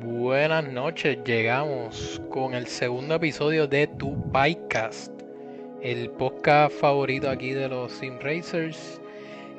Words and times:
Buenas 0.00 0.64
noches, 0.68 1.18
llegamos 1.24 2.22
con 2.30 2.54
el 2.54 2.68
segundo 2.68 3.16
episodio 3.16 3.66
de 3.66 3.88
Tu 3.88 4.30
Podcast, 4.30 5.10
el 5.82 6.10
podcast 6.10 6.72
favorito 6.78 7.28
aquí 7.28 7.50
de 7.50 7.68
los 7.68 7.90
Sim 7.90 8.16
Racers. 8.20 9.00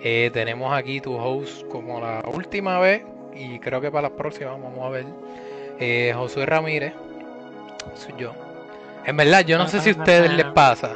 Eh, 0.01 0.29
tenemos 0.31 0.71
aquí 0.71 1.01
tu 1.01 1.13
host 1.13 1.67
como 1.67 1.99
la 1.99 2.23
última 2.33 2.79
vez 2.79 3.03
y 3.35 3.59
creo 3.59 3.81
que 3.81 3.91
para 3.91 4.03
las 4.03 4.17
próximas 4.17 4.61
vamos 4.61 4.79
a 4.79 4.89
ver. 4.89 5.05
Eh, 5.77 6.13
Josué 6.15 6.45
Ramírez, 6.45 6.93
soy 7.95 8.13
yo. 8.17 8.33
En 9.05 9.17
verdad, 9.17 9.41
yo 9.45 9.57
no 9.57 9.67
sé 9.67 9.81
si 9.81 9.89
a 9.89 9.93
ustedes 9.93 10.31
les 10.31 10.45
pasa, 10.47 10.95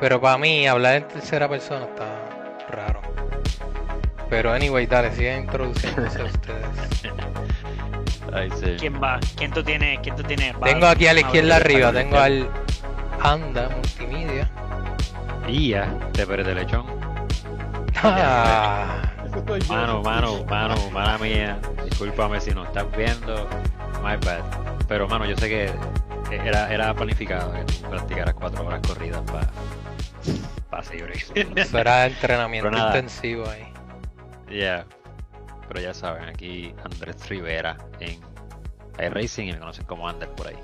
pero 0.00 0.20
para 0.20 0.38
mí 0.38 0.66
hablar 0.66 0.96
en 0.96 1.08
tercera 1.08 1.48
persona 1.48 1.84
está 1.84 2.66
raro. 2.68 3.00
Pero 4.28 4.50
anyway, 4.52 4.86
dale, 4.86 5.12
sigan 5.12 5.42
introduciéndose 5.42 6.24
ustedes. 6.24 7.11
Sí. 8.58 8.76
¿Quién 8.78 9.02
va? 9.02 9.20
¿Quién 9.36 9.50
tú 9.50 9.62
tienes? 9.62 10.00
¿Quién 10.00 10.16
tú 10.16 10.22
tienes? 10.22 10.54
Va, 10.54 10.60
Tengo 10.60 10.86
aquí 10.86 11.06
a 11.06 11.12
la 11.12 11.20
izquierda 11.20 11.56
arriba, 11.56 11.92
tengo 11.92 12.18
al 12.18 12.48
Anda 13.22 13.68
Multimedia. 13.68 14.50
Ya, 15.48 15.94
te 16.12 16.26
perdí 16.26 16.44
de 16.44 16.54
lechón. 16.54 16.86
Ah, 18.02 19.02
Mano, 19.68 20.02
mano, 20.02 20.44
mano, 20.44 20.90
mala 20.90 21.18
mía. 21.18 21.58
Discúlpame 21.84 22.40
si 22.40 22.50
no 22.52 22.64
estás 22.64 22.84
viendo. 22.96 23.48
My 24.02 24.16
bad. 24.24 24.42
Pero, 24.88 25.08
mano, 25.08 25.24
yo 25.24 25.36
sé 25.36 25.48
que 25.48 25.72
era, 26.30 26.72
era 26.72 26.92
planificado 26.94 27.52
que 27.52 27.64
tú 27.64 27.88
practicaras 27.88 28.34
cuatro 28.34 28.66
horas 28.66 28.80
corridas 28.86 29.22
para 29.22 29.46
pa 30.70 30.82
seguir. 30.82 31.12
eso 31.56 31.78
era 31.78 32.06
entrenamiento 32.06 32.70
intensivo 32.70 33.44
ahí. 33.48 33.72
Ya. 34.50 34.84
Pero 35.72 35.86
ya 35.86 35.94
saben, 35.94 36.28
aquí 36.28 36.74
Andrés 36.84 37.30
Rivera 37.30 37.78
en 37.98 38.20
iRacing 38.98 39.48
y 39.48 39.52
me 39.52 39.58
conocen 39.58 39.86
como 39.86 40.06
Ander 40.06 40.28
por 40.28 40.48
ahí. 40.48 40.56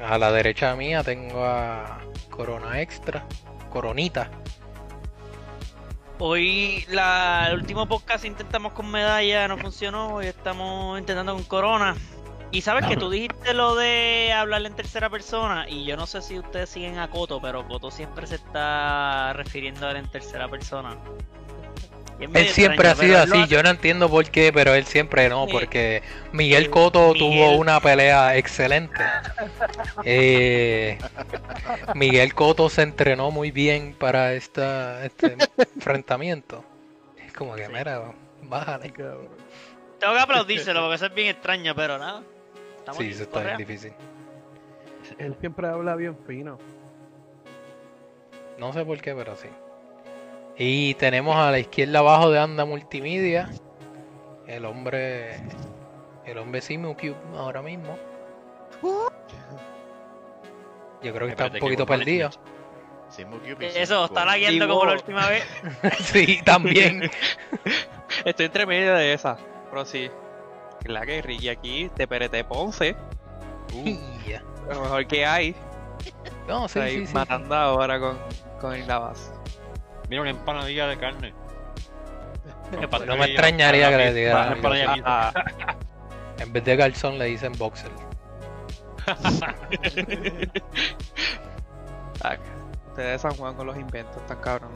A 0.00 0.16
la 0.16 0.32
derecha 0.32 0.74
mía 0.74 1.02
tengo 1.02 1.44
a 1.44 2.00
Corona 2.30 2.80
Extra, 2.80 3.26
Coronita. 3.68 4.30
Hoy 6.18 6.86
la, 6.88 7.48
el 7.50 7.56
último 7.56 7.86
podcast 7.86 8.24
intentamos 8.24 8.72
con 8.72 8.90
medalla, 8.90 9.46
no 9.48 9.58
funcionó. 9.58 10.14
Hoy 10.14 10.28
estamos 10.28 10.98
intentando 10.98 11.34
con 11.34 11.44
corona. 11.44 11.94
Y 12.52 12.62
sabes 12.62 12.86
que 12.86 12.96
tú 12.96 13.10
dijiste 13.10 13.52
lo 13.52 13.76
de 13.76 14.32
hablar 14.32 14.64
en 14.64 14.74
tercera 14.74 15.10
persona. 15.10 15.68
Y 15.68 15.84
yo 15.84 15.98
no 15.98 16.06
sé 16.06 16.22
si 16.22 16.38
ustedes 16.38 16.70
siguen 16.70 16.98
a 16.98 17.10
Coto, 17.10 17.38
pero 17.38 17.68
Coto 17.68 17.90
siempre 17.90 18.26
se 18.26 18.36
está 18.36 19.34
refiriendo 19.34 19.86
a 19.86 19.90
él 19.90 19.98
en 19.98 20.10
tercera 20.10 20.48
persona. 20.48 20.96
Él 22.20 22.48
siempre 22.48 22.88
ha 22.88 22.94
sido 22.96 23.24
lo 23.26 23.34
así, 23.34 23.46
yo 23.48 23.62
no 23.62 23.70
entiendo 23.70 24.08
por 24.10 24.28
qué, 24.28 24.52
pero 24.52 24.74
él 24.74 24.84
siempre 24.86 25.28
no, 25.28 25.46
Sí. 25.46 25.52
porque 25.52 26.02
Miguel 26.32 26.64
Sí, 26.64 26.70
Coto 26.70 27.12
Miguel. 27.12 27.18
tuvo 27.18 27.56
una 27.58 27.78
pelea 27.80 28.36
excelente. 28.36 29.00
Eh, 30.04 30.98
Miguel 31.94 32.34
Coto 32.34 32.68
se 32.68 32.82
entrenó 32.82 33.30
muy 33.30 33.50
bien 33.52 33.94
para 33.98 34.32
esta, 34.34 35.04
este 35.04 35.36
enfrentamiento. 35.76 36.64
Es 37.24 37.32
como 37.32 37.54
que, 37.54 37.66
Sí. 37.66 37.72
mira, 37.72 38.12
bájale. 38.42 38.90
Tengo 38.90 40.14
que 40.14 40.20
aplaudírselo 40.20 40.80
porque 40.80 40.96
eso 40.96 41.06
es 41.06 41.14
bien 41.14 41.28
extraño, 41.28 41.74
pero 41.74 41.98
nada. 41.98 42.22
Estamos 42.78 42.98
Sí, 43.02 43.10
eso 43.10 43.22
está 43.24 43.42
bien 43.42 43.56
difícil. 43.58 43.92
Él 45.18 45.36
siempre 45.40 45.68
habla 45.68 45.94
bien 45.94 46.16
fino. 46.26 46.58
No 48.58 48.72
sé 48.72 48.84
por 48.84 49.00
qué, 49.00 49.14
pero 49.14 49.36
sí. 49.36 49.48
Y 50.58 50.94
tenemos 50.94 51.36
a 51.36 51.52
la 51.52 51.60
izquierda 51.60 52.00
abajo 52.00 52.30
de 52.30 52.40
Anda 52.40 52.64
Multimedia. 52.64 53.48
El 54.46 54.64
hombre. 54.64 55.36
El 56.24 56.38
hombre 56.38 56.60
Simulcube 56.60 57.14
ahora 57.36 57.62
mismo. 57.62 57.96
Yo 61.02 61.14
creo 61.14 61.26
que 61.26 61.30
está 61.30 61.46
un 61.46 61.58
poquito 61.60 61.86
perdido. 61.86 62.30
Eso, 63.60 64.04
está 64.04 64.24
lagueando 64.24 64.68
como 64.68 64.84
la 64.84 64.92
última 64.94 65.28
vez. 65.28 65.44
sí, 66.00 66.40
también. 66.44 67.08
Estoy 68.24 68.46
entre 68.46 68.66
medio 68.66 68.94
de 68.94 69.12
esa. 69.12 69.38
Pero 69.70 69.84
sí. 69.84 70.10
La 70.84 71.04
guerrilla 71.04 71.52
aquí 71.52 71.88
de 71.96 72.06
PRT 72.06 72.44
Ponce. 72.48 72.96
Lo 74.68 74.80
mejor 74.80 75.06
que 75.06 75.24
hay. 75.24 75.54
No, 76.46 76.68
sí, 76.68 76.78
Está 76.78 76.82
ahí 76.82 76.98
sí, 76.98 77.06
sí. 77.06 77.14
matando 77.14 77.54
ahora 77.54 77.98
con, 77.98 78.18
con 78.60 78.74
el 78.74 78.86
Navas. 78.86 79.32
Mira 80.08 80.22
una 80.22 80.30
empanadilla 80.30 80.86
de 80.86 80.98
carne. 80.98 81.34
No 83.06 83.16
me 83.16 83.26
extrañaría 83.26 83.90
que 83.90 83.96
le 83.96 84.14
digan 84.14 84.58
En 86.38 86.52
vez 86.52 86.64
de 86.64 86.76
calzón 86.76 87.18
le 87.18 87.24
dicen 87.26 87.52
boxer. 87.58 87.90
ah, 92.22 92.36
ustedes 92.88 93.12
de 93.12 93.18
San 93.18 93.34
Juan 93.34 93.54
con 93.54 93.66
los 93.66 93.76
inventos, 93.76 94.16
están 94.18 94.40
cabrón. 94.40 94.70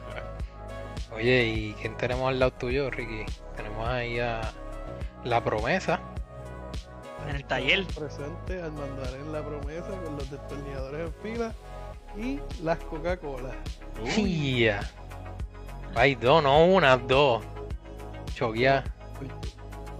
Oye, 1.14 1.44
¿y 1.44 1.74
quién 1.74 1.96
tenemos 1.96 2.28
al 2.28 2.38
lado 2.38 2.52
tuyo, 2.52 2.90
Ricky? 2.90 3.24
Tenemos 3.56 3.86
ahí 3.88 4.18
a 4.18 4.40
La 5.24 5.44
Promesa. 5.44 6.00
En 7.28 7.36
el 7.36 7.44
taller. 7.44 7.86
Presente 7.86 8.62
al 8.62 8.72
mandar 8.72 9.14
en 9.14 9.32
la 9.32 9.42
promesa 9.42 9.90
con 10.04 10.16
los 10.16 10.30
destornilladores 10.30 11.08
en 11.08 11.14
fila 11.22 11.52
y 12.18 12.40
las 12.62 12.78
Coca-Cola. 12.84 13.50
Ya. 14.16 14.80
Hay 15.94 16.14
dos, 16.14 16.42
no 16.42 16.64
una, 16.66 16.96
dos. 16.96 17.42
Choguía. 18.34 18.84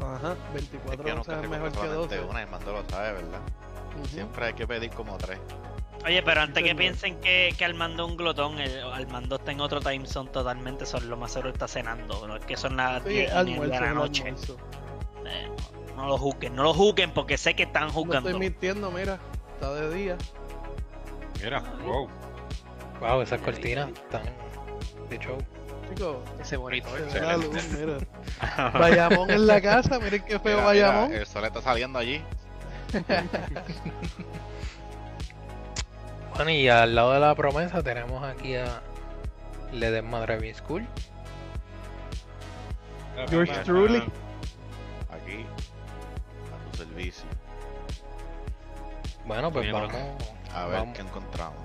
Ajá, 0.01 0.37
Es 0.55 0.55
24 0.55 1.05
que 1.05 1.11
nunca 1.11 1.21
onzas 1.21 1.39
se 1.39 1.45
es 1.45 1.51
mejor 1.51 1.71
compra 1.71 1.83
que 1.83 1.89
solamente 1.89 2.17
12. 2.17 2.31
una 2.31 2.43
y 2.43 2.47
Mando 2.47 2.73
lo 2.73 2.89
sabe, 2.89 3.13
¿verdad? 3.15 3.41
Siempre 4.09 4.47
hay 4.47 4.53
que 4.55 4.67
pedir 4.67 4.91
como 4.91 5.17
tres. 5.19 5.39
Oye, 6.05 6.23
pero 6.23 6.41
antes 6.43 6.63
que 6.63 6.75
piensen 6.77 7.21
que, 7.21 7.53
que 7.59 7.65
Armando 7.65 8.05
es 8.05 8.11
un 8.13 8.17
glotón, 8.17 8.59
el, 8.61 8.81
Armando 8.85 9.37
está 9.37 9.51
en 9.51 9.61
otro 9.61 9.81
time 9.81 10.07
zone 10.07 10.31
totalmente, 10.31 10.87
son 10.87 11.09
lo 11.11 11.17
más 11.17 11.33
seguro 11.33 11.51
está 11.51 11.67
cenando, 11.67 12.25
no 12.29 12.37
es 12.37 12.45
que 12.45 12.57
son 12.57 12.77
las 12.77 13.03
Sí, 13.03 13.09
10 13.09 13.21
y 13.21 13.25
media 13.25 13.39
almuerzo, 13.41 13.75
de 13.75 13.81
la 13.81 13.89
el 13.89 13.95
noche. 13.97 14.29
Eh, 14.29 15.49
no, 15.97 16.03
no 16.03 16.09
lo 16.09 16.17
juzguen, 16.19 16.55
no 16.55 16.63
lo 16.63 16.73
juzguen 16.73 17.11
porque 17.13 17.37
sé 17.37 17.55
que 17.55 17.65
están 17.65 17.89
No 17.89 17.93
juzgando. 17.95 18.29
estoy 18.29 18.39
mintiendo, 18.41 18.93
mira. 18.93 19.19
Está 19.55 19.75
de 19.75 19.93
día. 19.93 20.17
Mira, 21.43 21.61
wow. 21.85 22.09
Wow, 23.01 23.23
esas 23.23 23.41
cortinas 23.41 23.89
están 23.91 24.23
de 25.09 25.19
show. 25.19 25.39
Chicos, 25.89 26.17
Ese 26.41 26.57
bonito. 26.57 26.89
se 27.09 27.21
ve 27.21 27.27
la 27.27 27.37
luz, 27.37 27.69
mira. 27.79 27.99
Bayamón 28.79 29.31
en 29.31 29.47
la 29.47 29.61
casa, 29.61 29.99
miren 29.99 30.23
qué 30.23 30.39
feo 30.39 30.59
Mira, 30.59 30.73
mira, 30.73 30.87
Bayamón. 30.89 31.13
el 31.15 31.27
sol 31.27 31.45
está 31.45 31.63
saliendo 31.63 31.99
allí. 31.99 32.23
Bueno, 36.35 36.53
y 36.53 36.69
al 36.69 36.95
lado 36.95 37.15
de 37.15 37.19
la 37.21 37.35
promesa 37.35 37.83
tenemos 37.83 38.23
aquí 38.23 38.55
a 38.55 38.81
Ledesma 39.73 40.21
Driving 40.21 40.55
School. 40.55 40.87
Yours 43.29 43.51
truly. 43.65 43.99
Aquí, 45.11 45.45
a 46.55 46.71
tu 46.71 46.79
servicio. 46.79 47.25
Bueno, 49.27 49.51
pues 49.51 49.65
Bien, 49.65 49.75
vamos, 49.75 49.93
A 50.59 50.67
ver 50.67 50.79
vamos, 50.81 50.97
qué 50.97 51.03
encontramos. 51.03 51.59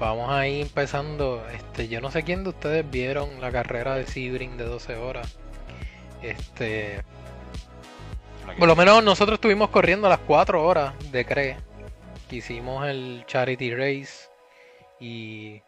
vamos 0.00 0.28
ahí 0.30 0.62
empezando. 0.62 1.46
Este, 1.54 1.86
yo 1.86 2.00
no 2.00 2.10
sé 2.10 2.24
quién 2.24 2.42
de 2.42 2.50
ustedes 2.50 2.90
vieron 2.90 3.40
la 3.40 3.52
carrera 3.52 3.94
de 3.94 4.06
Sebring 4.06 4.56
de 4.56 4.64
12 4.64 4.96
horas. 4.96 5.38
Este, 6.20 7.00
por 8.58 8.66
lo 8.66 8.74
menos 8.74 9.04
nosotros 9.04 9.36
estuvimos 9.36 9.70
corriendo 9.70 10.08
las 10.08 10.18
4 10.20 10.64
horas 10.64 10.94
de 11.12 11.24
CRE. 11.24 11.56
Que 12.28 12.36
hicimos 12.36 12.88
el 12.88 13.22
Charity 13.26 13.72
Race. 13.72 14.28
Y 14.98 15.62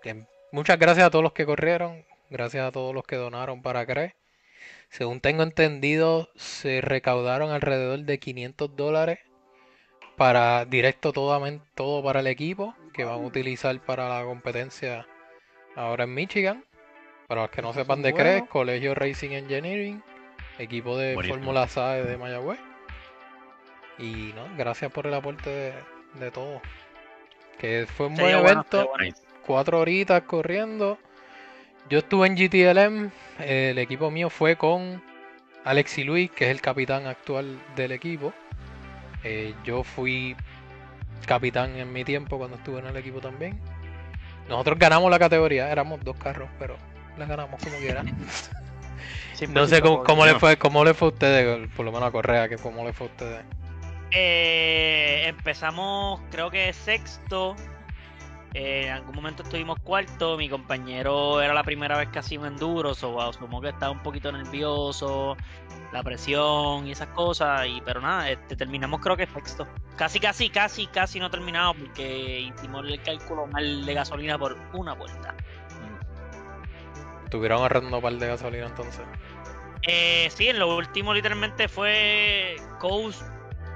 que 0.00 0.24
muchas 0.50 0.78
gracias 0.78 1.06
a 1.06 1.10
todos 1.10 1.22
los 1.22 1.34
que 1.34 1.44
corrieron. 1.44 2.06
Gracias 2.30 2.66
a 2.66 2.72
todos 2.72 2.94
los 2.94 3.04
que 3.04 3.16
donaron 3.16 3.60
para 3.60 3.84
CRE. 3.84 4.14
Según 4.88 5.20
tengo 5.20 5.42
entendido, 5.42 6.30
se 6.36 6.80
recaudaron 6.80 7.50
alrededor 7.50 7.98
de 8.00 8.18
500 8.18 8.74
dólares 8.74 9.18
para 10.18 10.64
directo 10.66 11.12
todamen- 11.12 11.62
todo 11.74 12.02
para 12.02 12.20
el 12.20 12.26
equipo 12.26 12.74
que 12.92 13.04
van 13.04 13.14
a 13.14 13.18
utilizar 13.18 13.78
para 13.80 14.08
la 14.08 14.24
competencia 14.24 15.06
ahora 15.76 16.04
en 16.04 16.12
Michigan. 16.14 16.64
Para 17.28 17.42
los 17.42 17.50
que 17.50 17.62
no 17.62 17.72
sepan 17.72 18.02
de 18.02 18.12
CRE, 18.12 18.32
bueno. 18.32 18.46
Colegio 18.48 18.94
Racing 18.94 19.30
Engineering, 19.30 20.02
equipo 20.58 20.96
de. 20.96 21.14
Fórmula 21.14 21.68
SAE 21.68 22.02
de 22.04 22.16
Mayagüez. 22.16 22.58
Y 23.98 24.32
no, 24.34 24.48
gracias 24.56 24.90
por 24.90 25.06
el 25.06 25.14
aporte 25.14 25.50
de, 25.50 25.72
de 26.14 26.30
todos. 26.30 26.60
Que 27.58 27.86
fue 27.86 28.06
un 28.06 28.14
buen 28.14 28.32
bueno, 28.40 28.48
evento, 28.48 28.88
bueno. 28.88 29.14
cuatro 29.46 29.80
horitas 29.80 30.22
corriendo. 30.22 30.98
Yo 31.90 31.98
estuve 31.98 32.26
en 32.28 32.36
GTLM, 32.36 33.10
el 33.40 33.78
equipo 33.78 34.10
mío 34.10 34.30
fue 34.30 34.56
con 34.56 35.02
Alexi 35.64 36.04
Luis, 36.04 36.30
que 36.30 36.44
es 36.46 36.50
el 36.50 36.60
capitán 36.60 37.06
actual 37.06 37.58
del 37.76 37.92
equipo. 37.92 38.32
Eh, 39.24 39.54
yo 39.64 39.82
fui 39.82 40.36
capitán 41.26 41.76
en 41.76 41.92
mi 41.92 42.04
tiempo 42.04 42.38
cuando 42.38 42.56
estuve 42.56 42.80
en 42.80 42.86
el 42.86 42.96
equipo 42.96 43.20
también. 43.20 43.58
Nosotros 44.48 44.78
ganamos 44.78 45.10
la 45.10 45.18
categoría, 45.18 45.70
éramos 45.70 46.02
dos 46.02 46.16
carros, 46.16 46.48
pero 46.58 46.76
la 47.18 47.26
ganamos 47.26 47.62
como 47.62 47.76
quiera. 47.78 48.04
No 49.50 49.68
sé 49.68 49.80
cómo, 49.80 50.02
100% 50.02 50.04
cómo 50.04 50.26
le 50.26 50.32
no. 50.32 50.40
fue, 50.40 50.56
cómo 50.56 50.84
le 50.84 50.94
fue 50.94 51.06
a 51.06 51.10
ustedes, 51.12 51.68
por 51.76 51.84
lo 51.84 51.92
menos 51.92 52.08
a 52.08 52.10
Correa, 52.10 52.48
que 52.48 52.56
cómo 52.56 52.84
le 52.84 52.92
fue 52.92 53.06
a 53.06 53.10
ustedes. 53.10 53.44
Eh, 54.10 55.24
empezamos, 55.26 56.20
creo 56.30 56.50
que 56.50 56.72
sexto. 56.72 57.54
Eh, 58.54 58.86
en 58.86 58.92
algún 58.92 59.14
momento 59.14 59.42
estuvimos 59.42 59.78
cuarto. 59.80 60.36
Mi 60.36 60.48
compañero 60.48 61.40
era 61.40 61.54
la 61.54 61.62
primera 61.62 61.98
vez 61.98 62.08
que 62.08 62.18
hacía 62.18 62.40
un 62.40 62.46
enduro, 62.46 62.94
so 62.94 63.20
asumo 63.20 63.60
que 63.60 63.68
estaba 63.68 63.92
un 63.92 64.02
poquito 64.02 64.32
nervioso, 64.32 65.36
la 65.92 66.02
presión 66.02 66.86
y 66.86 66.92
esas 66.92 67.08
cosas. 67.08 67.66
Y 67.66 67.80
pero 67.82 68.00
nada, 68.00 68.30
este, 68.30 68.56
terminamos 68.56 69.00
creo 69.00 69.16
que 69.16 69.26
sexto. 69.26 69.66
Casi, 69.96 70.20
casi, 70.20 70.48
casi, 70.48 70.86
casi 70.86 71.20
no 71.20 71.30
terminamos 71.30 71.76
porque 71.76 72.40
hicimos 72.40 72.86
el 72.86 73.02
cálculo 73.02 73.46
mal 73.46 73.84
de 73.84 73.94
gasolina 73.94 74.38
por 74.38 74.56
una 74.72 74.94
vuelta. 74.94 75.34
Estuvieron 77.24 77.60
ahorrando 77.60 77.96
un 77.96 78.02
par 78.02 78.14
de 78.14 78.26
gasolina 78.26 78.66
entonces. 78.66 79.04
Eh, 79.82 80.28
sí, 80.30 80.48
en 80.48 80.58
lo 80.58 80.76
último 80.76 81.14
literalmente 81.14 81.68
fue 81.68 82.56
Coast 82.80 83.22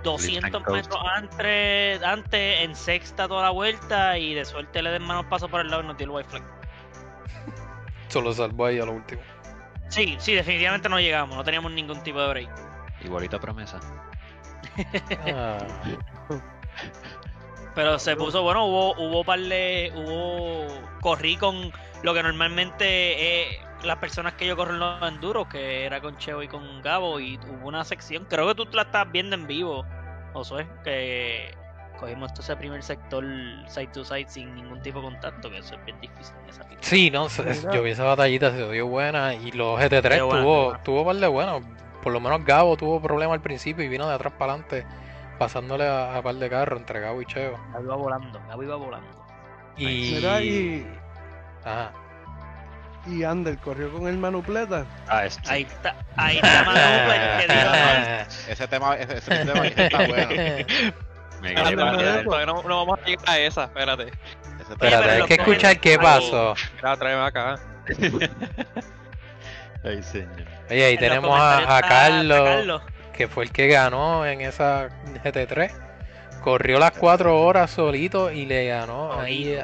200 0.03 0.43
Lift 0.43 0.55
and 0.55 0.65
coast. 0.65 0.91
metros 0.91 1.03
antes, 1.15 2.03
antes, 2.03 2.61
en 2.61 2.75
sexta 2.77 3.29
toda 3.29 3.43
la 3.43 3.51
vuelta 3.51 4.19
y 4.19 4.35
de 4.35 4.45
suerte 4.45 4.83
le 4.83 4.91
den 4.91 5.03
manos 5.03 5.27
paso 5.27 5.49
por 5.49 5.61
el 5.61 5.69
lado 5.71 5.83
y 5.83 5.87
nos 5.87 5.97
dio 5.97 6.05
el 6.07 6.11
white 6.11 6.29
flag. 6.29 6.43
Solo 8.09 8.33
salvó 8.33 8.67
ahí 8.67 8.79
a 8.81 8.85
lo 8.85 8.93
último. 8.93 9.23
Sí, 9.89 10.17
sí, 10.19 10.35
definitivamente 10.35 10.89
no 10.89 10.99
llegamos, 11.01 11.37
no 11.37 11.45
teníamos 11.45 11.73
ningún 11.73 12.03
tipo 12.03 12.21
de 12.21 12.29
break. 12.29 12.51
Igualito 13.03 13.37
a 13.37 13.41
promesa. 13.41 13.81
Ah, 15.27 15.59
Pero 17.75 17.99
se 17.99 18.17
puso, 18.17 18.43
bueno, 18.43 18.65
hubo, 18.67 18.95
hubo 18.97 19.25
par 19.25 19.41
de, 19.41 19.93
hubo, 19.95 20.67
corrí 21.01 21.37
con 21.37 21.73
lo 22.03 22.15
que 22.15 22.23
normalmente 22.23 23.43
es 23.43 23.59
las 23.85 23.99
personas 23.99 24.35
que 24.35 24.47
yo 24.47 24.57
corro 24.57 24.73
en 24.75 24.81
los 24.81 25.03
enduros, 25.03 25.47
que 25.49 25.85
era 25.85 26.01
con 26.01 26.17
Cheo 26.17 26.43
y 26.43 26.49
con 26.49 26.83
Gabo, 26.83 27.21
y 27.21 27.39
hubo 27.39 27.69
una 27.69 27.85
sección, 27.85 28.27
creo 28.29 28.47
que 28.49 28.55
tú 28.55 28.69
la 28.73 28.83
estás 28.83 29.11
viendo 29.11 29.35
en 29.35 29.47
vivo, 29.47 29.85
Josué, 30.33 30.67
que 30.85 31.55
cogimos 31.99 32.33
todo 32.35 32.43
ese 32.43 32.57
primer 32.57 32.83
sector 32.83 33.25
side 33.69 33.89
to 33.89 34.05
side 34.05 34.27
sin 34.29 34.55
ningún 34.55 34.83
tipo 34.83 34.99
de 35.01 35.05
contacto, 35.05 35.51
que 35.51 35.59
eso 35.59 35.75
es 35.75 35.85
bien 35.85 36.01
difícil 36.01 36.35
en 36.43 36.51
esa 36.51 36.65
pista. 36.69 36.85
Sí, 36.85 37.11
no, 37.11 37.29
yo 37.73 37.83
vi 37.83 37.91
esa 37.91 38.05
batallita, 38.05 38.51
se 38.51 38.69
dio 38.71 38.87
buena. 38.89 39.35
Y 39.35 39.53
los 39.53 39.79
GT3 39.79 40.15
Dio 40.15 40.27
buena, 40.27 40.43
tuvo, 40.43 40.65
buena. 40.65 40.83
tuvo 40.83 41.05
par 41.05 41.17
de 41.17 41.27
buenos. 41.29 41.63
Por 42.03 42.13
lo 42.13 42.21
menos 42.21 42.45
Gabo 42.45 42.77
tuvo 42.77 43.01
problemas 43.01 43.35
al 43.35 43.43
principio 43.43 43.85
y 43.85 43.89
vino 43.89 44.09
de 44.09 44.15
atrás 44.15 44.33
para 44.37 44.55
adelante, 44.55 44.85
pasándole 45.39 45.87
a, 45.87 46.17
a 46.17 46.23
par 46.23 46.35
de 46.35 46.51
carros 46.51 46.81
entre 46.81 47.01
Gabo 47.01 47.23
y 47.23 47.27
Cheo. 47.27 47.57
Gabo 47.73 47.85
iba 47.85 47.97
volando, 47.97 48.41
Gabo 48.49 48.63
iba 48.65 48.77
volando. 48.77 49.23
Y, 49.77 50.85
Ajá. 51.65 51.93
Y 53.07 53.25
Ander 53.25 53.59
corrió 53.59 53.93
con 53.93 54.07
el 54.07 54.17
Manupleta. 54.17 54.87
Ah, 55.09 55.27
este. 55.27 55.51
Ahí 55.51 55.63
está, 55.63 55.95
ahí 56.17 56.37
está 56.37 56.65
Manu, 56.65 57.41
que 57.41 57.53
dio- 57.53 57.73
Ese 58.53 58.69
tema, 58.69 58.97
ese, 58.97 59.19
ese 59.19 59.45
tema 59.45 59.67
está 59.67 60.07
bueno. 60.07 60.31
Me 61.43 61.55
todavía 61.55 62.47
no, 62.47 62.63
no 62.63 62.87
vamos 62.87 63.01
a 63.03 63.05
llegar 63.05 63.29
a 63.29 63.39
esa, 63.41 63.65
espérate. 63.65 64.05
Ese 64.61 64.73
Espérate, 64.73 65.11
hay 65.11 65.23
que 65.25 65.35
escuchar 65.35 65.81
qué 65.81 65.99
pasó. 65.99 66.55
Mira, 66.77 66.97
tráeme 66.97 67.25
acá. 67.25 67.59
Ay, 69.85 70.03
señor. 70.05 70.47
Oye, 70.71 70.85
ahí 70.85 70.97
tenemos 70.97 71.37
a, 71.41 71.81
Carlos, 71.83 72.49
está 72.49 72.83
que 73.13 73.27
fue 73.27 73.45
el 73.45 73.53
que 73.53 73.67
ganó 73.67 74.25
en 74.25 74.41
esa 74.41 74.89
GT3. 75.25 75.73
Corrió 76.43 76.79
las 76.79 76.93
4 76.93 77.41
horas 77.41 77.71
solito 77.71 78.31
y 78.31 78.47
le 78.47 78.69
ganó 78.69 79.21
ahí 79.21 79.59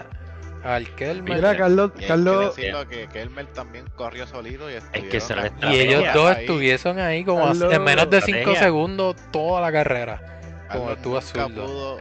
al 0.64 0.88
Kelmer. 0.96 1.36
Mira, 1.36 1.56
Carlos, 1.56 1.92
Y 1.98 2.02
hay 2.02 2.08
Carlos, 2.08 2.54
que 2.54 2.60
decirlo 2.62 2.88
que 2.88 3.08
Kelmer 3.08 3.46
también 3.46 3.84
corrió 3.96 4.26
solito 4.26 4.66
y 4.70 5.02
que 5.02 5.20
se 5.20 5.34
la 5.36 5.46
estuvieron 5.46 5.74
Y 5.74 5.80
ellos 5.80 6.04
ahí. 6.04 6.14
dos 6.14 6.36
estuvieron 6.36 6.98
ahí 6.98 7.24
como 7.24 7.44
a- 7.44 7.48
Carlos- 7.48 7.72
en 7.72 7.84
menos 7.84 8.10
de 8.10 8.20
5 8.20 8.38
Estrategia. 8.38 8.62
segundos 8.64 9.16
toda 9.30 9.60
la 9.60 9.72
carrera. 9.72 10.20
Como 10.72 10.86
Carlos 10.94 11.24
estuvo 11.24 11.48
pudo, 11.48 11.98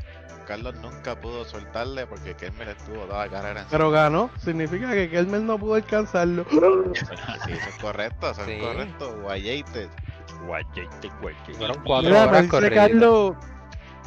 Carlos 0.47 0.75
nunca 0.81 1.19
pudo 1.19 1.43
soltarle 1.45 2.05
porque 2.07 2.33
Kelmer 2.35 2.69
estuvo 2.69 3.01
toda 3.05 3.25
la 3.25 3.31
carrera 3.31 3.59
encima. 3.61 3.67
pero 3.69 3.91
ganó. 3.91 4.29
Significa 4.43 4.91
que 4.91 5.09
Kelmer 5.09 5.41
no 5.41 5.57
pudo 5.57 5.75
alcanzarlo. 5.75 6.45
Sí, 6.49 6.57
eso 6.57 7.69
es 7.69 7.75
correcto, 7.81 8.31
eso 8.31 8.45
Sí. 8.45 8.51
es 8.53 8.63
correcto. 8.63 9.17
Guayated. 9.21 9.87
Guayete, 10.45 11.09
guayete. 11.21 11.53
Fueron 11.53 11.77
4 11.83 12.09
Mira, 12.09 12.21
me 12.23 12.27
horas 12.29 12.41
dice 12.43 12.51
corridas. 12.51 12.87
Carlos, 12.87 13.35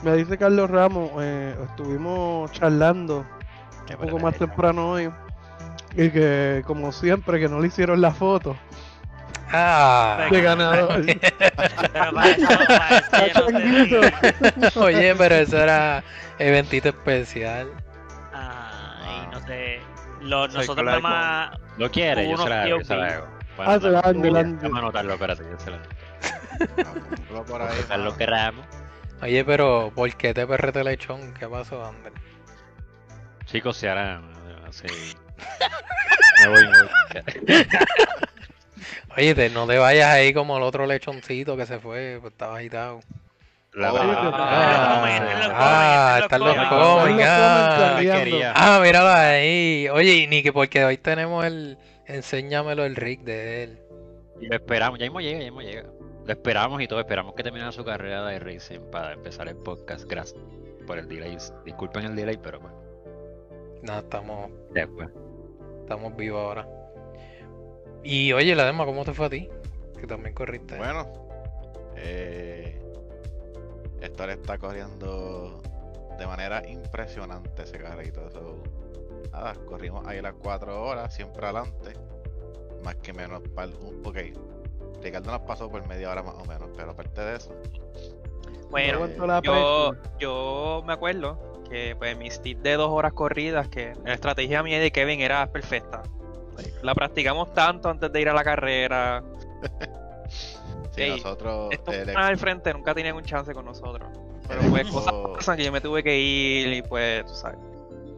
me 0.03 0.17
dice 0.17 0.39
Carlos 0.39 0.71
Ramos, 0.71 1.11
eh, 1.21 1.55
estuvimos 1.69 2.51
charlando 2.53 3.27
un 3.91 3.97
poco 4.09 4.19
más 4.19 4.35
temprano 4.37 4.91
hoy. 4.91 5.11
Y 5.97 6.11
que 6.11 6.63
como 6.67 6.93
siempre 6.93 7.41
que 7.41 7.49
no 7.49 7.61
le 7.61 7.67
hicieron 7.69 8.01
la 8.01 8.13
foto 8.13 8.57
Ah, 9.53 10.29
de 10.31 10.41
ganador. 10.41 11.05
Pero 11.93 12.13
para 12.15 12.31
eso, 12.31 12.49
para 12.69 12.99
eso 12.99 13.27
yo 13.27 13.51
no 13.51 13.59
sé 13.59 14.71
si- 14.73 14.79
oye, 14.79 15.15
pero 15.17 15.35
eso 15.35 15.59
era 15.61 16.05
eventito 16.39 16.91
especial. 16.91 17.69
Ay, 18.33 19.29
no 19.33 19.41
sé. 19.41 19.81
Lo- 20.21 20.47
nosotros 20.47 20.87
nada 20.87 21.01
más. 21.01 21.51
¿Lo 21.77 21.91
quiere? 21.91 22.31
Yo 22.31 22.37
se 22.37 22.49
la 22.49 22.63
hago, 22.63 22.69
yo 22.79 22.85
se 22.85 22.95
la 22.97 23.07
hago. 23.07 23.27
Ah, 23.59 23.79
se 23.81 23.89
la 23.91 23.99
hago, 24.01 24.21
Vamos 24.23 24.75
a 24.75 24.79
anotarlo, 24.79 25.15
espérate, 25.15 25.43
yo 25.51 25.59
se 25.59 25.71
la 25.73 25.79
Ponlo 27.27 27.45
por 27.45 27.63
ahí, 27.63 27.69
Carlos 27.89 28.05
mano. 28.07 28.17
queramos. 28.17 28.67
Oye, 29.23 29.45
pero 29.45 29.91
¿por 29.95 30.15
qué 30.15 30.33
te 30.33 30.47
perrete 30.47 30.85
lechón? 30.85 31.35
¿Qué 31.35 31.47
pasó, 31.49 31.85
Ander? 31.85 32.13
Chicos, 33.51 33.77
se 33.77 33.89
hará. 33.89 34.21
Así. 34.69 34.87
Me 36.43 36.49
voy, 36.49 36.67
me 36.67 36.83
voy. 36.83 37.67
Oye, 39.17 39.35
te- 39.35 39.51
no 39.51 39.67
te 39.67 39.77
vayas 39.79 40.09
ahí 40.11 40.33
como 40.33 40.57
el 40.57 40.63
otro 40.63 40.87
lechoncito 40.87 41.57
que 41.57 41.67
se 41.67 41.79
fue, 41.81 42.19
pues 42.21 42.33
estaba 42.33 42.57
agitado. 42.59 43.01
La 43.75 43.93
Oh, 43.93 43.95
verdad. 43.95 44.33
Ah, 45.53 46.19
Está 46.23 46.37
están 46.37 46.43
en 46.51 46.57
los 46.57 46.69
cómics. 46.69 47.25
Ah. 47.29 47.99
Ah, 48.55 48.81
míralo 48.83 49.09
ahí. 49.09 49.89
Oye, 49.93 50.15
y 50.15 50.27
ni 50.29 50.43
que 50.43 50.53
porque 50.53 50.85
hoy 50.85 50.97
tenemos 50.97 51.45
el. 51.45 51.77
Enséñamelo 52.07 52.85
el 52.85 52.97
rig 52.97 53.21
de 53.21 53.65
él. 53.65 53.79
Lo 54.41 54.57
esperamos, 54.57 54.99
ya 54.99 55.05
mismo 55.05 55.21
llega, 55.21 55.39
ya 55.39 55.45
mismo 55.45 55.61
llega. 55.63 55.85
Lo 56.27 56.33
esperamos 56.33 56.81
y 56.83 56.89
todo, 56.89 56.99
esperamos 57.01 57.35
que 57.35 57.43
termine 57.43 57.71
su 57.73 57.85
carrera 57.85 58.25
de 58.27 58.39
racing 58.41 58.81
para 58.91 59.13
empezar 59.13 59.47
el 59.49 59.57
podcast. 59.57 60.05
Gracias 60.09 60.41
por 60.87 60.99
el 60.99 61.07
delay. 61.09 61.37
Disculpen 61.65 62.05
el 62.07 62.17
delay, 62.17 62.37
pero 62.43 62.61
pues, 62.61 62.73
Nada, 63.83 64.01
estamos, 64.01 64.51
después. 64.73 65.09
estamos 65.81 66.17
vivos 66.17 66.41
ahora. 66.41 66.69
Y 68.03 68.33
oye, 68.33 68.55
la 68.55 68.65
dema, 68.65 68.85
¿cómo 68.85 69.05
te 69.05 69.15
fue 69.15 69.27
a 69.27 69.31
ti? 69.31 69.49
Que 69.99 70.07
también 70.07 70.35
corriste. 70.35 70.77
Bueno, 70.77 71.07
eh, 71.97 72.81
Héctor 74.01 74.31
está 74.31 74.59
corriendo 74.59 75.61
de 76.19 76.27
manera 76.27 76.67
impresionante 76.69 77.63
ese 77.63 77.79
carrito. 77.79 78.31
so, 78.31 78.63
nada, 79.33 79.55
corrimos 79.67 80.07
ahí 80.07 80.21
las 80.21 80.35
4 80.35 80.83
horas, 80.83 81.15
siempre 81.15 81.45
adelante. 81.45 81.93
Más 82.85 82.97
que 82.97 83.13
menos, 83.13 83.43
par, 83.55 83.69
un, 83.69 84.03
ok. 84.05 84.19
Ricardo 85.03 85.31
nos 85.31 85.41
pasó 85.43 85.71
por 85.71 85.87
media 85.87 86.11
hora 86.11 86.23
más 86.23 86.35
o 86.35 86.45
menos, 86.45 86.69
pero 86.77 86.91
aparte 86.91 87.21
de 87.21 87.37
eso, 87.37 87.55
Bueno, 88.71 89.07
Yo, 89.43 89.93
yo 90.19 90.83
me 90.87 90.93
acuerdo 90.93 91.50
que 91.71 91.95
pues 91.97 92.17
mis 92.17 92.41
tips 92.43 92.63
de 92.63 92.75
dos 92.77 92.91
horas 92.91 93.13
corridas, 93.13 93.69
que 93.69 93.93
la 94.05 94.15
estrategia 94.15 94.63
mía 94.63 94.79
y 94.79 94.81
de 94.81 94.91
Kevin 94.91 95.21
era 95.21 95.47
perfecta. 95.47 96.03
La 96.83 96.95
practicamos 96.95 97.55
tanto 97.55 97.89
antes 97.89 98.13
de 98.13 98.21
ir 98.21 98.29
a 98.29 98.35
la 98.35 98.45
carrera. 98.45 99.23
si 100.95 101.03
Ey, 101.03 101.11
nosotros. 101.13 101.69
Estos 101.71 101.95
el 101.95 102.17
al 102.17 102.37
frente 102.37 102.73
nunca 102.75 102.93
tenían 102.95 103.17
un 103.17 103.25
chance 103.25 103.55
con 103.55 103.65
nosotros. 103.65 104.09
Pero 104.49 104.61
pues 104.63 104.83
equipo- 104.83 105.03
cosas 105.05 105.15
pasan 105.37 105.57
que 105.57 105.65
yo 105.65 105.73
me 105.73 105.81
tuve 105.81 106.03
que 106.03 106.19
ir 106.19 106.73
y 106.73 106.83
pues, 106.83 107.25
tú 107.25 107.35
sabes. 107.35 107.59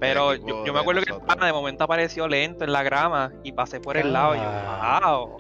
Pero 0.01 0.35
yo, 0.35 0.65
yo 0.65 0.73
me 0.73 0.73
de 0.73 0.79
acuerdo 0.81 1.03
que 1.03 1.13
el 1.13 1.21
pana 1.21 1.47
de 1.47 1.53
momento 1.53 1.85
apareció 1.85 2.27
lento 2.27 2.65
en 2.65 2.73
la 2.73 2.83
grama 2.83 3.31
y 3.45 3.53
pasé 3.53 3.79
por 3.79 3.97
el 3.97 4.13
lado 4.13 4.35
y 4.35 4.39
yo, 4.39 4.45
wow. 4.45 5.37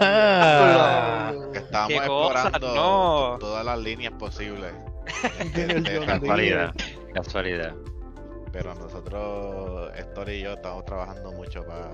Ah. 0.00 1.32
que 1.52 1.58
estábamos 1.58 2.00
qué 2.00 2.06
cosa, 2.08 2.48
explorando 2.48 2.74
no. 2.74 3.36
todas 3.38 3.64
las 3.64 3.78
líneas 3.78 4.14
posibles. 4.18 4.72
En 5.54 5.70
el 5.70 5.82
De- 5.84 5.90
de- 6.00 7.01
Casualidad. 7.14 7.74
Pero 8.52 8.74
nosotros, 8.74 9.90
Héctor 9.96 10.28
y 10.30 10.42
yo, 10.42 10.52
estamos 10.52 10.84
trabajando 10.84 11.32
mucho 11.32 11.64
para 11.64 11.88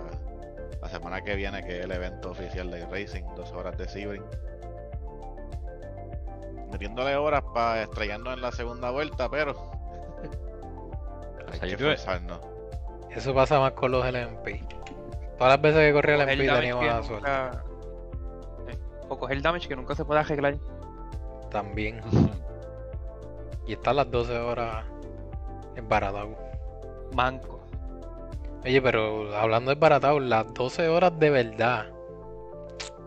la 0.80 0.88
semana 0.88 1.22
que 1.22 1.34
viene, 1.36 1.64
que 1.64 1.78
es 1.78 1.84
el 1.84 1.92
evento 1.92 2.30
oficial 2.30 2.70
de 2.70 2.84
Racing, 2.86 3.22
dos 3.36 3.52
horas 3.52 3.76
de 3.78 3.88
Sebring. 3.88 4.24
Metiéndole 6.72 7.16
horas 7.16 7.42
para 7.54 7.82
estrellarnos 7.82 8.34
en 8.34 8.42
la 8.42 8.52
segunda 8.52 8.90
vuelta, 8.90 9.28
pero 9.30 9.52
O 9.52 9.72
hay 11.62 11.70
sea, 11.70 11.76
que. 11.76 11.96
Eso 13.16 13.34
pasa 13.34 13.58
más 13.58 13.72
con 13.72 13.90
los 13.92 14.04
LMP. 14.04 14.62
Todas 15.38 15.52
las 15.54 15.62
veces 15.62 15.80
que 15.80 15.92
corría 15.92 16.14
el 16.16 16.20
MP 16.22 16.48
teníamos 16.52 16.84
la 16.84 17.02
suerte. 17.02 17.14
nunca- 17.30 17.64
eh, 18.68 18.78
O 19.08 19.18
coger 19.18 19.40
damage 19.40 19.68
que 19.68 19.76
nunca 19.76 19.94
se 19.94 20.04
puede 20.04 20.20
arreglar. 20.20 20.56
También. 21.50 22.00
Y 23.66 23.74
están 23.74 23.96
las 23.96 24.10
12 24.10 24.38
horas 24.38 24.86
en 25.78 25.88
Baratao. 25.88 26.36
Manco. 27.14 27.60
Oye, 28.64 28.82
pero 28.82 29.34
hablando 29.36 29.70
de 29.70 29.80
Baratao, 29.80 30.20
las 30.20 30.52
12 30.52 30.88
horas 30.88 31.18
de 31.18 31.30
verdad. 31.30 31.86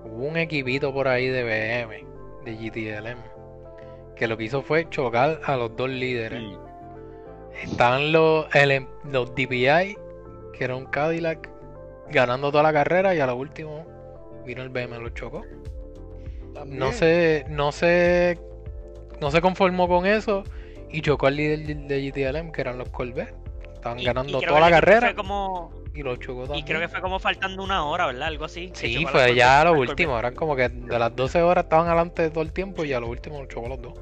hubo 0.06 0.26
un 0.26 0.38
equipito 0.38 0.94
por 0.94 1.08
ahí 1.08 1.28
de 1.28 1.44
BM, 1.44 2.06
de 2.46 2.56
GTLM, 2.58 3.20
que 4.16 4.28
lo 4.28 4.38
que 4.38 4.46
hizo 4.46 4.62
fue 4.64 4.90
chocar 4.90 5.40
a 5.46 5.56
los 5.58 5.76
dos 5.76 5.90
líderes. 5.90 6.42
Estaban 7.64 8.12
los, 8.12 8.48
el- 8.56 8.88
los 9.12 9.30
DPI, 9.36 9.96
que 10.54 10.64
era 10.64 10.76
un 10.76 10.86
Cadillac, 10.86 11.50
ganando 12.10 12.50
toda 12.52 12.64
la 12.64 12.74
carrera 12.74 13.14
y 13.14 13.20
a 13.20 13.28
lo 13.28 13.36
último 13.36 13.86
vino 14.46 14.64
el 14.64 14.70
BM, 14.70 14.98
lo 14.98 15.10
chocó. 15.10 15.44
No 16.66 16.92
se, 16.92 17.46
no 17.50 17.72
se, 17.72 18.40
no 19.22 19.30
se 19.32 19.42
conformó 19.42 19.88
con 19.88 20.06
eso 20.06 20.44
y 20.92 21.02
chocó 21.02 21.28
al 21.28 21.36
líder 21.36 21.60
de 21.88 22.12
GTLM, 22.12 22.52
que 22.52 22.62
eran 22.62 22.78
los 22.78 22.90
Corvette. 22.90 23.34
Estaban 23.74 24.00
Y- 24.00 24.06
ganando 24.06 24.38
creo 24.40 24.50
toda 24.50 24.62
la 24.62 24.70
carrera 24.70 25.08
fue 25.08 25.16
como, 25.16 25.72
y 25.94 26.04
lo 26.04 26.16
chocó 26.18 26.44
también. 26.44 26.60
y 26.60 26.64
creo 26.68 26.80
que 26.80 26.88
fue 26.88 27.02
como 27.02 27.18
faltando 27.20 27.64
una 27.64 27.84
hora, 27.86 28.06
¿verdad? 28.08 28.28
Algo 28.28 28.46
así. 28.46 28.72
Sí, 28.76 29.06
fue 29.12 29.34
ya 29.34 29.62
a 29.62 29.66
lo 29.66 29.74
último, 29.74 30.18
eran 30.20 30.36
como 30.36 30.56
que 30.56 30.70
de 30.70 31.00
las 31.00 31.16
12 31.16 31.42
horas 31.42 31.64
estaban 31.64 31.88
adelante 31.88 32.30
todo 32.30 32.44
el 32.44 32.54
tiempo 32.54 32.86
y 32.86 32.94
a 32.94 33.00
lo 33.00 33.08
último 33.08 33.40
lo 33.40 33.48
chocó 33.48 33.68
los 33.70 33.82
dos. 33.82 33.94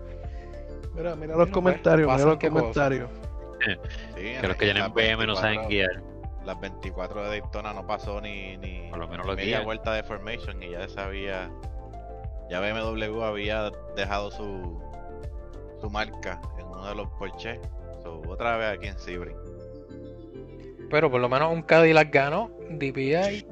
Mira, 0.96 1.16
mira 1.16 1.28
los 1.36 1.46
pues, 1.46 1.52
comentarios, 1.52 2.12
mira 2.12 2.26
los 2.26 2.38
comentarios. 2.38 3.10
Sí, 3.66 3.76
Que 4.16 4.48
los 4.48 4.58
que 4.58 4.70
en 4.70 4.74
tienen 4.76 4.84
las 4.84 4.94
BM 4.94 5.28
no 5.28 5.36
saben 5.36 5.68
24 5.68 5.70
guiar. 5.70 6.04
Las 6.46 6.60
24 6.60 7.24
de 7.24 7.30
Daytona 7.30 7.74
no 7.74 7.86
pasó 7.86 8.20
ni, 8.22 8.58
ni 8.58 8.90
Por 8.90 9.00
lo 9.00 9.08
menos 9.08 9.26
los 9.26 9.36
media 9.36 9.62
vuelta 9.62 9.94
de 9.94 10.04
Formation 10.04 10.62
y 10.64 10.72
ya 10.72 10.88
sabía. 10.90 11.50
Ya 12.50 12.60
BMW 12.60 13.22
había 13.24 13.70
dejado 13.96 14.32
su, 14.32 14.82
su 15.80 15.90
marca 15.90 16.42
en 16.58 16.69
uno 16.80 16.88
de 16.88 16.96
los 16.96 17.08
Porsche. 17.18 17.60
So, 18.04 18.22
otra 18.28 18.58
vez 18.58 18.78
aquí 18.78 18.88
en 18.88 18.98
Sebring. 18.98 19.36
Pero 20.90 21.12
por 21.12 21.22
lo 21.22 21.30
menos 21.30 21.52
un 21.54 21.62
Cadillac 21.62 22.12
ganó, 22.12 22.50
DPI, 22.70 23.46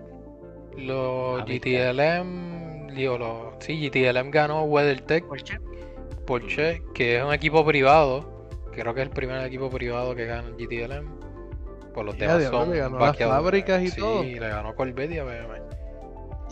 los 0.78 1.42
Ah. 1.42 1.46
GTLM, 1.48 2.88
digo, 2.96 3.18
los, 3.18 3.56
sí, 3.60 3.80
GTLM 3.90 4.32
ganó 4.32 4.64
WeatherTech, 4.64 5.26
Porsche. 5.26 5.60
Porsche, 6.26 6.82
que 6.94 7.18
es 7.18 7.24
un 7.24 7.34
equipo 7.34 7.64
privado, 7.66 8.48
creo 8.74 8.94
que 8.94 9.02
es 9.02 9.08
el 9.08 9.14
primer 9.14 9.46
equipo 9.46 9.70
privado 9.70 10.16
que 10.16 10.26
gana 10.26 10.48
el 10.48 10.56
GTLM. 10.56 11.18
Por 11.94 12.06
los 12.06 12.18
demás 12.18 12.40
diablo, 12.40 12.60
son 12.60 12.72
le 12.72 12.78
ganó 12.78 13.00
las 13.00 13.18
fábricas 13.18 13.82
y 13.82 13.88
sí, 13.88 14.00
todo. 14.00 14.24
le 14.24 14.38
ganó 14.40 14.76
Corvette 14.76 15.12
y. 15.12 15.16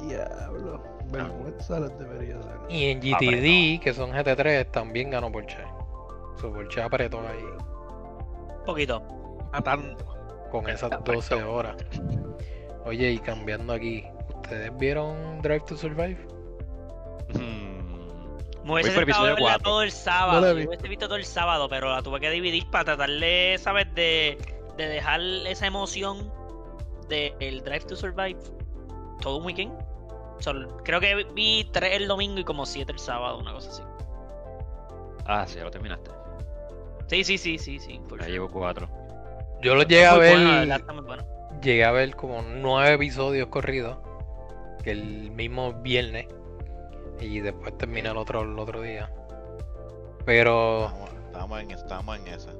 Diablo, 0.07 0.83
vergüenza 1.11 1.79
les 1.79 1.97
debería 1.99 2.35
dar. 2.37 2.59
Y 2.69 2.85
en 2.85 2.99
GTD, 2.99 3.79
que 3.83 3.93
son 3.93 4.11
GT3, 4.11 4.71
también 4.71 5.11
ganó 5.11 5.31
Porsche. 5.31 5.57
Su 6.39 6.51
Porsche 6.51 6.81
apretó 6.81 7.19
ahí 7.21 7.43
poquito. 8.65 9.01
Matando. 9.53 9.95
con 10.51 10.67
esas 10.69 10.89
Perfecto. 10.89 11.13
12 11.13 11.43
horas. 11.43 11.75
Oye, 12.85 13.11
y 13.11 13.19
cambiando 13.19 13.73
aquí, 13.73 14.03
¿ustedes 14.35 14.75
vieron 14.77 15.41
Drive 15.41 15.61
to 15.61 15.75
Survive? 15.77 16.17
Me 18.63 18.73
hubiese 18.73 18.91
sentado 18.91 19.03
episodio 19.03 19.31
a 19.31 19.35
verla 19.35 19.59
todo 19.59 19.83
el 19.83 19.91
sábado. 19.91 20.41
No 20.41 20.55
vi. 20.55 20.65
hubiese 20.65 20.87
visto 20.87 21.05
todo 21.07 21.17
el 21.17 21.25
sábado, 21.25 21.69
pero 21.69 21.91
la 21.91 22.01
tuve 22.01 22.19
que 22.19 22.31
dividir 22.31 22.67
para 22.71 22.83
tratar 22.85 23.09
de, 23.11 23.57
¿sabes? 23.59 23.93
De, 23.93 24.37
de 24.77 24.87
dejar 24.87 25.21
esa 25.21 25.67
emoción 25.67 26.31
del 27.07 27.61
Drive 27.63 27.81
to 27.85 27.95
Survive 27.95 28.37
todo 29.21 29.37
un 29.37 29.45
weekend. 29.45 29.73
Sol- 30.39 30.67
creo 30.83 30.99
que 30.99 31.23
vi 31.35 31.69
tres 31.71 31.93
el 31.95 32.07
domingo 32.07 32.39
y 32.39 32.43
como 32.43 32.65
siete 32.65 32.91
el 32.91 32.99
sábado, 32.99 33.37
una 33.37 33.53
cosa 33.53 33.69
así. 33.69 33.83
Ah, 35.27 35.45
sí, 35.47 35.57
ya 35.57 35.63
lo 35.63 35.71
terminaste. 35.71 36.09
Sí, 37.07 37.23
sí, 37.23 37.37
sí, 37.37 37.57
sí, 37.57 37.79
sí. 37.79 37.99
por 38.09 38.19
Ya 38.19 38.25
sure. 38.25 38.33
llevo 38.33 38.49
cuatro. 38.49 38.89
Yo 39.61 39.75
los 39.75 39.87
llegué 39.87 40.05
a 40.05 40.15
ver, 40.17 40.37
buena, 40.37 40.79
buena. 41.01 41.25
llegué 41.61 41.83
a 41.85 41.91
ver 41.91 42.15
como 42.15 42.41
nueve 42.41 42.93
episodios 42.95 43.47
corridos, 43.47 43.97
que 44.83 44.91
el 44.91 45.31
mismo 45.31 45.73
viernes, 45.81 46.27
y 47.19 47.39
después 47.39 47.77
terminé 47.77 48.09
el 48.09 48.17
otro, 48.17 48.41
el 48.43 48.57
otro 48.59 48.81
día. 48.81 49.09
Pero 50.25 50.91
Estamos, 51.31 51.61
en, 51.61 51.71
estamos 51.71 52.17
en 52.19 52.27
esa. 52.27 52.51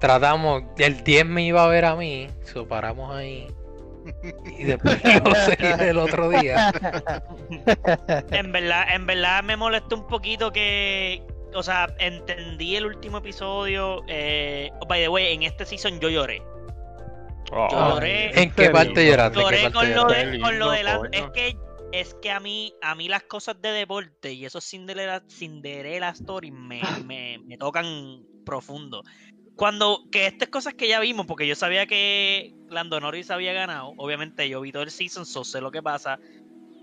tratamos, 0.00 0.62
el 0.78 1.02
10 1.04 1.26
me 1.26 1.44
iba 1.44 1.64
a 1.64 1.68
ver 1.68 1.84
a 1.84 1.96
mí, 1.96 2.28
so 2.42 2.66
paramos 2.68 3.14
ahí. 3.14 3.48
Y 4.58 4.64
después 4.64 5.00
lo 5.24 5.34
seguí 5.34 5.66
el 5.80 5.98
otro 5.98 6.28
día. 6.28 6.72
En 8.30 8.52
verdad, 8.52 8.84
en 8.94 9.06
verdad 9.06 9.42
me 9.42 9.56
molestó 9.56 9.96
un 9.96 10.06
poquito 10.06 10.52
que. 10.52 11.22
O 11.54 11.62
sea, 11.62 11.94
entendí 11.98 12.76
el 12.76 12.86
último 12.86 13.18
episodio. 13.18 14.02
Eh, 14.08 14.70
oh, 14.80 14.86
by 14.86 15.00
the 15.02 15.08
way, 15.08 15.34
en 15.34 15.42
este 15.44 15.64
season 15.64 16.00
yo 16.00 16.08
lloré. 16.08 16.38
Yo 16.38 17.56
Oh, 17.56 17.94
lloré. 17.94 18.30
¿En 18.40 18.50
qué 18.50 18.70
parte 18.70 19.06
lloraste? 19.06 19.38
¿En 19.40 19.46
qué 19.48 19.56
Lloré 19.56 19.62
parte 19.62 19.72
con 19.72 19.94
lo 19.94 20.04
de, 20.06 20.40
con 20.40 20.58
lo 20.58 20.70
de 20.70 20.82
la- 20.82 20.98
coño. 20.98 21.10
es 21.12 21.30
que 21.30 21.56
es 21.92 22.14
que 22.20 22.32
a 22.32 22.40
mí 22.40 22.72
a 22.82 22.96
mí 22.96 23.06
las 23.08 23.22
cosas 23.22 23.60
de 23.62 23.68
deporte 23.70 24.32
y 24.32 24.44
esos 24.44 24.64
Cinderella, 24.68 25.22
Cinderella 25.28 26.08
Stories 26.08 26.52
me, 26.52 26.80
me, 27.06 27.38
me 27.46 27.56
tocan 27.56 28.22
profundo. 28.44 29.02
Cuando 29.54 30.00
que 30.10 30.26
estas 30.26 30.48
cosas 30.48 30.74
que 30.74 30.88
ya 30.88 30.98
vimos, 30.98 31.26
porque 31.26 31.46
yo 31.46 31.54
sabía 31.54 31.86
que 31.86 32.52
Lando 32.68 32.98
Norris 32.98 33.30
había 33.30 33.52
ganado, 33.52 33.92
obviamente 33.98 34.48
yo 34.48 34.60
vi 34.60 34.72
todo 34.72 34.82
el 34.82 34.90
season, 34.90 35.24
so 35.24 35.44
sé 35.44 35.60
lo 35.60 35.70
que 35.70 35.80
pasa, 35.80 36.18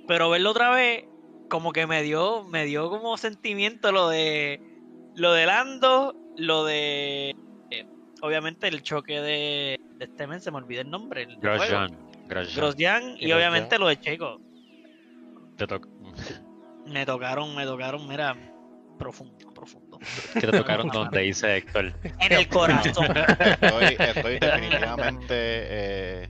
pero 0.07 0.29
verlo 0.29 0.51
otra 0.51 0.69
vez 0.69 1.03
como 1.51 1.73
que 1.73 1.85
me 1.85 2.01
dio 2.01 2.45
me 2.45 2.63
dio 2.65 2.89
como 2.89 3.17
sentimiento 3.17 3.91
lo 3.91 4.07
de 4.07 4.61
lo 5.15 5.33
de 5.33 5.45
Lando, 5.45 6.15
lo 6.37 6.63
de 6.63 7.35
eh, 7.69 7.85
obviamente 8.21 8.69
el 8.69 8.81
choque 8.81 9.19
de, 9.19 9.77
de 9.97 10.05
este 10.05 10.27
men, 10.27 10.39
se 10.39 10.49
me 10.49 10.57
olvida 10.57 10.79
el 10.79 10.89
nombre, 10.89 11.23
el. 11.23 11.35
Grosjean. 11.37 11.97
Grosjean. 12.29 12.55
Grosjean 12.55 13.03
y 13.03 13.27
Grosjean. 13.27 13.37
obviamente 13.37 13.77
lo 13.77 13.87
de 13.89 13.99
Checo. 13.99 14.39
Te 15.57 15.67
Me 16.87 17.05
tocaron, 17.05 17.53
me 17.53 17.65
tocaron, 17.65 18.07
mira, 18.07 18.33
profundo, 18.97 19.53
profundo. 19.53 19.99
que 20.33 20.39
te 20.47 20.57
tocaron 20.57 20.87
donde 20.87 21.19
dice 21.19 21.57
Héctor. 21.57 21.93
En 22.19 22.31
el 22.31 22.47
corazón. 22.47 23.07
Estoy, 23.17 23.97
estoy 23.99 24.39
definitivamente 24.39 25.33
eh, 25.33 26.29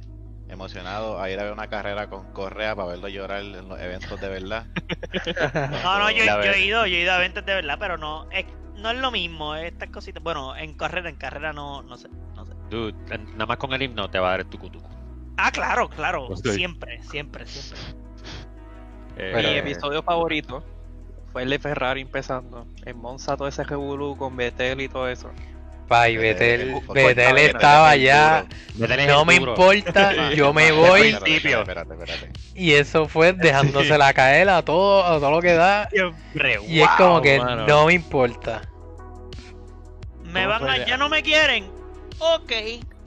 emocionado 0.51 1.21
a 1.21 1.29
ir 1.29 1.39
a 1.39 1.43
ver 1.43 1.53
una 1.53 1.67
carrera 1.67 2.07
con 2.09 2.31
Correa 2.33 2.75
para 2.75 2.89
verlo 2.89 3.07
llorar 3.07 3.41
en 3.41 3.67
los 3.69 3.79
eventos 3.79 4.19
de 4.19 4.29
verdad. 4.29 4.65
No, 5.83 5.99
no, 5.99 6.11
yo, 6.11 6.23
he 6.23 6.65
ido, 6.65 6.85
yo 6.85 6.95
he 6.97 7.01
ido 7.01 7.11
a 7.13 7.17
eventos 7.17 7.45
de 7.45 7.53
verdad, 7.55 7.77
pero 7.79 7.97
no, 7.97 8.29
es, 8.31 8.45
no 8.75 8.91
es 8.91 8.97
lo 8.99 9.11
mismo, 9.11 9.55
estas 9.55 9.89
cositas. 9.89 10.21
Bueno, 10.21 10.55
en 10.55 10.73
carrera, 10.75 11.09
en 11.09 11.15
carrera 11.15 11.53
no, 11.53 11.81
no 11.83 11.97
sé, 11.97 12.09
no 12.35 12.45
sé. 12.45 12.53
Dude, 12.69 12.93
nada 13.33 13.45
más 13.45 13.57
con 13.57 13.73
el 13.73 13.81
himno 13.81 14.09
te 14.09 14.19
va 14.19 14.27
a 14.27 14.31
dar 14.31 14.39
el 14.41 14.45
tucutucu. 14.47 14.87
Ah, 15.37 15.51
claro, 15.51 15.89
claro, 15.89 16.27
Pues 16.27 16.41
siempre, 16.55 17.01
siempre, 17.03 17.45
siempre. 17.47 17.79
Eh, 19.17 19.31
Pero- 19.33 19.49
Mi 19.49 19.55
episodio 19.57 20.03
favorito 20.03 20.63
fue 21.31 21.43
el 21.43 21.49
de 21.49 21.59
Ferrari 21.59 22.01
empezando. 22.01 22.67
En 22.85 22.97
Monza 22.97 23.35
todo 23.37 23.47
ese 23.47 23.63
revolú 23.63 24.15
con 24.17 24.35
Vettel 24.35 24.81
y 24.81 24.89
todo 24.89 25.07
eso. 25.07 25.31
Eh, 25.99 26.17
Betel, 26.17 26.61
el- 26.61 26.81
Betel 26.93 27.37
el- 27.37 27.45
estaba 27.55 27.95
ya. 27.95 28.45
es 28.79 29.07
No 29.07 29.25
me 29.25 29.35
importa, 29.35 30.31
yo 30.35 30.53
me 30.53 30.71
voy. 30.71 31.09
espérate. 31.09 31.35
Espérate. 31.93 32.31
Y 32.55 32.73
eso 32.73 33.07
fue 33.07 33.33
dejándosela 33.33 34.13
caer 34.13 34.49
a 34.49 34.63
todo, 34.63 35.05
a 35.05 35.19
todo 35.19 35.31
lo 35.31 35.41
que 35.41 35.53
da. 35.53 35.89
Siempre, 35.89 36.59
Y 36.67 36.81
es 36.81 36.89
como 36.97 37.21
que 37.21 37.39
mano. 37.39 37.65
no 37.67 37.85
me 37.87 37.93
importa. 37.93 38.61
Me 40.23 40.45
¿Cómo 40.45 40.59
van 40.65 40.69
a, 40.69 40.85
ya 40.85 40.97
no 40.97 41.09
me 41.09 41.21
quieren. 41.23 41.65
Ok. 42.19 42.51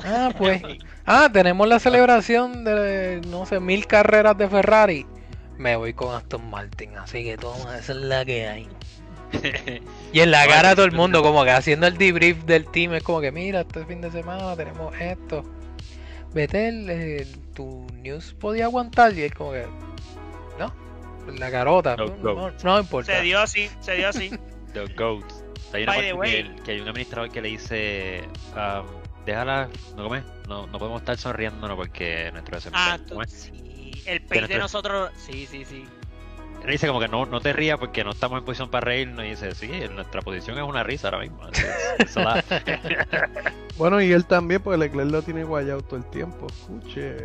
Ah, 0.04 0.30
pues. 0.38 0.62
Ah, 1.06 1.28
tenemos 1.32 1.66
la 1.68 1.78
celebración 1.78 2.64
de, 2.64 3.20
no 3.28 3.46
sé, 3.46 3.60
mil 3.60 3.86
carreras 3.86 4.36
de 4.36 4.48
Ferrari. 4.48 5.06
Me 5.56 5.76
voy 5.76 5.94
con 5.94 6.14
Aston 6.14 6.50
Martin, 6.50 6.96
así 6.98 7.22
que 7.24 7.36
toma, 7.36 7.78
esa 7.78 7.92
es 7.92 7.98
la 7.98 8.24
que 8.24 8.48
hay. 8.48 8.68
Y 10.12 10.20
en 10.20 10.30
la 10.30 10.44
No, 10.44 10.50
cara 10.50 10.74
todo 10.74 10.84
el 10.86 10.92
mundo, 10.92 11.22
como 11.22 11.44
que 11.44 11.50
haciendo 11.50 11.86
el 11.86 11.96
debrief 11.98 12.44
del 12.44 12.66
team, 12.66 12.94
es 12.94 13.02
como 13.02 13.20
que 13.20 13.32
mira, 13.32 13.60
este 13.62 13.84
fin 13.86 14.00
de 14.00 14.10
semana 14.10 14.54
tenemos 14.56 14.94
esto. 15.00 15.44
Betel, 16.32 16.88
eh, 16.90 17.26
tu 17.54 17.86
news 17.94 18.34
podía 18.34 18.64
aguantar 18.64 19.12
y 19.16 19.22
es 19.22 19.32
como 19.34 19.52
que. 19.52 19.66
No, 20.58 20.72
la 21.38 21.50
carota, 21.50 21.96
No, 21.96 22.06
no, 22.06 22.16
no. 22.16 22.34
no, 22.50 22.52
no 22.62 22.80
importa. 22.80 23.16
Se 23.16 23.22
dio 23.22 23.40
así, 23.40 23.70
se 23.80 23.94
dio 23.96 24.08
así. 24.08 24.30
The 24.72 24.86
GOATs. 24.94 25.44
Hay 25.72 25.82
una 25.84 25.92
parte 25.92 26.06
que, 26.08 26.12
way. 26.14 26.34
el- 26.36 26.54
que 26.62 26.70
hay 26.72 26.80
un 26.80 26.88
administrador 26.88 27.30
que 27.30 27.40
le 27.40 27.48
dice, 27.48 28.22
um, 28.54 28.86
déjala, 29.26 29.68
no 29.96 30.04
comes, 30.04 30.24
no, 30.48 30.66
no 30.68 30.78
podemos 30.78 31.00
estar 31.00 31.16
sonriéndonos 31.16 31.76
porque 31.76 32.30
nuestro 32.32 32.58
Ah, 32.72 32.96
desempeño. 32.98 33.22
tú- 33.24 33.30
sí. 33.32 34.02
El 34.06 34.20
pace 34.22 34.34
de 34.34 34.40
nuestro- 34.40 34.58
nosotros, 34.58 35.10
sí, 35.16 35.46
sí, 35.50 35.64
sí. 35.64 35.84
Él 36.64 36.70
dice 36.70 36.86
como 36.88 36.98
que 37.00 37.08
no, 37.08 37.26
no 37.26 37.40
te 37.40 37.52
rías 37.52 37.78
porque 37.78 38.02
no 38.04 38.10
estamos 38.10 38.38
en 38.38 38.44
posición 38.44 38.70
para 38.70 38.86
reírnos 38.86 39.24
y 39.24 39.30
dice, 39.30 39.54
sí, 39.54 39.70
nuestra 39.92 40.22
posición 40.22 40.56
es 40.56 40.64
una 40.64 40.82
risa 40.82 41.08
ahora 41.08 41.18
mismo. 41.20 41.40
Eso 41.98 42.20
la- 42.20 42.42
Bueno, 43.76 44.00
y 44.00 44.12
él 44.12 44.24
también, 44.24 44.62
pues 44.62 44.78
Leclerc 44.78 45.10
lo 45.10 45.22
tiene 45.22 45.44
guayado 45.44 45.82
todo 45.82 45.96
el 45.96 46.04
tiempo. 46.06 46.46
Escuche. 46.46 47.16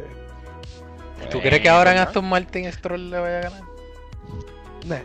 ¿Tú 1.32 1.40
crees 1.42 1.62
que 1.62 1.70
ahora 1.70 1.92
en. 1.92 2.00
Aston 2.00 2.28
Martin 2.28 2.72
Stroll 2.72 3.10
le 3.10 3.20
vaya 3.20 3.38
a 3.38 3.42
ganar? 3.42 3.62
Nah. 4.86 4.98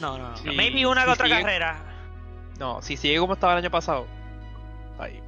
No, 0.00 0.18
no, 0.18 0.30
no. 0.30 0.36
Sí, 0.36 0.50
Maybe 0.54 0.86
una 0.86 1.04
que 1.04 1.10
otra 1.10 1.26
sigue. 1.26 1.40
carrera. 1.40 1.76
No, 2.58 2.80
si 2.82 2.96
sigue 2.96 3.18
como 3.18 3.34
estaba 3.34 3.52
el 3.54 3.58
año 3.58 3.70
pasado. 3.70 4.06
Ahí. 4.98 5.20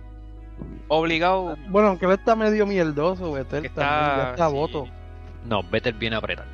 Obligado. 0.89 1.57
Bueno, 1.69 1.89
aunque 1.89 2.07
él 2.07 2.13
está 2.13 2.37
medio 2.37 2.67
mierdoso, 2.67 3.33
también, 3.45 3.63
ya 3.75 4.31
está 4.31 4.45
a 4.47 4.49
sí. 4.49 4.55
voto. 4.55 4.87
No, 5.45 5.63
Vettel 5.65 5.95
viene 5.95 6.17
a 6.17 6.19
apretar. 6.21 6.47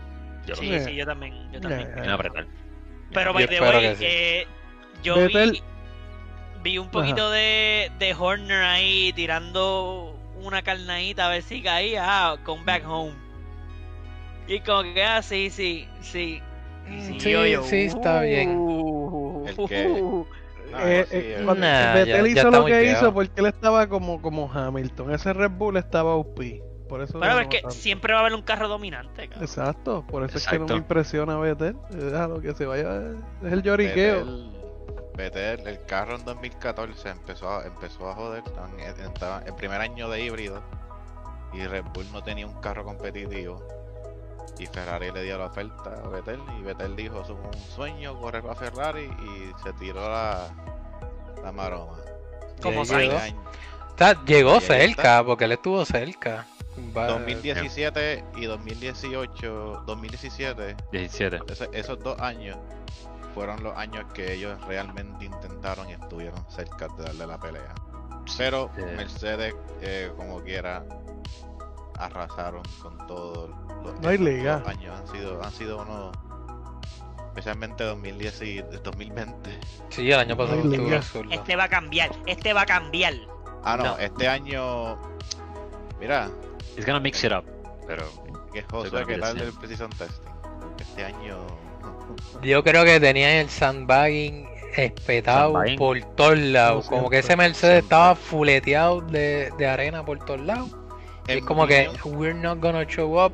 Yo 0.51 0.57
Sí, 0.57 0.69
sí, 0.81 0.95
yo 0.97 1.07
también. 1.07 1.51
Yo 1.53 1.61
también. 1.61 2.11
Apretar. 2.11 2.47
Pero, 3.13 3.31
Yo 3.31 3.35
by 3.35 3.47
the 3.49 3.61
way, 3.61 3.97
eh, 4.01 4.47
yo 5.03 5.15
vi, 5.27 5.63
vi 6.63 6.79
un 6.79 6.89
poquito 6.91 7.31
de, 7.31 7.91
de 7.99 8.15
Horner 8.15 8.63
ahí 8.63 9.13
tirando 9.15 10.17
una 10.43 10.63
carnadita 10.63 11.27
a 11.27 11.31
ver 11.31 11.43
si 11.43 11.63
caía. 11.63 12.03
Ah, 12.05 12.37
come 12.45 12.63
back 12.65 12.85
home. 12.87 13.13
Y 14.47 14.61
como 14.61 14.83
que, 14.83 15.03
ah, 15.05 15.23
sí, 15.23 15.51
sí, 15.51 15.87
sí. 16.01 16.41
Y 16.89 17.01
Sí, 17.21 17.31
yo, 17.31 17.63
sí, 17.63 17.77
está 17.85 18.21
bien. 18.23 18.57
uh, 18.59 19.47
El 19.47 19.57
que- 19.69 19.89
No, 20.71 20.79
Eh, 20.79 21.05
sí, 21.09 21.17
eh, 21.17 21.35
el- 21.39 21.45
cuando 21.47 21.67
Nah, 21.67 21.95
Vettel 21.95 22.07
ya- 22.07 22.23
ya 22.35 22.41
hizo 22.43 22.51
lo 22.51 22.65
que 22.65 22.85
hizo 22.85 23.13
porque 23.13 23.41
él 23.41 23.47
estaba 23.47 23.89
como, 23.89 24.23
como 24.23 24.53
Hamilton. 24.53 25.13
Ese 25.13 25.33
Red 25.33 25.51
Bull 25.51 25.77
estaba 25.77 26.17
UP. 26.17 26.63
Por 26.91 27.01
eso 27.03 27.19
Bueno, 27.19 27.35
no 27.35 27.41
es 27.41 27.47
que 27.49 27.61
tanto. 27.63 27.75
siempre 27.75 28.13
va 28.13 28.19
a 28.19 28.23
haber 28.23 28.35
un 28.35 28.43
carro 28.43 28.69
dominante. 28.69 29.29
cabrón. 29.29 29.45
Exacto, 29.45 30.05
por 30.07 30.25
eso 30.25 30.37
es 30.37 30.47
que 30.47 30.59
no 30.59 30.67
me 30.67 30.75
impresiona 30.75 31.39
Vettel. 31.39 31.77
Déjalo 31.91 32.41
que 32.43 32.53
se 32.53 32.67
vaya. 32.67 33.01
Es 33.43 33.53
el 33.53 33.63
lloriqueo. 33.63 34.27
Vettel, 35.17 35.67
el 35.69 35.85
carro 35.87 36.17
en 36.17 36.25
2014 36.25 37.09
empezó 37.11 37.49
a, 37.49 37.65
empezó 37.67 38.09
a 38.11 38.15
joder. 38.15 38.43
estaban 38.45 38.79
en- 38.81 39.01
estaba 39.01 39.43
el 39.47 39.55
primer 39.55 39.81
año 39.81 40.09
de 40.11 40.21
híbrido 40.25 40.61
y 41.53 41.65
Red 41.67 41.85
Bull 41.95 42.11
no 42.13 42.23
tenía 42.23 42.47
un 42.47 42.61
carro 42.61 42.85
competitivo. 42.85 43.63
Y 44.59 44.67
Ferrari 44.67 45.11
le 45.13 45.23
dio 45.23 45.39
la 45.39 45.47
oferta 45.47 45.95
a 46.05 46.09
Vettel 46.09 46.41
y 46.59 46.63
Vettel 46.63 46.97
dijo, 46.97 47.23
es 47.23 47.31
un 47.31 47.41
sueño 47.75 48.19
correr 48.21 48.43
para 48.43 48.55
Ferrari 48.57 49.05
y 49.05 49.63
se 49.63 49.73
tiró 49.75 50.01
la, 50.11 50.49
la 51.43 51.53
maroma. 51.53 51.97
Como. 52.61 52.85
Sainz. 52.85 53.37
llegó 54.27 54.61
cerca, 54.61 55.23
porque 55.25 55.45
él 55.45 55.53
estuvo 55.53 55.85
cerca. 55.85 56.47
Va- 56.97 57.07
2017 57.09 58.25
y 58.37 58.47
2018, 58.47 59.83
2017 59.87 60.77
17. 60.93 61.39
Ese- 61.49 61.69
esos 61.73 61.99
dos 62.01 62.19
años 62.21 62.57
fueron 63.35 63.63
los 63.63 63.77
años 63.77 64.05
que 64.13 64.33
ellos 64.35 64.61
realmente 64.67 65.25
intentaron 65.25 65.89
y 65.89 65.93
estuvieron 65.93 66.45
cerca 66.51 66.89
de 66.97 67.05
darle 67.05 67.27
la 67.27 67.39
pelea. 67.39 67.75
Pero 68.39 68.71
Sí. 68.77 68.83
Mercedes, 68.97 69.55
eh, 69.83 70.13
como 70.17 70.41
quiera, 70.43 70.85
arrasaron 71.99 72.63
con 72.83 72.97
todo. 73.07 73.49
Los, 73.85 74.01
No 74.01 74.09
hay 74.09 74.19
liga. 74.19 74.63
años 74.67 74.99
han 74.99 75.07
sido, 75.09 75.43
han 75.43 75.53
sido 75.53 75.83
unos, 75.83 76.17
especialmente 77.29 77.85
2010 77.85 78.41
y 78.43 78.63
2020. 78.83 79.59
Sí, 79.91 80.11
el 80.11 80.19
año 80.19 80.37
pasado 80.37 80.61
absurdo. 80.97 81.31
Este 81.33 81.57
va 81.57 81.65
a 81.65 81.69
cambiar, 81.69 82.11
este 82.27 82.53
va 82.53 82.63
a 82.63 82.67
cambiar. 82.67 83.15
Ah, 83.65 83.77
no, 83.77 83.85
No. 83.85 83.99
este 83.99 84.29
año, 84.29 84.99
mira, 86.01 86.31
It's 86.77 86.87
gonna 86.87 87.01
mix 87.01 87.23
it 87.25 87.33
up. 87.33 87.45
Pero 87.87 88.05
que 88.53 88.61
Seguro 88.63 88.85
Josué, 88.85 89.07
que 89.07 89.19
tal 89.19 89.37
del 89.39 89.53
Precision 89.53 89.91
Testing. 89.91 90.31
Este 90.81 91.05
año, 91.05 91.39
Yo 92.43 92.63
creo 92.65 92.85
que 92.85 92.99
tenían 93.01 93.31
el 93.33 93.49
sandbagging 93.51 94.49
espetado 94.77 95.53
Sandbagging. 95.53 95.79
por 95.79 96.01
todos 96.17 96.39
lados. 96.39 96.87
Como 96.89 97.11
que 97.11 97.19
ese. 97.19 97.37
Mercedes 97.37 97.83
estaba 97.85 98.15
fuleteado 98.15 99.01
de, 99.01 99.53
de 99.59 99.67
arena 99.67 100.05
por 100.05 100.19
todos 100.25 100.41
lados. 100.41 100.71
Y 101.29 101.33
es 101.33 101.45
como 101.45 101.67
que, 101.67 101.89
we're 102.05 102.35
not 102.35 102.61
gonna 102.61 102.85
show 102.85 103.21
up. 103.23 103.33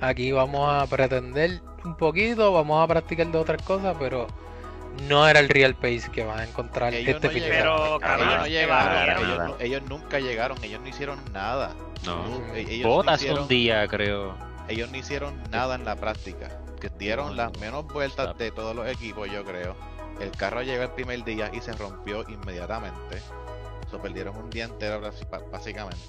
Aquí 0.00 0.32
vamos 0.32 0.68
a 0.70 0.86
pretender 0.86 1.60
un 1.84 1.96
poquito, 1.96 2.52
vamos 2.52 2.82
a 2.84 2.86
practicar 2.86 3.26
de 3.28 3.38
otras 3.38 3.62
cosas, 3.62 3.96
pero 3.98 4.26
no 5.02 5.28
era 5.28 5.40
el 5.40 5.48
real 5.48 5.74
pace 5.74 6.10
que 6.12 6.24
vas 6.24 6.40
a 6.40 6.44
encontrar 6.44 6.92
ellos 6.94 7.16
este 7.16 7.26
no 7.28 7.32
fin 7.32 7.42
de 7.42 7.48
llegaron, 7.48 8.00
Pero, 8.00 8.16
ellos 8.16 8.36
no 8.38 8.44
se 8.44 8.50
llegaron, 8.50 9.16
ellos, 9.18 9.28
Nada. 9.38 9.48
no- 9.48 9.56
ellos 9.60 9.82
nunca 9.88 10.18
llegaron, 10.20 10.64
ellos 10.64 10.80
no 10.80 10.88
hicieron 10.88 11.20
nada. 11.32 11.74
no. 12.04 12.26
No, 12.28 12.54
e- 12.54 12.60
ellos, 12.60 12.86
no 12.86 12.94
Botas 12.94 13.20
hicieron, 13.20 13.42
un 13.42 13.48
día, 13.48 13.86
creo. 13.88 14.36
ellos 14.68 14.90
no 14.90 14.96
hicieron 14.96 15.42
nada 15.50 15.74
en 15.74 15.84
la 15.84 15.96
práctica. 15.96 16.48
Que 16.80 16.90
dieron 16.90 17.36
las 17.36 17.56
menos 17.58 17.86
vueltas 17.86 18.36
de 18.36 18.50
todos 18.50 18.76
los 18.76 18.86
equipos, 18.86 19.30
yo 19.30 19.44
creo. 19.44 19.74
El 20.20 20.30
carro 20.32 20.62
llegó 20.62 20.82
el 20.82 20.90
primer 20.90 21.24
día 21.24 21.50
y 21.52 21.60
se 21.60 21.72
rompió 21.72 22.24
inmediatamente. 22.28 23.22
So, 23.90 23.98
perdieron 24.00 24.36
un 24.36 24.50
día 24.50 24.64
entero 24.64 25.00
básicamente. 25.50 26.02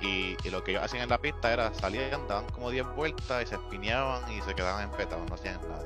Y, 0.00 0.36
y 0.44 0.50
lo 0.50 0.62
que 0.64 0.72
ellos 0.72 0.82
hacían 0.84 1.02
en 1.04 1.08
la 1.10 1.18
pista 1.18 1.52
era 1.52 1.72
salían, 1.74 2.26
daban 2.28 2.46
como 2.46 2.70
10 2.70 2.86
vueltas 2.94 3.42
y 3.42 3.46
se 3.46 3.54
espineaban 3.54 4.30
y 4.32 4.40
se 4.42 4.54
quedaban 4.54 4.84
empetados, 4.84 5.26
no 5.28 5.34
hacían 5.34 5.60
nada. 5.68 5.84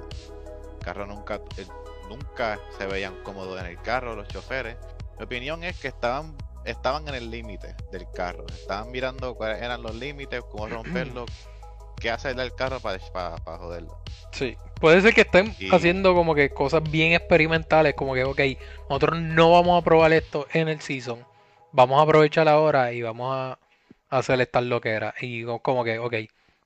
El 0.79 0.85
carro 0.85 1.07
nunca, 1.07 1.41
el- 1.57 1.67
nunca 2.09 2.61
se 2.77 2.87
veían 2.87 3.15
cómodos 3.23 3.61
en 3.61 3.67
el 3.67 3.81
carro, 3.83 4.15
los 4.17 4.29
choferes. 4.29 4.77
Mi 5.19 5.25
opinión 5.25 5.65
es 5.65 5.79
que 5.79 5.89
estaban, 5.89 6.37
estaban 6.65 7.07
en 7.09 7.15
el 7.15 7.31
límite 7.31 7.75
del 7.93 8.07
carro. 8.15 8.47
Estaban 8.49 8.91
mirando 8.91 9.35
cuáles 9.35 9.63
eran 9.63 9.83
los 9.83 9.95
límites, 9.95 10.43
cómo 10.51 10.67
romperlo, 10.67 11.27
qué 12.01 12.11
hacerle 12.11 12.43
al 12.43 12.55
carro 12.55 12.81
para 12.81 12.99
joderlo. 13.59 13.99
Sí, 14.33 14.57
puede 14.81 15.01
ser 15.01 15.15
que 15.15 15.23
estén 15.23 15.55
Y- 15.59 15.75
haciendo 15.75 16.15
como 16.15 16.35
que 16.35 16.51
cosas 16.51 16.83
bien 16.89 17.13
experimentales, 17.13 17.95
como 17.95 18.15
que, 18.15 18.25
ok, 18.25 18.41
nosotros 18.89 19.21
no 19.21 19.53
vamos 19.53 19.81
a 19.81 19.85
probar 19.85 20.13
esto 20.13 20.47
en 20.53 20.69
el 20.69 20.81
season, 20.81 21.25
vamos 21.73 21.99
a 21.99 22.03
aprovechar 22.03 22.49
ahora 22.49 22.93
y 22.93 23.03
vamos 23.03 23.35
a 23.35 23.59
hacer 24.11 24.41
estas 24.41 24.63
loqueras. 24.65 25.15
Y 25.21 25.45
co- 25.45 25.59
como 25.61 25.85
que, 25.85 25.99
ok, 25.99 26.15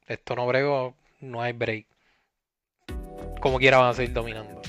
esto 0.07 0.37
no 0.37 0.47
bregó, 0.47 0.95
no 1.21 1.41
hay 1.43 1.53
break. 1.53 1.87
Como 3.41 3.59
quiera 3.59 3.79
van 3.79 3.91
a 3.91 3.95
seguir 3.95 4.13
dominando. 4.13 4.62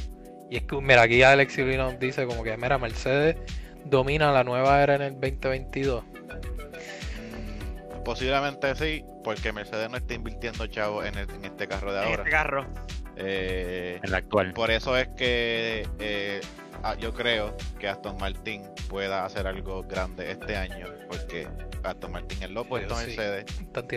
Y 0.54 0.58
es 0.58 0.64
que, 0.66 0.76
mira, 0.82 1.02
aquí 1.02 1.24
Alex 1.24 1.52
Silvi 1.54 1.78
nos 1.78 2.00
dice 2.00 2.28
como 2.28 2.44
que, 2.44 2.56
mira, 2.58 2.78
Mercedes 2.78 3.38
domina 3.86 4.32
la 4.32 4.44
nueva 4.44 4.84
era 4.84 4.94
en 4.94 5.02
el 5.02 5.14
2022. 5.20 6.04
Mm, 6.04 8.04
Posiblemente 8.04 8.76
sí, 8.76 9.04
porque 9.24 9.52
Mercedes 9.52 9.90
no 9.90 9.98
está 9.98 10.14
invirtiendo 10.14 10.68
chavo 10.68 11.04
en, 11.04 11.18
el- 11.18 11.28
en 11.32 11.46
este 11.46 11.68
carro 11.68 11.92
de 11.92 12.02
En 12.02 12.06
ahora. 12.08 12.22
este 12.22 12.30
carro. 12.30 12.68
Eh, 13.16 14.00
En 14.04 14.12
la 14.12 14.18
actual. 14.18 14.54
por 14.54 14.70
eso 14.70 14.96
es 14.96 15.08
que 15.18 15.88
eh, 16.00 16.40
ah, 16.84 16.94
yo 17.00 17.16
creo 17.16 17.58
que 17.80 17.88
Aston 17.88 18.18
Martin 18.18 18.62
pueda 18.90 19.26
hacer 19.26 19.48
algo 19.48 19.82
grande 19.84 20.30
este 20.32 20.56
año, 20.56 20.86
porque 21.08 21.48
Aston 21.84 22.12
Martin 22.12 22.44
es 22.44 22.52
lo 22.52 22.62
a 22.62 22.66
Sí. 22.66 22.70
Mercedes. 23.08 23.46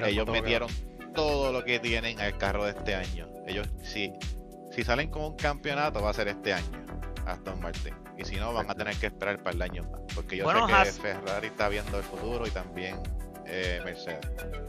Ellos 0.06 0.24
todo, 0.24 0.32
metieron 0.32 0.70
todo 1.14 1.52
lo 1.52 1.64
que 1.64 1.80
tienen 1.80 2.18
al 2.18 2.38
carro 2.38 2.64
de 2.64 2.70
este 2.70 2.94
año. 2.94 3.28
Ellos, 3.46 3.68
si, 3.82 4.14
si 4.76 4.84
salen 4.84 5.10
con 5.10 5.24
un 5.24 5.36
campeonato, 5.36 6.00
va 6.02 6.10
a 6.10 6.14
ser 6.14 6.28
este 6.28 6.52
año, 6.52 6.86
Aston 7.26 7.60
Martin. 7.60 7.94
Y 8.18 8.24
si 8.24 8.36
no, 8.36 8.52
van 8.54 8.70
a 8.70 8.74
tener 8.74 8.94
que 8.96 9.06
esperar 9.06 9.38
para 9.42 9.56
el 9.56 9.62
año 9.62 9.82
más. 9.90 10.00
Porque 10.14 10.36
yo 10.36 10.44
Bueno, 10.44 10.60
sé 10.66 10.72
que 10.72 10.78
Haas- 10.78 11.00
Ferrari 11.00 11.46
está 11.48 11.68
viendo 11.68 11.98
el 11.98 12.04
futuro 12.04 12.46
y 12.46 12.50
también 12.50 13.00
eh, 13.46 13.80
Mercedes. 13.84 14.20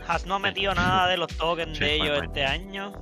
Haas 0.07 0.25
no 0.25 0.35
ha 0.35 0.39
metido 0.39 0.73
nada 0.75 1.07
de 1.07 1.17
los 1.17 1.27
tokens 1.37 1.77
Sí, 1.77 1.83
de 1.83 1.95
ellos 1.95 2.23
este 2.23 2.43
año. 2.45 2.93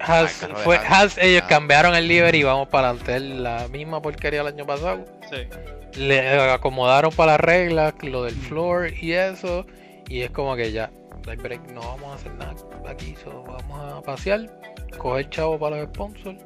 El 0.00 0.28
fue. 0.28 0.76
Haas, 0.78 1.18
ellos 1.18 1.42
Ah. 1.44 1.48
cambiaron 1.48 1.94
el 1.94 2.06
livery 2.08 2.38
y 2.40 2.42
vamos 2.44 2.68
para 2.68 2.90
adelante. 2.90 3.18
La 3.20 3.66
misma 3.68 4.00
porquería 4.02 4.42
del 4.44 4.54
año 4.54 4.66
pasado. 4.66 5.04
Sí. 5.30 5.48
Le 6.00 6.50
acomodaron 6.50 7.10
para 7.12 7.32
las 7.32 7.40
reglas, 7.40 7.94
lo 8.02 8.22
del 8.24 8.34
floor 8.34 8.92
y 8.92 9.12
eso. 9.12 9.66
Y 10.08 10.20
es 10.22 10.30
como 10.30 10.54
que 10.56 10.70
ya, 10.72 10.90
break, 11.24 11.70
no 11.72 11.80
vamos 11.80 12.12
a 12.12 12.14
hacer 12.14 12.32
nada 12.34 12.54
aquí, 12.88 13.14
solo 13.22 13.42
vamos 13.42 13.92
a 13.92 14.00
pasear, 14.02 14.46
coger 14.96 15.28
chavo 15.30 15.58
para 15.58 15.78
los 15.78 15.88
sponsors 15.88 16.38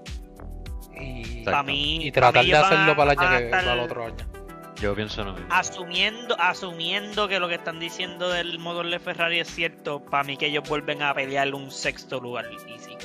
y. 0.98 1.44
Para 1.44 1.62
mí. 1.62 2.06
y 2.06 2.12
tratar 2.12 2.44
de 2.44 2.56
hacerlo 2.56 2.96
para 2.96 3.12
el 3.12 3.18
año 3.18 3.38
que 3.38 3.50
para 3.50 3.72
el 3.74 3.80
otro 3.80 4.04
año. 4.04 4.32
Yo 4.80 4.96
pienso 4.96 5.22
lo 5.22 5.34
mismo. 5.34 5.46
Asumiendo, 5.50 6.36
asumiendo 6.40 7.28
que 7.28 7.38
lo 7.38 7.46
que 7.48 7.54
están 7.54 7.78
diciendo 7.78 8.28
del 8.30 8.58
motor 8.58 8.90
de 8.90 8.98
Ferrari 8.98 9.38
es 9.38 9.48
cierto, 9.48 10.00
para 10.00 10.24
mí 10.24 10.36
que 10.36 10.46
ellos 10.46 10.68
vuelven 10.68 11.02
a 11.02 11.14
pelear 11.14 11.54
un 11.54 11.70
sexto 11.70 12.20
lugar. 12.20 12.46
Easy. 12.66 12.96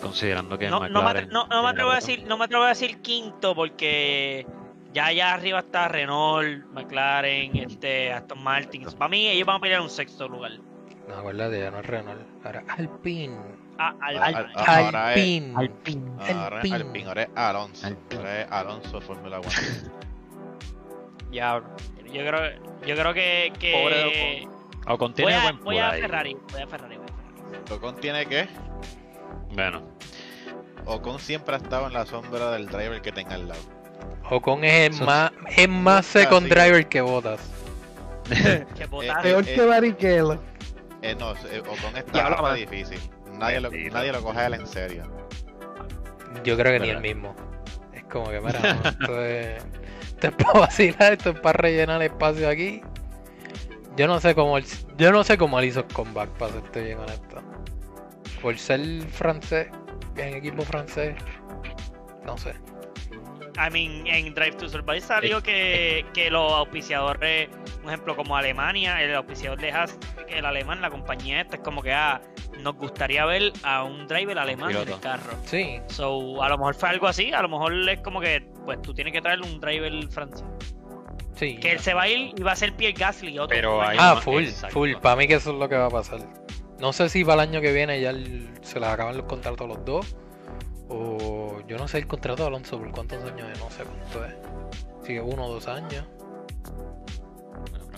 Considerando 0.00 0.56
que 0.56 0.68
No, 0.68 0.88
no, 0.88 1.02
me, 1.02 1.26
no, 1.26 1.48
no 1.48 1.62
me 1.62 1.68
atrevo 1.70 1.90
a 1.90 1.96
decir, 1.96 2.22
no 2.24 2.38
me 2.38 2.44
atrevo 2.44 2.62
a 2.62 2.68
decir 2.68 3.02
quinto 3.02 3.56
porque 3.56 4.46
ya 4.92 5.06
allá 5.06 5.34
arriba 5.34 5.58
está 5.58 5.88
Renault, 5.88 6.64
McLaren, 6.72 7.56
este, 7.56 8.12
Aston 8.12 8.42
Martin. 8.42 8.84
Para 8.96 9.08
mí 9.08 9.28
ellos 9.28 9.46
van 9.46 9.56
a 9.56 9.60
pelear 9.60 9.80
un 9.80 9.90
sexto 9.90 10.28
lugar. 10.28 10.52
No, 11.08 11.14
acuérdate, 11.18 11.60
ya 11.60 11.70
no 11.70 11.78
es 11.80 11.86
Renault, 11.86 12.20
ahora 12.44 12.64
Alpine. 12.68 13.36
Ah, 13.78 13.94
al- 14.00 14.16
Al- 14.22 14.52
ahora 14.56 15.14
es- 15.14 15.16
Alpine. 15.16 15.52
Alpine. 15.56 16.10
Ahora 16.18 16.60
es 16.62 16.72
Alpine. 16.72 17.08
Ahora 17.08 17.22
es 17.22 17.28
Alonso. 17.34 17.86
Alpine. 17.86 18.20
Ahora 18.20 18.40
es 18.42 18.52
Alonso 18.52 19.00
Fórmula 19.00 19.38
1. 19.40 19.48
ya, 21.30 21.62
yo 22.06 22.26
creo, 22.26 22.60
yo 22.86 22.94
creo 22.96 23.14
que, 23.14 23.52
que 23.58 23.72
Pobre 23.72 23.96
de 23.96 24.48
O 24.86 24.98
contiene 24.98 25.30
voy 25.32 25.40
a, 25.40 25.42
buen 25.52 25.64
voy 25.64 25.78
a. 25.78 25.90
Ferrari, 25.92 26.36
voy 26.52 26.62
a 26.62 26.66
Ferrari, 26.66 26.96
voy 26.96 27.06
a 27.06 27.08
Ferrari. 27.08 27.72
Ocon 27.74 27.96
tiene 28.00 28.26
que. 28.26 28.48
Bueno, 29.54 29.82
Ocon 30.86 31.18
siempre 31.18 31.54
ha 31.54 31.58
estado 31.58 31.86
en 31.86 31.92
la 31.92 32.06
sombra 32.06 32.50
del 32.52 32.66
driver 32.66 33.00
que 33.02 33.12
tenga 33.12 33.34
al 33.34 33.48
lado. 33.48 33.60
Ocon 34.30 34.64
es 34.64 34.86
el 34.88 34.92
Eso 34.92 35.02
es- 35.02 35.06
más, 35.06 35.32
es 35.56 35.68
más 35.68 36.06
second 36.06 36.48
driver 36.48 36.88
que 36.88 37.00
Botas. 37.00 37.40
Que 38.76 38.86
botar- 38.86 39.18
Eh, 39.20 39.22
Peor 39.22 39.48
eh, 39.48 39.54
que 39.54 39.64
Barrichello. 39.64 40.40
Eh, 41.06 41.14
no, 41.14 41.34
eh, 41.34 41.60
Ocon 41.60 41.96
está 41.96 42.54
difícil. 42.54 42.98
Nadie 43.38 43.60
lo, 43.60 43.70
nadie 43.70 44.10
lo 44.10 44.22
coge 44.22 44.40
a 44.40 44.46
él 44.46 44.54
en 44.54 44.66
serio. 44.66 45.04
Yo 46.42 46.56
creo 46.56 46.72
que 46.72 46.80
ni 46.80 46.90
el 46.90 47.00
mismo. 47.00 47.36
Es 47.92 48.02
como 48.04 48.28
que, 48.28 48.40
mira, 48.40 48.60
no, 48.82 48.88
esto 48.88 49.24
es, 49.24 49.64
esto 50.02 50.26
es 50.26 50.34
para 50.34 50.60
vacilar, 50.60 51.12
esto 51.12 51.30
es 51.30 51.40
para 51.40 51.58
rellenar 51.58 52.02
espacio 52.02 52.48
aquí. 52.48 52.82
Yo 53.96 54.08
no 54.08 54.18
sé 54.18 54.34
cómo 54.34 54.58
él, 54.58 54.64
yo 54.98 55.12
no 55.12 55.22
sé 55.22 55.38
cómo 55.38 55.60
él 55.60 55.66
hizo 55.66 55.80
el 55.80 55.86
comeback, 55.86 56.30
para 56.30 56.52
serte 56.54 56.82
bien 56.82 56.98
honesto. 56.98 57.40
por 58.42 58.58
ser 58.58 58.80
francés, 59.02 59.68
en 60.16 60.34
equipo 60.34 60.62
francés, 60.62 61.14
no 62.24 62.36
sé. 62.36 62.54
I 63.58 63.70
mean, 63.70 64.06
en 64.06 64.34
Drive 64.34 64.56
to 64.56 64.68
Survive 64.68 65.00
salió 65.00 65.42
que, 65.42 66.04
que 66.12 66.30
los 66.30 66.52
auspiciadores, 66.52 67.48
un 67.82 67.88
ejemplo 67.88 68.14
como 68.14 68.36
Alemania, 68.36 69.02
el 69.02 69.14
auspiciador 69.14 69.58
de 69.60 69.72
Haas, 69.72 69.98
el 70.28 70.44
alemán, 70.44 70.80
la 70.82 70.90
compañía 70.90 71.40
esta, 71.40 71.56
es 71.56 71.62
como 71.62 71.82
que 71.82 71.92
ah, 71.92 72.20
nos 72.60 72.74
gustaría 72.76 73.24
ver 73.24 73.52
a 73.62 73.82
un 73.84 74.06
driver 74.06 74.38
alemán 74.38 74.70
en 74.72 74.76
el 74.76 74.82
Piloto. 74.84 75.00
carro. 75.00 75.32
Sí, 75.44 75.80
So, 75.88 76.42
a 76.42 76.48
lo 76.50 76.58
mejor 76.58 76.74
fue 76.74 76.88
algo 76.90 77.06
así, 77.08 77.32
a 77.32 77.40
lo 77.42 77.48
mejor 77.48 77.72
es 77.88 78.00
como 78.00 78.20
que, 78.20 78.46
pues 78.64 78.82
tú 78.82 78.92
tienes 78.92 79.12
que 79.12 79.22
traer 79.22 79.40
un 79.40 79.58
driver 79.60 79.92
francés. 80.10 80.44
sí. 81.34 81.58
Que 81.58 81.72
él 81.72 81.80
se 81.80 81.94
va 81.94 82.02
a 82.02 82.08
ir 82.08 82.32
y 82.36 82.42
va 82.42 82.52
a 82.52 82.56
ser 82.56 82.74
Pierre 82.76 82.94
Gasly, 82.98 83.38
otro. 83.38 83.48
Pero 83.56 83.72
compañero. 83.76 84.02
ahí- 84.02 84.08
Ah, 84.16 84.20
full, 84.20 84.42
exacto. 84.44 84.74
full. 84.74 84.92
Para 85.00 85.16
mí 85.16 85.26
que 85.28 85.34
eso 85.34 85.50
es 85.52 85.56
lo 85.58 85.68
que 85.68 85.76
va 85.76 85.86
a 85.86 85.90
pasar. 85.90 86.20
No 86.78 86.92
sé 86.92 87.08
si 87.08 87.24
para 87.24 87.42
el 87.44 87.48
año 87.50 87.60
que 87.62 87.72
viene 87.72 88.00
ya 88.00 88.10
el- 88.10 88.50
se 88.62 88.78
les 88.80 88.88
acaban 88.88 89.16
los 89.16 89.24
contratos 89.26 89.64
a 89.64 89.68
los 89.68 89.84
dos. 89.84 90.16
O 90.88 91.60
yo 91.66 91.76
no 91.78 91.88
sé 91.88 91.98
el 91.98 92.06
contrato 92.06 92.42
de 92.42 92.48
Alonso 92.48 92.78
por 92.78 92.90
cuántos 92.92 93.22
años 93.24 93.48
es, 93.52 93.58
no 93.60 93.70
sé 93.70 93.84
cuánto 93.84 94.24
es. 94.24 94.34
Si 95.04 95.16
es 95.16 95.22
uno 95.24 95.46
o 95.46 95.52
dos 95.54 95.66
años. 95.68 96.04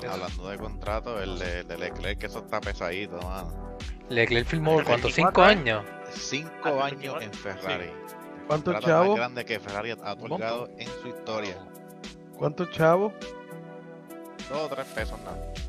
Eso. 0.03 0.11
Hablando 0.13 0.49
de 0.49 0.59
contrato, 0.59 1.21
el 1.21 1.39
de, 1.39 1.65
de 1.65 1.77
Leclerc, 1.79 2.19
que 2.19 2.27
eso 2.27 2.39
está 2.39 2.61
pesadito, 2.61 3.19
mano. 3.23 3.77
Leclerc 4.09 4.47
firmó 4.47 4.75
por 4.77 4.85
24 4.87 5.11
cinco 5.11 5.43
años. 5.43 5.85
Cinco 6.11 6.51
Ah, 6.65 6.87
años 6.87 7.17
en 7.21 7.33
Ferrari. 7.33 7.85
El 7.85 8.47
¿Cuántos 8.47 8.81
chavos? 8.81 9.09
más 9.09 9.17
grande 9.19 9.45
que 9.45 9.61
Ferrari 9.61 9.91
ha 9.91 10.13
otorgado 10.13 10.69
en 10.79 10.89
su 11.03 11.09
historia. 11.09 11.57
¿Cuántos 12.37 12.71
chavos? 12.71 13.13
Dos 14.49 14.59
o 14.63 14.69
tres 14.75 14.87
pesos 14.87 15.19
nada. 15.21 15.37
No 15.37 15.68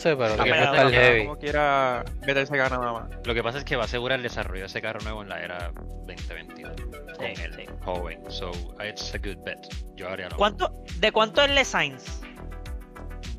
sé, 0.00 0.16
pero 0.16 0.30
Está 0.30 0.42
tiene 0.44 0.58
que 0.58 0.64
estar 0.64 0.86
está 0.86 0.90
heavy. 1.00 1.24
Como 1.26 1.38
quiera 1.38 2.04
meterse 2.26 2.56
gana 2.56 2.78
nada 2.78 2.92
más. 2.92 3.08
Lo 3.24 3.34
que 3.34 3.42
pasa 3.42 3.58
es 3.58 3.64
que 3.64 3.76
va 3.76 3.82
a 3.82 3.84
asegurar 3.86 4.18
el 4.18 4.22
desarrollo 4.22 4.60
de 4.60 4.66
ese 4.66 4.80
carro 4.82 5.00
nuevo 5.00 5.22
en 5.22 5.28
la 5.28 5.40
era 5.42 5.72
2022 6.06 6.72
con 6.80 7.26
Sí, 7.26 7.42
el 7.42 7.54
sí. 7.54 7.64
joven. 7.84 8.20
So, 8.30 8.50
it's 8.88 9.14
a 9.14 9.18
good 9.18 9.38
bet. 9.44 9.58
Yo 9.96 10.08
haría 10.08 10.28
lo 10.28 10.36
¿Cuánto, 10.36 10.72
¿De 10.98 11.12
cuánto 11.12 11.42
es 11.42 11.50
Le 11.50 11.64
Sainz? 11.64 12.20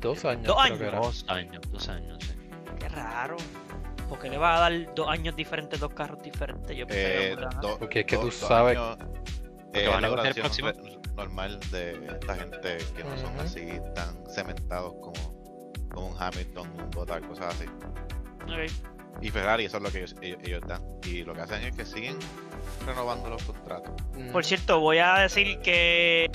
Dos 0.00 0.24
años. 0.24 0.44
Dos 0.46 0.56
creo 0.56 0.60
años. 0.64 0.78
que. 0.78 0.96
Dos 0.96 1.24
años, 1.28 1.62
dos 1.70 1.88
años, 1.88 2.18
sí. 2.22 2.34
Qué 2.78 2.88
raro. 2.88 3.36
Porque 4.08 4.30
le 4.30 4.38
va 4.38 4.56
a 4.56 4.60
dar 4.70 4.94
dos 4.94 5.08
años 5.08 5.34
diferentes, 5.34 5.80
dos 5.80 5.92
carros 5.92 6.22
diferentes. 6.22 6.76
Yo 6.76 6.86
pensé 6.86 7.02
que 7.02 7.32
Eh, 7.32 7.36
dar- 7.36 7.60
do- 7.60 7.78
Porque 7.78 8.00
es 8.00 8.06
que 8.06 8.16
do- 8.16 8.22
tú 8.22 8.30
sabes- 8.30 8.78
años, 8.78 8.98
eh, 9.72 9.88
van 9.88 10.04
a 10.04 10.08
la 10.08 10.28
el 10.28 10.34
re- 10.34 10.98
normal 11.16 11.58
de 11.72 11.92
esta 12.12 12.34
gente 12.36 12.78
que 12.94 13.02
no 13.02 13.16
son 13.16 13.32
Ujú. 13.34 13.40
así 13.40 13.66
tan 13.94 14.14
cementados 14.32 14.94
como, 15.00 15.35
como 15.96 16.08
un 16.08 16.16
Hamilton, 16.22 16.70
un 16.78 16.90
Bottas, 16.90 17.20
cosas 17.22 17.54
así. 17.54 17.64
Ok. 18.44 18.70
Y 19.22 19.30
Ferrari, 19.30 19.64
eso 19.64 19.78
es 19.78 19.82
lo 19.82 19.90
que 19.90 19.98
ellos, 19.98 20.14
ellos, 20.20 20.38
ellos 20.44 20.60
dan. 20.66 20.82
Y 21.04 21.24
lo 21.24 21.32
que 21.34 21.40
hacen 21.40 21.62
es 21.64 21.74
que 21.74 21.86
siguen 21.86 22.16
renovando 22.86 23.30
los 23.30 23.42
contratos. 23.44 23.90
Mm, 24.14 24.30
Por 24.30 24.44
cierto, 24.44 24.78
voy 24.80 24.98
a 24.98 25.14
decir 25.20 25.58
que. 25.60 26.30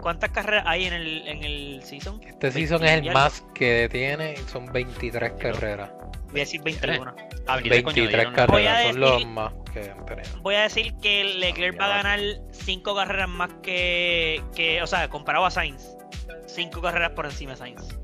¿Cuántas 0.00 0.30
carreras 0.30 0.64
hay 0.66 0.84
en 0.86 0.94
el, 0.94 1.28
en 1.28 1.44
el 1.44 1.82
season? 1.82 2.22
Este 2.22 2.50
season 2.52 2.82
es 2.84 2.90
el 2.92 3.00
20 3.02 3.12
más 3.12 3.44
que 3.54 3.86
tiene, 3.90 4.34
son 4.50 4.64
23 4.72 5.32
carreras. 5.32 5.90
Voy 6.30 6.40
a 6.40 6.44
decir 6.44 6.62
21. 6.62 7.14
Ah, 7.46 7.56
23, 7.56 7.82
coño, 7.82 7.94
23 7.96 8.08
dieron 8.08 8.34
la- 8.36 8.46
Voy 8.46 8.62
a 8.62 8.70
carreras, 8.72 8.92
son 8.92 9.00
los 9.00 9.26
más 9.26 9.52
que 9.74 9.90
han 9.90 10.06
tenido. 10.06 10.40
Voy 10.40 10.54
a 10.54 10.62
decir 10.62 10.94
que 11.02 11.24
Leclerc 11.24 11.78
va 11.78 11.86
a 11.86 12.02
ganar 12.02 12.20
5 12.52 12.94
carreras 12.94 13.28
más 13.28 13.50
que, 13.62 14.42
que. 14.54 14.80
O 14.82 14.86
sea, 14.86 15.08
comparado 15.10 15.44
a 15.44 15.50
Sainz. 15.50 15.86
5 16.46 16.80
carreras 16.80 17.10
por 17.10 17.26
encima 17.26 17.50
de 17.52 17.58
Sainz. 17.58 17.98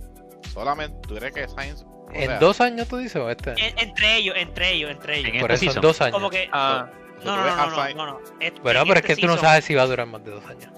Solamente, 0.57 0.97
¿tú 1.07 1.15
crees 1.15 1.35
que 1.35 1.49
Sainz... 1.49 1.85
¿En 2.13 2.27
sea, 2.29 2.39
dos 2.39 2.61
años 2.61 2.89
tú 2.89 2.97
dices 2.97 3.17
o 3.17 3.29
este? 3.29 3.51
En- 3.53 3.79
entre 3.79 4.17
ellos, 4.17 4.35
entre 4.39 4.73
ellos, 4.73 4.91
entre 4.91 5.19
ellos. 5.19 5.31
En 5.35 5.41
Por 5.41 5.53
este 5.53 5.67
eso 5.67 5.71
en 5.79 5.83
season. 5.83 5.83
dos 5.83 6.01
años. 6.01 6.13
Como 6.15 6.31
que. 6.31 6.49
Ah, 6.53 6.89
No, 7.25 7.37
no, 7.37 7.45
no, 7.45 7.57
no, 7.57 7.95
no, 7.95 8.07
no. 8.07 8.21
Est- 8.41 8.59
Bueno, 8.61 8.81
en 8.81 8.89
pero 8.89 9.01
es 9.01 9.05
este 9.05 9.15
que 9.17 9.21
tú 9.21 9.27
no 9.27 9.35
season- 9.35 9.41
sabes 9.41 9.65
si 9.65 9.75
va 9.75 9.83
a 9.83 9.87
durar 9.87 10.07
más 10.07 10.25
de 10.25 10.31
dos 10.31 10.45
años. 10.47 10.71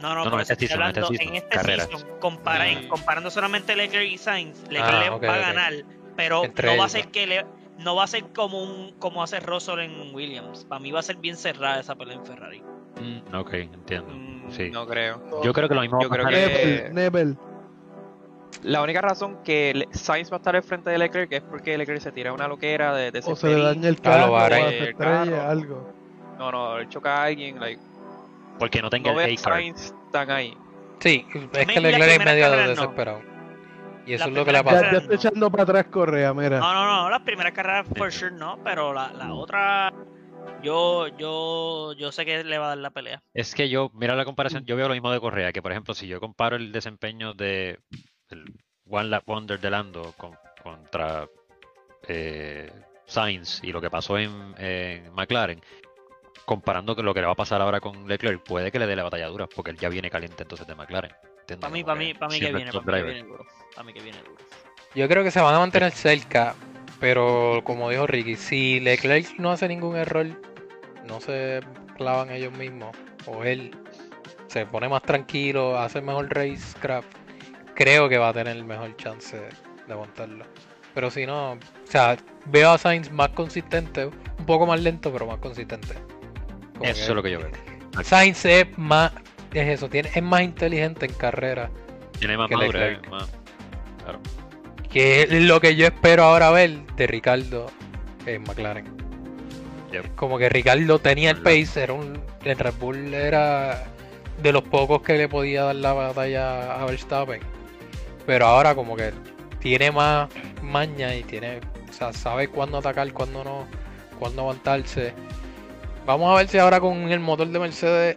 No, 0.00 0.14
no, 0.14 0.14
No, 0.14 0.24
no, 0.26 0.30
pero 0.30 0.42
este 0.42 0.52
estoy 0.54 0.68
season, 0.68 0.86
este 0.86 1.00
hablando 1.00 1.08
season, 1.18 1.28
en 1.28 1.42
este 1.42 1.56
carreras. 1.56 1.88
season, 1.88 2.08
compara- 2.20 2.68
en- 2.68 2.84
Mm. 2.86 2.88
comparando 2.88 3.30
solamente 3.30 3.74
Leclerc 3.76 4.10
y 4.10 4.18
Sainz, 4.18 4.62
Leclerc 4.70 5.08
Ah, 5.10 5.14
ok, 5.14 5.24
va 5.24 5.34
a 5.34 5.38
ok. 5.38 5.46
ganar, 5.46 5.72
pero 6.16 6.44
Entre 6.44 6.70
no 6.70 6.78
va 6.78 6.84
a 6.86 6.88
ser 6.88 7.08
que 7.08 7.26
le, 7.26 7.46
no 7.78 7.96
va 7.96 8.04
a 8.04 8.06
ser 8.06 8.24
como 8.34 8.62
un 8.62 8.92
como 8.98 9.22
hace 9.22 9.40
Russell 9.40 9.80
en 9.80 10.14
Williams. 10.14 10.64
Para 10.64 10.78
mí 10.80 10.90
va 10.92 11.00
a 11.00 11.02
ser 11.02 11.16
bien 11.16 11.36
cerrada 11.36 11.80
esa 11.80 11.94
pelea 11.96 12.14
en 12.16 12.24
Ferrari. 12.24 12.62
Mm, 13.00 13.34
ok, 13.34 13.54
entiendo. 13.54 14.08
mm, 14.14 14.50
Sí. 14.52 14.70
no 14.70 14.86
creo. 14.86 15.42
Yo 15.42 15.52
creo 15.52 15.68
que 15.68 15.74
lo 15.74 15.80
mismo 15.82 16.00
Yo 16.00 16.08
va 16.08 16.14
a 16.14 16.18
creo 16.18 16.28
que- 16.28 16.36
Nebel, 16.56 16.94
Nebel. 16.94 17.38
La 18.62 18.82
única 18.82 19.00
razón 19.00 19.42
que 19.44 19.86
Sainz 19.92 20.30
va 20.30 20.36
a 20.36 20.38
estar 20.38 20.56
al 20.56 20.62
frente 20.62 20.90
de 20.90 20.98
Leclerc 20.98 21.32
es 21.32 21.42
porque 21.42 21.76
Leclerc 21.78 22.00
se 22.00 22.12
tira 22.12 22.32
una 22.32 22.48
loquera 22.48 22.94
de, 22.94 23.10
de 23.12 23.20
O 23.24 23.36
se 23.36 23.48
le 23.48 23.62
daña 23.62 23.88
el 23.88 24.00
carro, 24.00 24.32
o 24.34 24.40
se 24.48 24.56
El 24.56 24.88
estrella, 24.88 24.96
carro. 24.96 25.48
algo. 25.50 25.92
No, 26.38 26.50
no, 26.52 26.78
él 26.78 26.88
choca 26.88 27.16
a 27.16 27.24
alguien, 27.24 27.58
like, 27.60 27.80
Porque 28.58 28.82
no 28.82 28.90
tenga 28.90 29.12
no 29.12 29.20
el 29.20 29.26
ve 29.26 29.32
a 29.32 29.40
A-card. 29.40 29.54
Sainz 29.54 29.94
tan 30.12 30.30
ahí. 30.30 30.56
Sí, 31.00 31.26
es 31.52 31.66
que 31.66 31.80
Leclerc 31.80 32.12
es 32.12 32.24
medio 32.24 32.44
carrera 32.44 32.62
no. 32.64 32.70
desesperado. 32.70 33.20
Y 34.06 34.12
eso 34.14 34.24
La 34.24 34.30
es 34.30 34.36
lo 34.36 34.44
que 34.44 34.52
le 34.52 34.58
ha 34.58 34.62
Ya, 34.62 34.64
pasado. 34.64 34.92
ya 34.92 34.98
está 34.98 35.14
echando 35.14 35.50
para 35.50 35.62
atrás 35.64 35.86
Correa, 35.86 36.32
mira. 36.32 36.58
No, 36.60 36.72
no, 36.74 36.84
no, 37.02 37.10
las 37.10 37.22
primeras 37.22 37.52
carreras 37.52 37.86
for 37.96 38.12
sure 38.12 38.30
no, 38.30 38.58
pero 38.62 38.92
la, 38.92 39.12
la 39.12 39.34
otra 39.34 39.92
yo 40.62 41.08
yo 41.18 41.92
yo 41.94 42.12
sé 42.12 42.24
que 42.24 42.44
le 42.44 42.58
va 42.58 42.66
a 42.66 42.68
dar 42.70 42.78
la 42.78 42.90
pelea. 42.90 43.22
Es 43.34 43.54
que 43.54 43.68
yo, 43.68 43.90
mira 43.94 44.14
la 44.14 44.24
comparación, 44.24 44.64
yo 44.64 44.76
veo 44.76 44.88
lo 44.88 44.94
mismo 44.94 45.10
de 45.10 45.20
Correa, 45.20 45.52
que 45.52 45.60
por 45.60 45.72
ejemplo, 45.72 45.92
si 45.94 46.06
yo 46.06 46.20
comparo 46.20 46.56
el 46.56 46.70
desempeño 46.72 47.34
de 47.34 47.80
el 48.30 48.44
One 48.88 49.08
Lap 49.08 49.24
Wonder 49.26 49.58
de 49.60 49.70
Lando 49.70 50.12
con- 50.16 50.36
contra 50.62 51.28
eh, 52.08 52.70
Sainz 53.06 53.60
y 53.62 53.72
lo 53.72 53.80
que 53.80 53.90
pasó 53.90 54.18
en, 54.18 54.54
en 54.58 55.12
McLaren, 55.14 55.60
comparando 56.44 56.94
con 56.94 57.04
lo 57.04 57.14
que 57.14 57.20
le 57.20 57.26
va 57.26 57.32
a 57.32 57.36
pasar 57.36 57.60
ahora 57.60 57.80
con 57.80 58.06
Leclerc, 58.08 58.42
puede 58.42 58.70
que 58.70 58.78
le 58.78 58.86
dé 58.86 58.94
la 58.96 59.02
batalla 59.04 59.26
dura, 59.28 59.46
porque 59.46 59.70
él 59.72 59.78
ya 59.78 59.88
viene 59.88 60.10
caliente 60.10 60.42
entonces 60.42 60.66
de 60.66 60.74
McLaren. 60.74 61.12
Para 61.60 61.72
mí, 61.72 61.84
para 61.84 61.98
mí, 61.98 62.14
para 62.14 62.28
mí 62.28 62.40
que 62.40 62.52
viene, 62.52 62.70
top 62.72 62.84
para 62.84 62.98
mí 62.98 63.02
que 63.04 63.04
driver. 63.04 63.14
viene 63.14 63.28
duro. 63.28 63.46
Para 63.74 63.84
mí 63.84 63.92
que 63.92 64.00
viene 64.02 64.18
duro. 64.18 64.36
Yo 64.94 65.08
creo 65.08 65.22
que 65.24 65.30
se 65.30 65.40
van 65.40 65.54
a 65.54 65.58
mantener 65.58 65.92
cerca, 65.92 66.54
pero 66.98 67.60
como 67.64 67.90
dijo 67.90 68.06
Ricky, 68.06 68.36
si 68.36 68.80
Leclerc 68.80 69.38
no 69.38 69.52
hace 69.52 69.68
ningún 69.68 69.96
error, 69.96 70.26
no 71.04 71.20
se 71.20 71.60
clavan 71.96 72.30
ellos 72.30 72.52
mismos, 72.52 72.96
o 73.26 73.44
él 73.44 73.76
se 74.48 74.66
pone 74.66 74.88
más 74.88 75.02
tranquilo, 75.02 75.78
hace 75.78 76.00
mejor 76.00 76.28
racecraft, 76.34 77.08
creo 77.76 78.08
que 78.08 78.18
va 78.18 78.30
a 78.30 78.32
tener 78.32 78.56
el 78.56 78.64
mejor 78.64 78.96
chance 78.96 79.36
de 79.36 79.92
aguantarlo. 79.92 80.44
Pero 80.94 81.10
si 81.10 81.26
no, 81.26 81.52
o 81.52 81.58
sea, 81.84 82.16
veo 82.46 82.70
a 82.70 82.78
Sainz 82.78 83.12
más 83.12 83.28
consistente, 83.28 84.06
un 84.06 84.46
poco 84.46 84.66
más 84.66 84.80
lento, 84.80 85.12
pero 85.12 85.26
más 85.26 85.38
consistente. 85.38 85.94
Como 86.78 86.90
Eso 86.90 87.02
es 87.02 87.08
lo 87.14 87.22
que 87.22 87.30
yo 87.30 87.38
veo. 87.38 87.50
Sainz 88.02 88.44
es 88.46 88.66
más, 88.78 89.12
es 89.52 89.68
eso, 89.68 89.88
tiene, 89.88 90.10
es 90.14 90.22
más 90.22 90.42
inteligente 90.42 91.06
en 91.06 91.12
carrera. 91.12 91.70
Tiene 92.18 92.36
más 92.36 92.50
madurez, 92.50 92.98
más- 93.10 93.30
Claro. 94.02 94.20
Que 94.90 95.22
es 95.22 95.32
lo 95.42 95.60
que 95.60 95.76
yo 95.76 95.86
espero 95.86 96.24
ahora 96.24 96.50
ver 96.50 96.86
de 96.96 97.06
Ricardo 97.06 97.66
en 98.24 98.42
McLaren. 98.44 98.86
Yep. 99.92 100.14
Como 100.14 100.38
que 100.38 100.48
Ricardo 100.48 100.98
tenía 100.98 101.30
el 101.30 101.42
pace, 101.42 101.82
era 101.82 101.92
un, 101.92 102.20
en 102.44 102.58
Red 102.58 102.74
Bull 102.80 103.12
era 103.12 103.84
de 104.42 104.52
los 104.52 104.62
pocos 104.62 105.02
que 105.02 105.14
le 105.18 105.28
podía 105.28 105.64
dar 105.64 105.76
la 105.76 105.92
batalla 105.92 106.80
a 106.80 106.86
Verstappen. 106.86 107.40
Pero 108.26 108.46
ahora 108.46 108.74
como 108.74 108.96
que 108.96 109.12
tiene 109.60 109.90
más 109.90 110.28
maña 110.62 111.14
y 111.14 111.22
tiene, 111.22 111.60
o 111.88 111.92
sea, 111.92 112.12
sabe 112.12 112.48
cuándo 112.48 112.78
atacar, 112.78 113.12
cuándo 113.12 113.44
no, 113.44 113.66
cuándo 114.18 114.42
aguantarse. 114.42 115.14
Vamos 116.04 116.32
a 116.32 116.38
ver 116.38 116.48
si 116.48 116.58
ahora 116.58 116.80
con 116.80 117.10
el 117.10 117.20
motor 117.20 117.48
de 117.48 117.58
Mercedes 117.58 118.16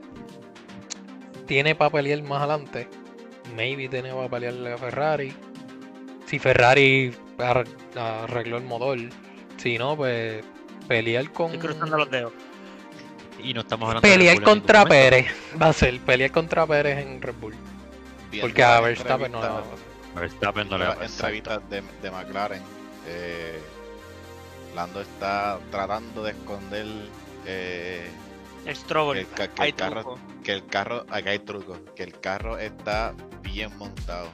tiene 1.48 1.76
para 1.76 1.90
pelear 1.92 2.22
más 2.24 2.40
adelante. 2.42 2.88
Maybe 3.56 3.88
tiene 3.90 4.14
para 4.14 4.30
pelearle 4.30 4.74
a 4.74 4.78
Ferrari. 4.78 5.34
Si 6.26 6.38
Ferrari 6.38 7.14
ar- 7.40 7.66
arregló 7.96 8.58
el 8.58 8.64
motor. 8.64 8.98
Si 9.58 9.78
no, 9.78 9.96
pues 9.98 10.44
pelear 10.88 11.32
con. 11.32 11.52
Estoy 11.52 11.70
cruzando 11.70 11.98
los 11.98 12.12
dedos. 12.12 12.34
Y 13.44 13.54
no 13.54 13.62
estamos 13.62 13.88
hablando 13.88 14.08
de 14.08 14.14
Pelear 14.14 14.36
ningún 14.36 14.46
contra. 14.60 14.86
Pérez. 14.86 15.28
Va 15.60 15.68
a 15.70 15.74
ser 15.74 16.00
pelear 16.02 16.32
contra 16.32 16.68
Pérez 16.68 17.00
en 17.00 17.22
Red 17.22 17.36
Bull. 17.42 17.56
Porque 18.42 18.64
a 18.64 18.80
Verstappen 18.82 19.32
no 19.32 19.42
le 19.42 19.48
va 19.48 19.58
a 19.60 19.62
pasar. 19.64 19.89
Verstappen 20.20 20.70
no 20.70 20.78
le 20.78 20.86
va 20.86 20.92
a 20.94 20.96
las 20.96 21.12
pasar. 21.12 21.34
entrevistas 21.34 21.70
de, 21.70 21.84
de 22.02 22.12
McLaren, 22.12 22.62
eh, 23.08 23.60
Lando 24.76 25.02
está 25.02 25.58
tratando 25.72 26.24
de 26.24 26.32
esconder 26.32 26.86
eh, 27.46 28.10
El 28.66 28.76
que, 28.78 29.20
el, 29.22 29.28
que 29.28 29.50
Hay 29.64 29.70
el 29.70 29.76
carro, 29.76 30.02
truco. 30.02 30.20
que 30.44 30.54
el 30.54 30.66
carro, 30.68 31.06
acá 31.10 31.30
hay 31.32 31.40
truco, 31.40 31.78
que 31.96 32.04
el 32.04 32.20
carro 32.20 32.58
está 32.60 33.14
bien 33.42 33.76
montado, 33.78 34.28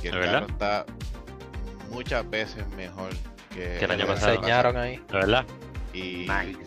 que 0.00 0.08
el 0.08 0.20
carro 0.20 0.46
está 0.46 0.84
muchas 1.90 2.28
veces 2.28 2.66
mejor 2.70 3.10
que, 3.50 3.76
Que 3.78 3.84
el 3.84 3.90
año 3.92 4.06
pasado. 4.06 4.34
Enseñaron 4.34 4.76
ahí. 4.76 4.96
¿De 4.96 5.12
verdad? 5.12 5.44
Y, 5.92 6.26
Nice. 6.26 6.58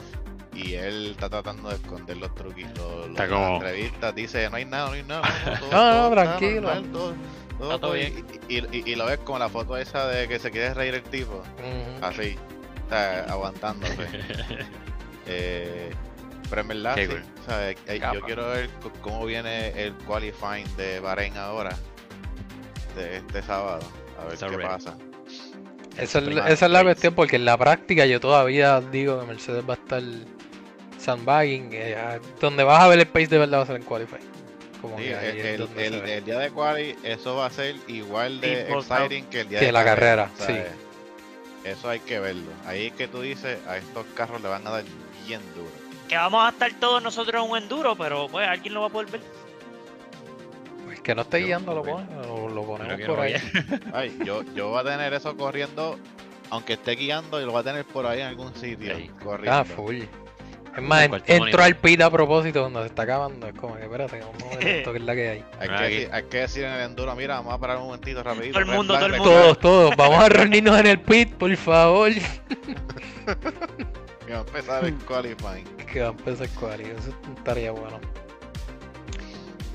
y 0.53 0.75
él 0.75 1.11
está 1.11 1.29
tratando 1.29 1.67
de 1.69 1.75
esconder 1.75 2.15
los 2.17 2.33
truquitos. 2.35 2.77
Los, 2.77 3.09
Está 3.09 3.27
como- 3.27 3.55
entrevistas 3.55 4.15
dice, 4.15 4.49
no 4.49 4.55
hay 4.55 4.65
nada, 4.65 4.87
no 4.87 4.93
hay 4.93 5.03
nada. 5.03 5.21
No, 5.45 5.59
todo- 5.59 5.71
No, 5.71 5.91
todo 5.91 6.11
tranquilo. 6.11 6.61
normal, 6.75 6.91
todo- 7.57 7.79
todo- 7.79 7.95
Está 7.95 8.11
todo 8.17 8.27
y- 8.49 8.55
Y, 8.55 8.57
y- 8.77 8.91
y 8.91 8.95
lo 8.95 9.05
ves 9.05 9.19
como 9.19 9.39
la 9.39 9.49
foto 9.49 9.77
esa 9.77 10.07
de 10.07 10.27
que 10.27 10.39
se 10.39 10.51
quiere 10.51 10.73
reír 10.73 10.95
el 10.95 11.03
tipo. 11.03 11.41
Así. 12.01 12.35
está 12.83 13.23
aguantándose. 13.31 13.95
eh, 15.27 15.91
pero 16.49 16.61
en 16.61 16.67
verdad, 16.67 16.95
Qué 16.95 17.05
sí, 17.07 17.11
cool. 17.13 17.23
¿sabes? 17.47 17.77
Eh, 17.87 17.99
yo 18.13 18.21
quiero 18.21 18.47
ver 18.49 18.69
cómo 19.01 19.25
viene 19.25 19.69
el 19.81 19.93
qualifying 20.05 20.75
de 20.77 20.99
Bahrein 20.99 21.35
ahora, 21.37 21.75
de 22.95 23.17
este 23.17 23.41
sábado, 23.41 23.79
a 24.21 24.25
ver 24.25 24.37
qué 24.37 24.57
pasa. 24.59 24.95
Esa 25.97 26.19
es, 26.19 26.25
Prima 26.25 26.47
esa 26.49 26.65
es 26.65 26.71
la 26.71 26.83
cuestión, 26.83 27.15
porque 27.15 27.37
en 27.37 27.45
la 27.45 27.57
práctica 27.57 28.05
yo 28.05 28.19
todavía 28.19 28.81
digo 28.81 29.19
que 29.19 29.25
Mercedes 29.25 29.63
va 29.67 29.73
a 29.73 29.77
estar 29.77 30.03
sandbagging. 30.99 31.69
eh, 31.71 32.19
donde 32.39 32.63
vas 32.63 32.83
a 32.83 32.87
ver 32.87 32.99
el 32.99 33.07
pace 33.07 33.27
de 33.27 33.37
verdad 33.39 33.59
va 33.59 33.63
a 33.63 33.67
ser 33.67 33.77
en 33.77 33.83
Qualify. 33.83 34.19
Como 34.85 34.97
Sí, 34.99 35.05
que 35.05 35.15
ahí 35.15 35.39
el, 35.39 36.25
día 36.25 36.39
de 36.39 36.51
quali, 36.51 36.95
eso 37.03 37.35
va 37.35 37.47
a 37.47 37.49
ser 37.49 37.75
igual 37.87 38.39
de 38.41 38.71
exciting 38.71 39.25
que 39.25 39.41
el 39.41 39.49
día 39.49 39.59
que 39.59 39.65
de 39.67 39.71
la 39.71 39.83
carrera, 39.83 40.29
¿sabes? 40.37 40.67
Eso 41.63 41.89
hay 41.89 41.99
que 41.99 42.19
verlo. 42.19 42.51
Ahí 42.67 42.87
es 42.87 42.93
que 42.93 43.07
tú 43.07 43.21
dices, 43.21 43.57
a 43.67 43.77
estos 43.77 44.05
carros 44.15 44.41
le 44.41 44.49
van 44.49 44.65
a 44.67 44.69
dar 44.69 44.83
bien 45.25 45.41
duro. 45.55 45.71
Que 46.07 46.15
vamos 46.15 46.45
a 46.45 46.49
estar 46.49 46.71
todos 46.79 47.01
nosotros 47.01 47.43
en 47.43 47.49
un 47.49 47.57
enduro, 47.57 47.95
pero 47.95 48.27
pues 48.29 48.47
alguien 48.47 48.75
lo 48.75 48.81
va 48.81 48.87
a 48.87 48.89
poder 48.91 49.09
ver. 49.09 49.21
Pues 50.85 51.01
que 51.01 51.15
no 51.15 51.23
esté 51.23 51.41
Yo- 51.41 51.47
guiando, 51.47 51.73
lo, 51.73 51.83
lo, 51.83 52.49
lo 52.49 52.63
ponemos 52.63 53.01
por 53.01 53.17
no 53.17 53.21
ahí. 53.23 53.33
Ay, 53.93 54.15
yo, 54.23 54.43
yo 54.53 54.69
voy 54.69 54.79
a 54.79 54.83
tener 54.83 55.13
eso 55.13 55.35
corriendo, 55.35 55.97
aunque 56.51 56.73
esté 56.73 56.91
guiando, 56.91 57.41
y 57.41 57.45
lo 57.45 57.51
voy 57.51 57.61
a 57.61 57.63
tener 57.63 57.85
por 57.85 58.05
ahí 58.05 58.21
en 58.21 58.27
algún 58.27 58.53
sitio. 58.55 58.95
Ahí. 58.95 59.09
Corriendo. 59.23 59.59
Ah, 59.59 59.65
full. 59.65 60.03
Es 60.75 60.83
más, 60.83 61.09
entró 61.25 61.63
al 61.63 61.75
pit 61.77 62.01
a 62.01 62.09
propósito 62.09 62.61
cuando 62.61 62.81
se 62.81 62.87
está 62.87 63.03
acabando. 63.03 63.47
Es 63.47 63.53
como 63.53 63.75
que 63.75 63.83
espérate, 63.83 64.19
vamos 64.19 64.43
a 64.43 64.57
ver 64.57 64.67
esto 64.67 64.91
que 64.91 64.97
es 64.97 65.03
la 65.05 65.15
que 65.15 65.29
hay. 65.29 65.45
Hay, 65.59 65.69
que 65.69 65.83
decir, 65.83 66.09
hay 66.11 66.23
que 66.23 66.37
decir 66.37 66.63
en 66.65 66.71
el 66.73 66.81
enduro, 66.81 67.15
mira, 67.15 67.35
vamos 67.35 67.53
a 67.53 67.57
parar 67.57 67.77
un 67.77 67.83
momentito 67.83 68.21
rapidito. 68.21 68.59
Todo 68.59 68.71
el 68.71 68.77
mundo, 68.77 68.93
todo 68.93 69.05
el 69.05 69.11
mundo. 69.13 69.31
Todos, 69.31 69.59
todos, 69.59 69.95
vamos 69.95 70.23
a 70.23 70.29
reunirnos 70.29 70.79
en 70.79 70.87
el 70.87 70.99
pit, 70.99 71.33
por 71.33 71.55
favor. 71.55 72.11
Que 74.25 74.33
va 74.33 74.39
a 74.39 74.41
empezar 74.41 74.85
el 74.85 74.95
qualifying. 75.05 75.65
Que 75.85 76.01
va 76.01 76.07
a 76.07 76.11
empezar 76.11 76.49
Quali, 76.59 76.83
eso 76.83 77.13
estaría 77.37 77.71
bueno. 77.71 77.99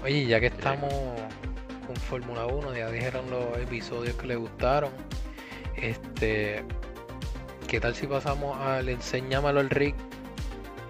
Oye, 0.03 0.27
ya 0.27 0.41
que 0.41 0.47
estamos 0.47 0.93
con 1.87 1.97
Fórmula 1.97 2.47
1, 2.47 2.77
ya 2.77 2.91
dijeron 2.91 3.31
los 3.31 3.57
episodios 3.59 4.17
que 4.17 4.27
les 4.27 4.39
gustaron. 4.39 4.91
Este, 5.77 6.65
¿qué 7.69 7.81
tal 7.81 7.95
si 7.95 8.07
pasamos 8.09 8.59
al 8.59 8.89
enséñamelo 8.89 9.61
al 9.61 9.71
Rick? 9.71 9.95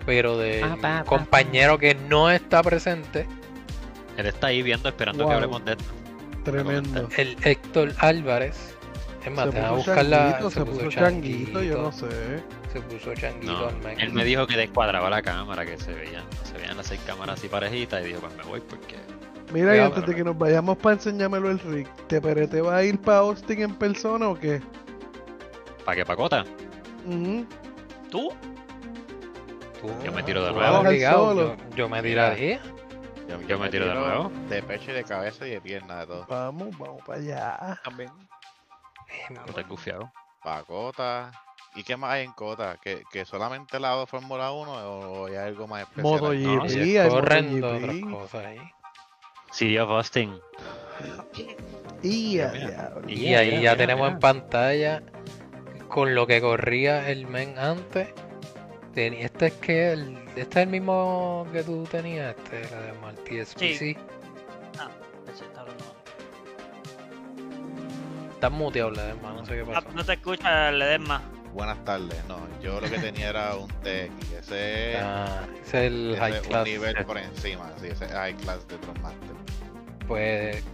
Pero 0.07 0.39
de 0.39 0.63
Ah, 0.63 0.77
pa, 0.81 0.99
pa, 1.01 1.05
compañero 1.05 1.79
que 1.79 1.95
no 1.95 2.31
está 2.31 2.63
presente, 2.63 3.27
Él 4.17 4.27
está 4.27 4.49
ahí 4.49 4.63
viendo, 4.63 4.89
esperando 4.89 5.25
Wow. 5.25 5.31
que 5.31 5.35
hablemos 5.35 5.65
de 5.65 5.73
esto. 5.73 5.85
Tremendo. 6.45 7.09
el 7.17 7.37
Héctor 7.45 7.93
Álvarez. 7.99 8.75
Es 9.25 9.31
más, 9.31 9.47
Se 9.47 9.53
te 9.53 9.59
a 9.61 9.69
puso 9.69 9.77
buscar 9.77 10.05
la. 10.07 10.19
changuito, 10.33 10.51
se 10.51 10.65
puso 10.65 10.89
changuito, 10.91 11.63
yo 11.63 11.83
no 11.83 11.93
sé. 11.93 12.07
Se 12.73 12.81
puso 12.81 13.15
changuito 13.15 13.71
No, 13.83 13.89
él 13.91 14.13
me 14.13 14.25
dijo 14.25 14.47
que 14.47 14.57
descuadraba 14.57 15.11
la 15.11 15.21
cámara, 15.21 15.67
que 15.67 15.77
se 15.77 15.93
veían, 15.93 16.25
se 16.45 16.55
veían 16.57 16.77
las 16.79 16.87
seis 16.87 17.01
cámaras 17.07 17.39
así 17.39 17.49
parejitas 17.49 18.03
y 18.03 18.09
dijo, 18.09 18.21
pues 18.21 18.35
me 18.37 18.43
voy 18.45 18.61
porque... 18.61 18.97
Mira, 19.53 19.77
y 19.77 19.81
antes 19.81 20.07
de 20.07 20.15
que 20.15 20.25
nos 20.25 20.39
vayamos 20.39 20.79
para 20.79 20.95
enseñármelo 20.95 21.51
el 21.51 21.59
Rick, 21.59 21.89
¿te 22.07 22.21
pare- 22.21 22.47
te 22.47 22.61
va 22.63 22.77
a 22.77 22.85
ir 22.85 22.99
para 22.99 23.19
Austin 23.19 23.61
en 23.63 23.75
persona 23.75 24.29
o 24.29 24.39
qué? 24.39 24.63
¿Para 25.85 25.97
qué 25.97 26.05
pacota? 26.07 26.45
Ujú. 27.07 27.45
¿Tú? 28.11 28.31
Tú, 29.81 29.89
Yo 30.05 30.13
me 30.13 30.23
tiro 30.23 30.45
de 30.45 30.53
nuevo. 30.53 30.79
obligado. 30.81 31.35
Yo, 31.35 31.57
yo 31.75 31.89
me 31.89 32.03
tiraría. 32.03 32.61
Yo 33.47 33.59
me 33.59 33.69
tiro 33.69 33.87
de 33.89 33.95
nuevo. 33.95 34.31
De 34.49 34.63
pecho 34.63 34.91
y 34.91 34.95
de 34.95 35.05
cabeza 35.05 35.47
y 35.47 35.51
de 35.51 35.61
pierna, 35.61 36.01
de 36.01 36.07
todo. 36.07 36.27
Vamos, 36.29 36.77
vamos 36.79 37.03
para 37.07 37.19
allá. 37.19 37.81
También. 37.85 38.11
No 39.31 39.45
te 39.55 39.63
gufiado. 39.63 40.13
Para 40.43 40.63
Cota. 40.65 41.31
¿Y 41.77 41.85
qué 41.85 41.97
más 41.97 42.11
hay 42.13 42.25
en 42.25 42.33
Cota? 42.33 42.77
¿Que, 42.83 43.05
que 43.13 43.25
solamente 43.25 43.79
la 43.79 43.97
de 43.97 44.07
Fórmula 44.07 44.51
1 44.51 44.73
o 44.73 45.27
hay 45.27 45.37
algo 45.37 45.67
más 45.69 45.83
especial? 45.83 46.03
Modo 46.05 46.31
ahí? 46.31 46.45
No, 46.45 46.63
GP, 46.63 46.69
sí, 46.71 46.99
hay 46.99 47.09
Corriendo 47.09 47.69
MotoGP. 47.69 47.85
otras 47.85 48.13
cosas 48.13 48.47
ahí. 48.47 48.61
City 49.53 49.79
of 49.79 49.91
Austin. 49.91 50.39
Y 52.03 52.39
ahí 52.41 53.63
ya 53.63 53.77
tenemos 53.77 54.11
en 54.11 54.19
pantalla 54.19 55.03
con 55.89 56.15
lo 56.15 56.27
que 56.27 56.41
corría 56.41 57.09
el 57.11 57.27
men 57.27 57.59
antes. 57.59 58.09
Ten- 58.95 59.15
Este 59.15 59.47
es 59.47 59.53
que 59.55 59.93
el, 59.93 60.19
este 60.37 60.41
es 60.61 60.67
el 60.67 60.69
mismo 60.69 61.47
que 61.53 61.63
tú 61.63 61.85
tenías, 61.91 62.35
este, 62.37 62.69
la 62.75 62.81
de 62.83 62.93
Martí 62.95 63.39
SPC. 63.45 63.79
Sí. 63.79 63.97
Ah, 64.79 64.89
ese 65.33 65.45
está 65.45 65.61
hablando. 65.61 65.85
Estás 68.35 68.51
muteado, 68.53 68.93
hermano, 69.01 69.41
no 69.41 69.47
sé 69.47 69.55
qué 69.55 69.61
Ah, 69.73 69.81
pasó. 69.81 69.93
no 69.95 70.05
te 70.05 70.13
escucha, 70.15 70.73
Ledesma. 70.73 71.23
Buenas 71.55 71.85
tardes. 71.85 72.17
No, 72.27 72.39
yo 72.63 72.81
lo 72.81 72.89
que 72.91 72.99
tenía 73.15 73.29
era 73.31 73.55
un 73.57 73.69
TX. 73.69 74.33
Ese 74.41 74.93
es, 74.93 74.99
Ah, 75.03 75.43
es 75.63 75.75
el 75.75 76.11
ese 76.13 76.21
high 76.21 76.33
un 76.39 76.45
class. 76.47 76.65
nivel 76.67 77.05
por 77.05 77.19
encima. 77.19 77.71
Sí, 77.81 77.87
ese 77.89 78.05
es 78.07 78.13
high 78.13 78.35
class 78.37 78.67
de 78.69 78.77
Tronmaster. 78.79 79.31
Pues 80.09 80.65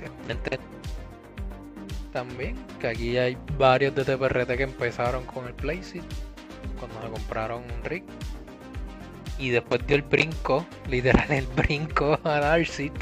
también 2.12 2.56
que 2.80 2.88
aquí 2.88 3.18
hay 3.18 3.36
varios 3.58 3.94
de 3.94 4.04
TPRT 4.04 4.56
que 4.56 4.62
empezaron 4.62 5.24
con 5.26 5.46
el 5.46 5.52
Playseat 5.54 6.04
cuando 6.78 7.00
se 7.02 7.08
compraron 7.08 7.62
un 7.64 7.84
rig 7.84 8.04
y 9.38 9.50
después 9.50 9.86
dio 9.86 9.96
el 9.96 10.02
brinco, 10.02 10.66
literal 10.88 11.30
el 11.30 11.46
brinco 11.48 12.18
al 12.24 12.60
R-Seat 12.60 12.92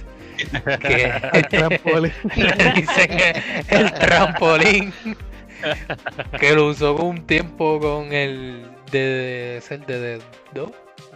que 0.80 1.12
El 1.32 1.48
trampolín. 1.48 2.12
le 2.36 2.72
dicen 2.74 3.10
el, 3.20 3.42
el 3.70 3.92
trampolín 3.92 4.92
que 6.40 6.52
lo 6.54 6.66
usó 6.68 6.94
un 6.96 7.24
tiempo 7.26 7.78
con 7.80 8.12
el 8.12 8.66
de, 8.90 9.58
es 9.58 9.70
el 9.70 9.86
de, 9.86 9.98
de, 10.00 10.22
¿no? 10.54 10.72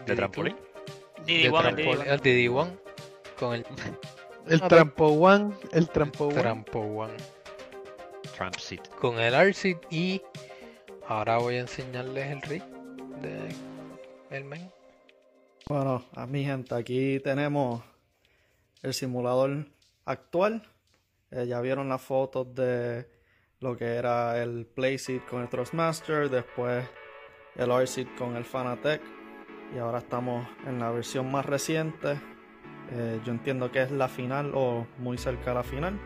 ¿De 0.07 0.15
trampolín? 0.15 0.57
Didi 1.27 1.43
de 1.45 1.49
One, 1.51 1.63
trampolín, 1.75 2.09
el 2.09 2.21
DD1 2.23 2.71
con 3.39 3.55
el 3.55 3.67
El 4.49 4.61
trampo 4.63 5.07
one, 5.09 5.53
el 5.73 5.89
trampo 5.91 6.27
one. 6.29 6.35
trampo 6.41 6.79
one 6.81 7.13
Trump 8.37 8.55
Seat. 8.57 8.89
con 9.01 9.19
el 9.19 9.35
RC 9.35 9.77
y 9.91 10.23
ahora 11.09 11.39
voy 11.39 11.57
a 11.57 11.61
enseñarles 11.61 12.27
el 12.31 12.43
rig 12.43 12.65
de 13.23 13.49
el 14.31 14.45
men. 14.45 14.71
Bueno, 15.69 16.05
a 16.15 16.27
mi 16.27 16.45
gente, 16.45 16.75
aquí 16.75 17.19
tenemos 17.21 17.83
el 18.83 18.95
simulador 18.95 19.67
actual. 20.05 20.63
Eh, 21.31 21.47
ya 21.47 21.61
vieron 21.61 21.89
las 21.89 22.01
fotos 22.01 22.55
de 22.55 23.09
lo 23.61 23.77
que 23.77 23.97
era 23.97 24.41
el 24.43 24.67
Playseat 24.67 25.27
con 25.27 25.43
el 25.43 25.49
Thrustmaster, 25.49 26.31
después 26.31 26.87
el 27.57 27.71
R-Seat 27.71 28.17
con 28.17 28.37
el 28.37 28.45
Fanatec 28.45 29.03
y 29.75 29.79
ahora 29.79 29.99
estamos 29.99 30.47
en 30.67 30.79
la 30.79 30.91
versión 30.91 31.31
más 31.31 31.45
reciente. 31.45 32.21
Eh, 32.93 33.21
yo 33.25 33.33
entiendo 33.33 33.71
que 33.71 33.83
es 33.83 33.91
la 33.91 34.09
final 34.09 34.53
o 34.55 34.87
muy 34.99 35.19
cerca 35.19 35.51
a 35.51 35.55
la 35.55 35.63
final. 35.63 35.99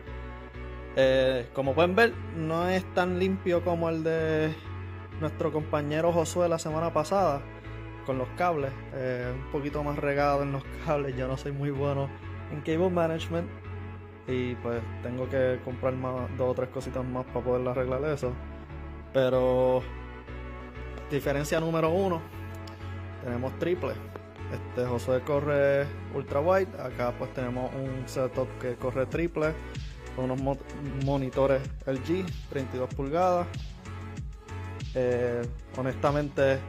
Eh, 0.95 1.47
como 1.53 1.73
pueden 1.73 1.95
ver, 1.95 2.13
no 2.35 2.67
es 2.67 2.83
tan 2.93 3.19
limpio 3.19 3.63
como 3.63 3.89
el 3.89 4.03
de 4.03 4.53
nuestro 5.23 5.53
compañero 5.53 6.11
Josué 6.11 6.49
la 6.49 6.59
semana 6.59 6.91
pasada 6.91 7.41
con 8.05 8.17
los 8.17 8.27
cables, 8.37 8.71
eh, 8.93 9.31
un 9.33 9.51
poquito 9.53 9.81
más 9.81 9.97
regado 9.97 10.43
en 10.43 10.51
los 10.51 10.63
cables. 10.85 11.15
Yo 11.15 11.27
no 11.29 11.37
soy 11.37 11.53
muy 11.53 11.71
bueno 11.71 12.09
en 12.51 12.59
cable 12.59 12.89
management 12.89 13.47
y 14.27 14.55
pues 14.55 14.81
tengo 15.01 15.29
que 15.29 15.59
comprar 15.63 15.93
más, 15.93 16.29
dos 16.37 16.51
o 16.51 16.53
tres 16.53 16.67
cositas 16.69 17.05
más 17.05 17.25
para 17.27 17.39
poder 17.45 17.65
arreglar 17.69 18.03
eso. 18.05 18.33
Pero 19.13 19.81
diferencia 21.09 21.59
número 21.61 21.89
uno, 21.89 22.21
tenemos 23.23 23.57
triple. 23.59 23.93
Este 24.51 24.85
José 24.85 25.21
corre 25.25 25.85
ultra 26.13 26.41
wide, 26.41 26.67
acá 26.81 27.13
pues 27.17 27.33
tenemos 27.33 27.71
un 27.73 28.07
setup 28.07 28.47
que 28.59 28.75
corre 28.75 29.05
triple 29.05 29.53
unos 30.17 30.39
mo- 30.39 30.57
monitores 31.05 31.61
LG 31.87 32.25
32 32.49 32.93
pulgadas. 32.93 33.47
Eh, 34.95 35.41
honestamente 35.77 36.59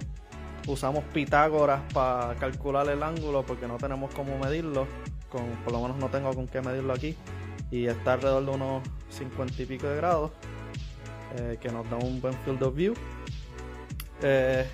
usamos 0.67 1.05
Pitágoras 1.13 1.83
para 1.93 2.35
calcular 2.37 2.89
el 2.89 3.03
ángulo 3.03 3.45
porque 3.45 3.67
no 3.67 3.77
tenemos 3.77 4.15
cómo 4.15 4.39
medirlo. 4.39 4.87
Con, 5.29 5.45
por 5.65 5.73
lo 5.73 5.83
menos 5.83 5.97
no 5.99 6.09
tengo 6.09 6.33
con 6.33 6.47
qué 6.47 6.61
medirlo 6.61 6.93
aquí. 6.93 7.17
Y 7.71 7.87
está 7.87 8.15
alrededor 8.15 8.45
de 8.45 8.51
unos 8.53 8.83
50 9.11 9.63
y 9.63 9.67
pico 9.67 9.87
de 9.89 9.97
grados. 9.97 10.31
eh, 11.37 11.59
que 11.61 11.69
nos 11.71 11.89
da 11.91 11.97
un 11.97 12.21
buen 12.21 12.35
field 12.45 12.63
of 12.63 12.75
view. 12.75 12.95
Eh, 14.23 14.67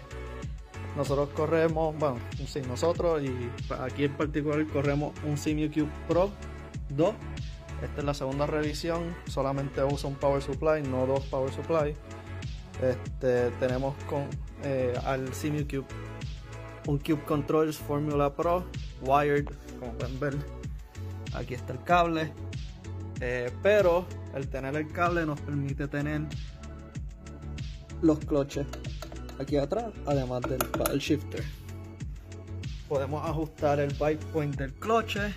nosotros 0.97 1.31
corremos, 1.31 1.97
bueno, 1.99 2.19
sí, 2.47 2.61
nosotros 2.63 3.23
y 3.23 3.51
aquí 3.81 4.05
en 4.05 4.17
particular 4.17 4.65
corremos 4.67 5.13
un 5.25 5.39
SimuCube 5.39 5.89
Pro 6.09 6.31
2. 6.91 7.15
Esta 7.83 8.01
es 8.01 8.05
la 8.05 8.13
segunda 8.13 8.47
revisión, 8.47 9.15
solamente 9.27 9.83
usa 9.83 10.11
un 10.11 10.17
power 10.17 10.43
supply, 10.43 10.83
no 10.83 11.07
dos 11.07 11.25
power 11.27 11.51
supply. 11.51 11.95
Este, 12.83 13.51
tenemos 13.61 13.95
con, 14.05 14.29
eh, 14.65 14.95
al 15.05 15.33
SimuCube 15.35 15.85
un 16.87 16.99
Cube 16.99 17.23
Controls 17.25 17.77
Formula 17.77 18.35
Pro 18.35 18.65
wired, 19.03 19.47
como 19.79 19.93
pueden 19.93 20.19
ver. 20.21 20.37
Aquí 21.35 21.55
está 21.55 21.73
el 21.75 21.83
cable. 21.85 22.33
Eh, 23.21 23.53
pero 23.63 24.07
el 24.35 24.49
tener 24.49 24.75
el 24.77 24.91
cable 24.91 25.27
nos 25.27 25.39
permite 25.41 25.87
tener 25.89 26.23
los 28.01 28.19
cloches 28.21 28.67
aquí 29.39 29.59
atrás, 29.59 29.93
además 30.07 30.41
del 30.43 30.59
paddle 30.59 30.99
shifter. 30.99 31.45
Podemos 32.89 33.29
ajustar 33.29 33.79
el 33.79 33.95
bike 33.95 34.25
point 34.33 34.57
del 34.57 34.73
cloche. 34.75 35.35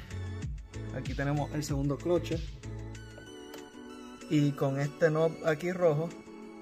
Aquí 0.96 1.14
tenemos 1.14 1.52
el 1.54 1.64
segundo 1.64 1.98
cloche. 1.98 2.40
Y 4.30 4.52
con 4.52 4.80
este 4.80 5.10
knob 5.10 5.32
aquí 5.46 5.72
rojo, 5.74 6.10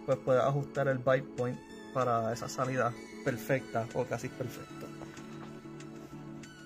pues 0.05 0.17
puedes 0.19 0.43
ajustar 0.43 0.87
el 0.87 0.97
bike 0.99 1.35
point 1.35 1.59
para 1.93 2.31
esa 2.33 2.47
salida 2.49 2.93
perfecta 3.23 3.87
o 3.93 4.05
casi 4.05 4.29
perfecta. 4.29 4.87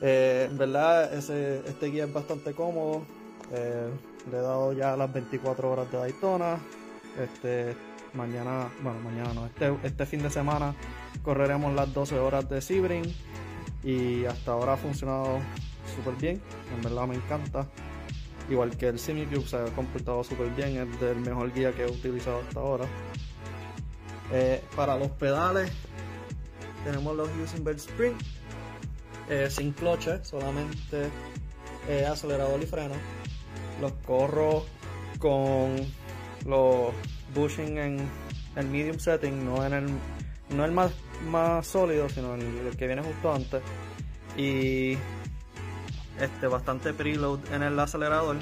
Eh, 0.02 0.48
en 0.50 0.58
verdad, 0.58 1.13
ese, 1.13 1.60
este 1.67 1.88
guía 1.88 2.06
es 2.06 2.13
bastante 2.13 2.54
cómodo. 2.54 3.06
Eh, 3.52 3.89
le 4.32 4.38
he 4.38 4.41
dado 4.41 4.74
ya 4.74 4.95
las 4.98 5.12
24 5.12 5.71
horas 5.71 5.91
de 5.91 5.98
Daytona. 5.98 6.58
Este, 7.19 7.76
mañana, 8.13 8.69
bueno, 8.82 9.00
mañana 9.00 9.34
no, 9.34 9.45
este, 9.45 9.74
este 9.84 10.06
fin 10.06 10.21
de 10.21 10.30
semana 10.30 10.76
correremos 11.24 11.74
las 11.74 11.93
12 11.93 12.19
horas 12.19 12.50
de 12.50 12.62
Sebring. 12.62 13.13
Y 13.84 14.26
hasta 14.26 14.52
ahora 14.52 14.74
ha 14.74 14.78
funcionado 14.78 15.39
súper 15.95 16.15
bien. 16.15 16.41
En 16.76 16.82
verdad 16.82 17.08
me 17.08 17.15
encanta. 17.15 17.67
Igual 18.50 18.78
que 18.78 18.88
el 18.88 19.00
Simicube 19.00 19.48
se 19.48 19.58
ha 19.58 19.65
comportado 19.76 20.24
súper 20.24 20.50
bien. 20.52 20.78
Es 20.78 21.00
del 21.00 21.19
mejor 21.19 21.54
guía 21.54 21.71
que 21.71 21.84
he 21.84 21.91
utilizado 21.91 22.41
hasta 22.48 22.60
ahora. 22.60 22.86
Eh, 24.32 24.64
para 24.76 24.98
los 24.98 25.12
pedales 25.12 25.72
tenemos 26.84 27.16
los 27.16 27.30
Using 27.44 27.68
Spring 27.70 28.16
eh, 29.30 29.50
sin 29.50 29.72
cloche, 29.72 30.24
solamente 30.24 31.10
eh, 31.88 32.06
acelerador 32.06 32.62
y 32.62 32.66
freno. 32.66 32.96
Los 33.82 33.92
corro 34.06 34.66
con 35.20 35.76
los 36.46 36.94
bushing 37.34 37.78
en 37.78 38.10
el 38.56 38.68
medium 38.68 39.00
setting, 39.00 39.46
no 39.46 39.66
en 39.66 39.74
el, 39.74 39.86
no 40.50 40.66
el 40.66 40.72
más, 40.72 40.92
más 41.28 41.66
sólido, 41.66 42.08
sino 42.10 42.36
el, 42.36 42.76
que 42.78 42.88
viene 42.88 43.02
justo 43.02 43.34
antes. 43.34 43.62
Y 44.38 44.98
este 46.20 46.48
bastante 46.48 46.94
preload 46.94 47.40
en 47.52 47.64
el 47.64 47.80
acelerador. 47.80 48.38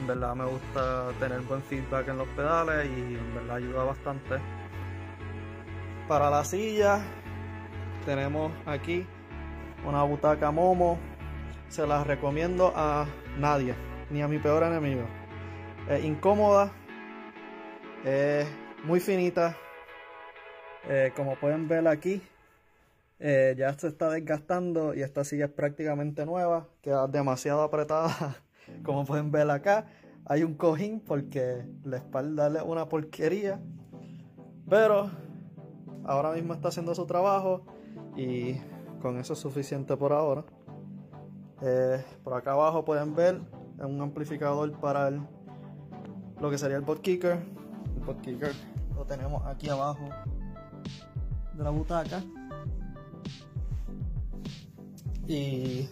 En 0.00 0.06
verdad 0.06 0.34
me 0.34 0.44
gusta 0.44 1.12
tener 1.18 1.40
buen 1.40 1.62
feedback 1.62 2.08
en 2.08 2.18
los 2.18 2.28
pedales 2.28 2.86
y 2.86 3.14
en 3.14 3.34
verdad 3.34 3.56
ayuda 3.56 3.84
bastante. 3.84 4.34
Para 6.08 6.30
la 6.30 6.44
silla 6.44 7.00
tenemos 8.04 8.52
aquí 8.64 9.04
una 9.84 10.04
butaca 10.04 10.52
Momo. 10.52 10.98
Se 11.68 11.84
la 11.84 12.04
recomiendo 12.04 12.72
a 12.76 13.06
nadie, 13.36 13.74
ni 14.10 14.22
a 14.22 14.28
mi 14.28 14.38
peor 14.38 14.62
enemigo. 14.62 15.02
Es 15.90 16.04
incómoda, 16.04 16.70
es 18.04 18.46
muy 18.84 19.00
finita. 19.00 19.56
Eh, 20.88 21.12
como 21.16 21.34
pueden 21.34 21.66
ver 21.66 21.88
aquí, 21.88 22.22
eh, 23.18 23.56
ya 23.58 23.76
se 23.76 23.88
está 23.88 24.08
desgastando 24.08 24.94
y 24.94 25.02
esta 25.02 25.24
silla 25.24 25.46
es 25.46 25.50
prácticamente 25.50 26.24
nueva. 26.24 26.68
Queda 26.82 27.08
demasiado 27.08 27.62
apretada. 27.62 28.36
Como 28.84 29.04
pueden 29.04 29.32
ver 29.32 29.50
acá, 29.50 29.86
hay 30.24 30.44
un 30.44 30.54
cojín 30.54 31.00
porque 31.00 31.64
la 31.82 31.96
espalda 31.96 32.46
es 32.46 32.62
una 32.62 32.88
porquería. 32.88 33.60
Pero 34.68 35.10
ahora 36.06 36.32
mismo 36.32 36.54
está 36.54 36.68
haciendo 36.68 36.94
su 36.94 37.06
trabajo 37.06 37.62
y 38.16 38.54
con 39.02 39.18
eso 39.18 39.34
es 39.34 39.38
suficiente 39.38 39.96
por 39.96 40.12
ahora. 40.12 40.44
Eh, 41.62 42.04
por 42.22 42.34
acá 42.34 42.52
abajo 42.52 42.84
pueden 42.84 43.14
ver 43.14 43.40
un 43.78 44.00
amplificador 44.00 44.72
para 44.78 45.10
lo 45.10 46.50
que 46.50 46.58
sería 46.58 46.76
el 46.76 46.82
bot 46.82 47.00
kicker. 47.00 47.38
El 47.96 48.04
bot 48.04 48.20
kicker 48.20 48.52
lo 48.94 49.04
tenemos 49.04 49.44
aquí 49.46 49.68
abajo 49.68 50.08
de 51.54 51.64
la 51.64 51.70
butaca. 51.70 52.22
Y 55.26 55.88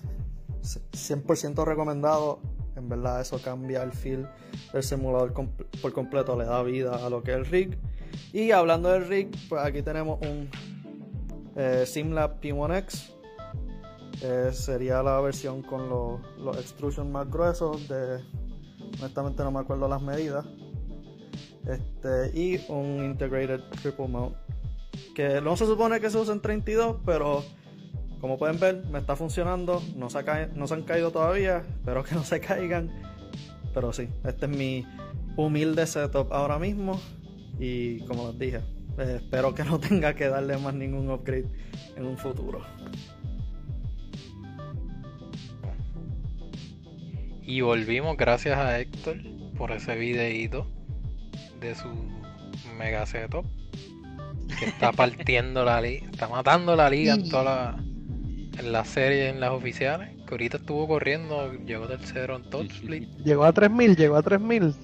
100% 0.62 1.64
recomendado. 1.64 2.40
En 2.76 2.88
verdad 2.88 3.20
eso 3.20 3.40
cambia 3.40 3.82
el 3.84 3.92
feel 3.92 4.28
del 4.72 4.82
simulador 4.82 5.32
por 5.80 5.92
completo, 5.92 6.36
le 6.36 6.44
da 6.44 6.60
vida 6.64 7.06
a 7.06 7.08
lo 7.08 7.22
que 7.22 7.30
es 7.30 7.36
el 7.36 7.46
rig. 7.46 7.78
Y 8.32 8.50
hablando 8.50 8.90
del 8.90 9.06
rig, 9.06 9.30
pues 9.48 9.64
aquí 9.64 9.82
tenemos 9.82 10.20
un 10.22 10.48
eh, 11.56 11.84
Simlab 11.86 12.40
P1X. 12.40 13.10
Eh, 14.22 14.50
sería 14.52 15.02
la 15.02 15.20
versión 15.20 15.62
con 15.62 15.88
los, 15.88 16.20
los 16.38 16.56
extrusion 16.56 17.12
más 17.12 17.30
gruesos. 17.30 17.80
Honestamente 18.98 19.42
no 19.42 19.50
me 19.50 19.60
acuerdo 19.60 19.88
las 19.88 20.02
medidas. 20.02 20.46
Este, 21.66 22.38
y 22.38 22.64
un 22.68 23.04
Integrated 23.04 23.60
Triple 23.82 24.08
Mount. 24.08 24.36
Que 25.14 25.40
no 25.40 25.56
se 25.56 25.66
supone 25.66 26.00
que 26.00 26.10
se 26.10 26.18
usa 26.18 26.34
en 26.34 26.40
32, 26.40 26.98
pero 27.04 27.44
como 28.20 28.38
pueden 28.38 28.58
ver, 28.58 28.86
me 28.86 28.98
está 28.98 29.16
funcionando. 29.16 29.82
No 29.96 30.08
se, 30.08 30.24
no 30.54 30.66
se 30.66 30.74
han 30.74 30.82
caído 30.82 31.10
todavía. 31.10 31.58
Espero 31.58 32.04
que 32.04 32.14
no 32.14 32.24
se 32.24 32.40
caigan. 32.40 32.90
Pero 33.74 33.92
sí, 33.92 34.08
este 34.24 34.46
es 34.46 34.56
mi 34.56 34.86
humilde 35.36 35.86
setup 35.86 36.32
ahora 36.32 36.58
mismo. 36.58 37.00
Y 37.58 38.00
como 38.00 38.28
les 38.28 38.38
dije, 38.38 38.60
eh, 38.98 39.20
espero 39.22 39.54
que 39.54 39.64
no 39.64 39.78
tenga 39.88 40.14
que 40.14 40.28
darle 40.28 40.56
más 40.58 40.74
ningún 40.74 41.10
upgrade 41.10 41.46
en 41.96 42.06
un 42.06 42.18
futuro. 42.18 42.62
Y 47.42 47.60
volvimos 47.60 48.16
gracias 48.16 48.56
a 48.56 48.80
Héctor 48.80 49.18
por 49.58 49.70
ese 49.70 49.94
videíto 49.96 50.66
de 51.60 51.74
su 51.74 51.88
mega 52.78 53.04
setup. 53.06 53.46
Que 54.58 54.66
está 54.66 54.92
partiendo 54.96 55.64
la 55.64 55.80
liga, 55.80 56.06
está 56.10 56.28
matando 56.28 56.74
la 56.74 56.88
liga 56.88 57.14
en 57.14 57.28
toda 57.28 57.44
la, 57.44 57.84
en 58.58 58.72
la 58.72 58.84
serie, 58.84 59.28
en 59.28 59.40
las 59.40 59.50
oficiales. 59.50 60.10
Que 60.26 60.30
ahorita 60.34 60.56
estuvo 60.56 60.88
corriendo, 60.88 61.52
llegó 61.52 61.86
tercero 61.86 62.36
en 62.36 62.48
Top 62.48 62.64
Split. 62.70 63.10
Llegó 63.24 63.44
a 63.44 63.52
3000, 63.52 63.96
llegó 63.96 64.16
a 64.16 64.22
3000. 64.22 64.74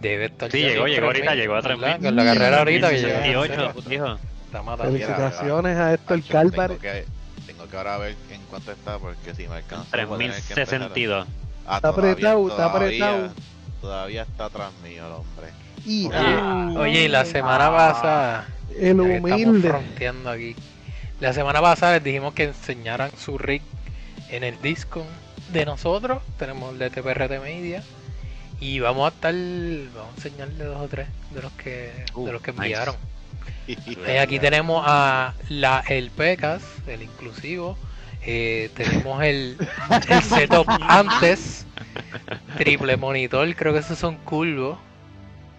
Debe 0.00 0.26
estar 0.26 0.50
Sí, 0.50 0.58
llegó, 0.58 0.86
llegó 0.86 1.06
ahorita, 1.06 1.34
llegó 1.34 1.56
a 1.56 1.62
3000. 1.62 1.96
Con 1.98 2.16
la 2.16 2.24
carrera 2.24 2.58
ahorita 2.58 2.90
que 2.90 2.98
llegó. 3.00 3.42
18, 3.44 3.74
hijo. 3.90 4.18
Está 4.46 4.62
matando. 4.62 4.92
Felicitaciones 4.92 5.76
a 5.76 5.94
esto 5.94 6.14
el 6.14 6.20
Hacho, 6.20 6.32
Calvar. 6.32 6.68
Tengo 6.70 6.80
que, 6.80 7.04
tengo 7.46 7.68
que 7.68 7.76
ahora 7.76 7.98
ver 7.98 8.16
en 8.30 8.40
cuánto 8.48 8.72
está 8.72 8.98
porque 8.98 9.34
si 9.34 9.48
me 9.48 9.56
alcanza. 9.56 10.04
voy 10.06 10.14
a 10.14 10.18
tener 10.18 10.42
que 10.42 10.52
empezar 10.52 10.82
a- 10.82 10.88
3062. 10.88 11.26
Ah, 11.66 11.76
Está 11.76 11.88
apretado, 11.88 12.48
está 12.48 12.64
apretado. 12.66 13.28
Todavía 13.80 14.22
está 14.22 14.44
atrás 14.46 14.70
mío 14.82 15.06
el 15.06 15.12
hombre. 15.12 15.48
Y 15.84 16.06
Oye, 16.06 16.78
oye, 16.78 17.02
y 17.04 17.08
la 17.08 17.24
semana 17.24 17.70
pasada, 17.70 18.46
el 18.78 19.00
humilde. 19.00 19.68
fronteando 19.68 20.30
aquí, 20.30 20.56
la 21.20 21.32
semana 21.32 21.60
pasada 21.60 21.94
les 21.94 22.04
dijimos 22.04 22.34
que 22.34 22.44
enseñaran 22.44 23.10
su 23.16 23.38
rig 23.38 23.62
en 24.30 24.44
el 24.44 24.60
disco 24.62 25.04
de 25.52 25.64
nosotros, 25.66 26.22
tenemos 26.38 26.72
el 26.72 26.78
de 26.78 26.90
TPRT 26.90 27.40
Media, 27.42 27.82
y 28.60 28.80
vamos 28.80 29.06
a 29.06 29.14
estar, 29.14 29.34
vamos 29.94 30.12
a 30.12 30.16
enseñarle 30.16 30.64
dos 30.64 30.80
o 30.80 30.88
tres 30.88 31.08
de 31.30 31.42
los 31.42 31.52
que, 31.52 32.10
Uh, 32.14 32.26
de 32.26 32.32
los 32.32 32.42
que 32.42 32.52
nice. 32.52 32.64
enviaron. 32.64 32.96
Eh, 34.06 34.18
aquí 34.18 34.38
tenemos 34.40 34.82
a 34.86 35.34
la, 35.48 35.82
el 35.88 36.10
PECAS, 36.10 36.82
el 36.86 37.02
inclusivo. 37.02 37.78
eh, 38.22 38.70
tenemos 38.74 39.22
el, 39.22 39.58
el 40.08 40.22
setup 40.22 40.68
antes, 40.80 41.66
triple 42.56 42.96
monitor, 42.96 43.54
creo 43.56 43.72
que 43.72 43.80
esos 43.80 43.98
son 43.98 44.16
curvos. 44.18 44.78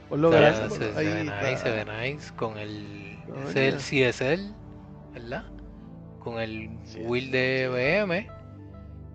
Lo 0.09 0.31
O 0.31 0.31
sea, 0.31 0.39
gracias. 0.41 0.73
se, 0.73 0.93
se 0.95 0.99
Ahí 0.99 1.07
ve 1.09 1.23
nice, 1.23 1.57
se 1.57 1.71
ve 1.71 1.85
nice 1.85 2.33
con 2.35 2.57
el, 2.57 3.19
Coño. 3.25 3.49
ese 3.49 3.67
es 3.69 3.91
el 3.93 4.11
CSL, 4.11 4.55
¿verdad? 5.13 5.45
Con 6.19 6.39
el 6.39 6.79
Sí, 6.83 6.99
wheel 6.99 7.31
de 7.31 7.67
BM 7.69 8.27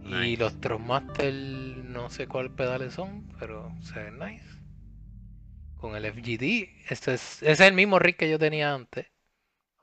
y 0.07 0.11
Nice. 0.11 0.37
los 0.43 0.61
Trustmaster 0.61 1.33
no 1.33 2.11
sé 2.11 2.27
cuáles 2.27 2.53
pedales 2.53 2.95
son, 2.95 3.27
pero 3.39 3.73
se 3.83 3.99
ven 4.03 4.19
nice. 4.19 4.45
Con 5.77 5.97
el 5.97 6.05
FGD, 6.07 6.69
este 6.89 7.15
es, 7.15 7.43
ese 7.43 7.53
es 7.53 7.61
el 7.61 7.75
mismo 7.75 7.99
rig 7.99 8.17
que 8.17 8.29
yo 8.31 8.39
tenía 8.39 8.75
antes. 8.75 9.07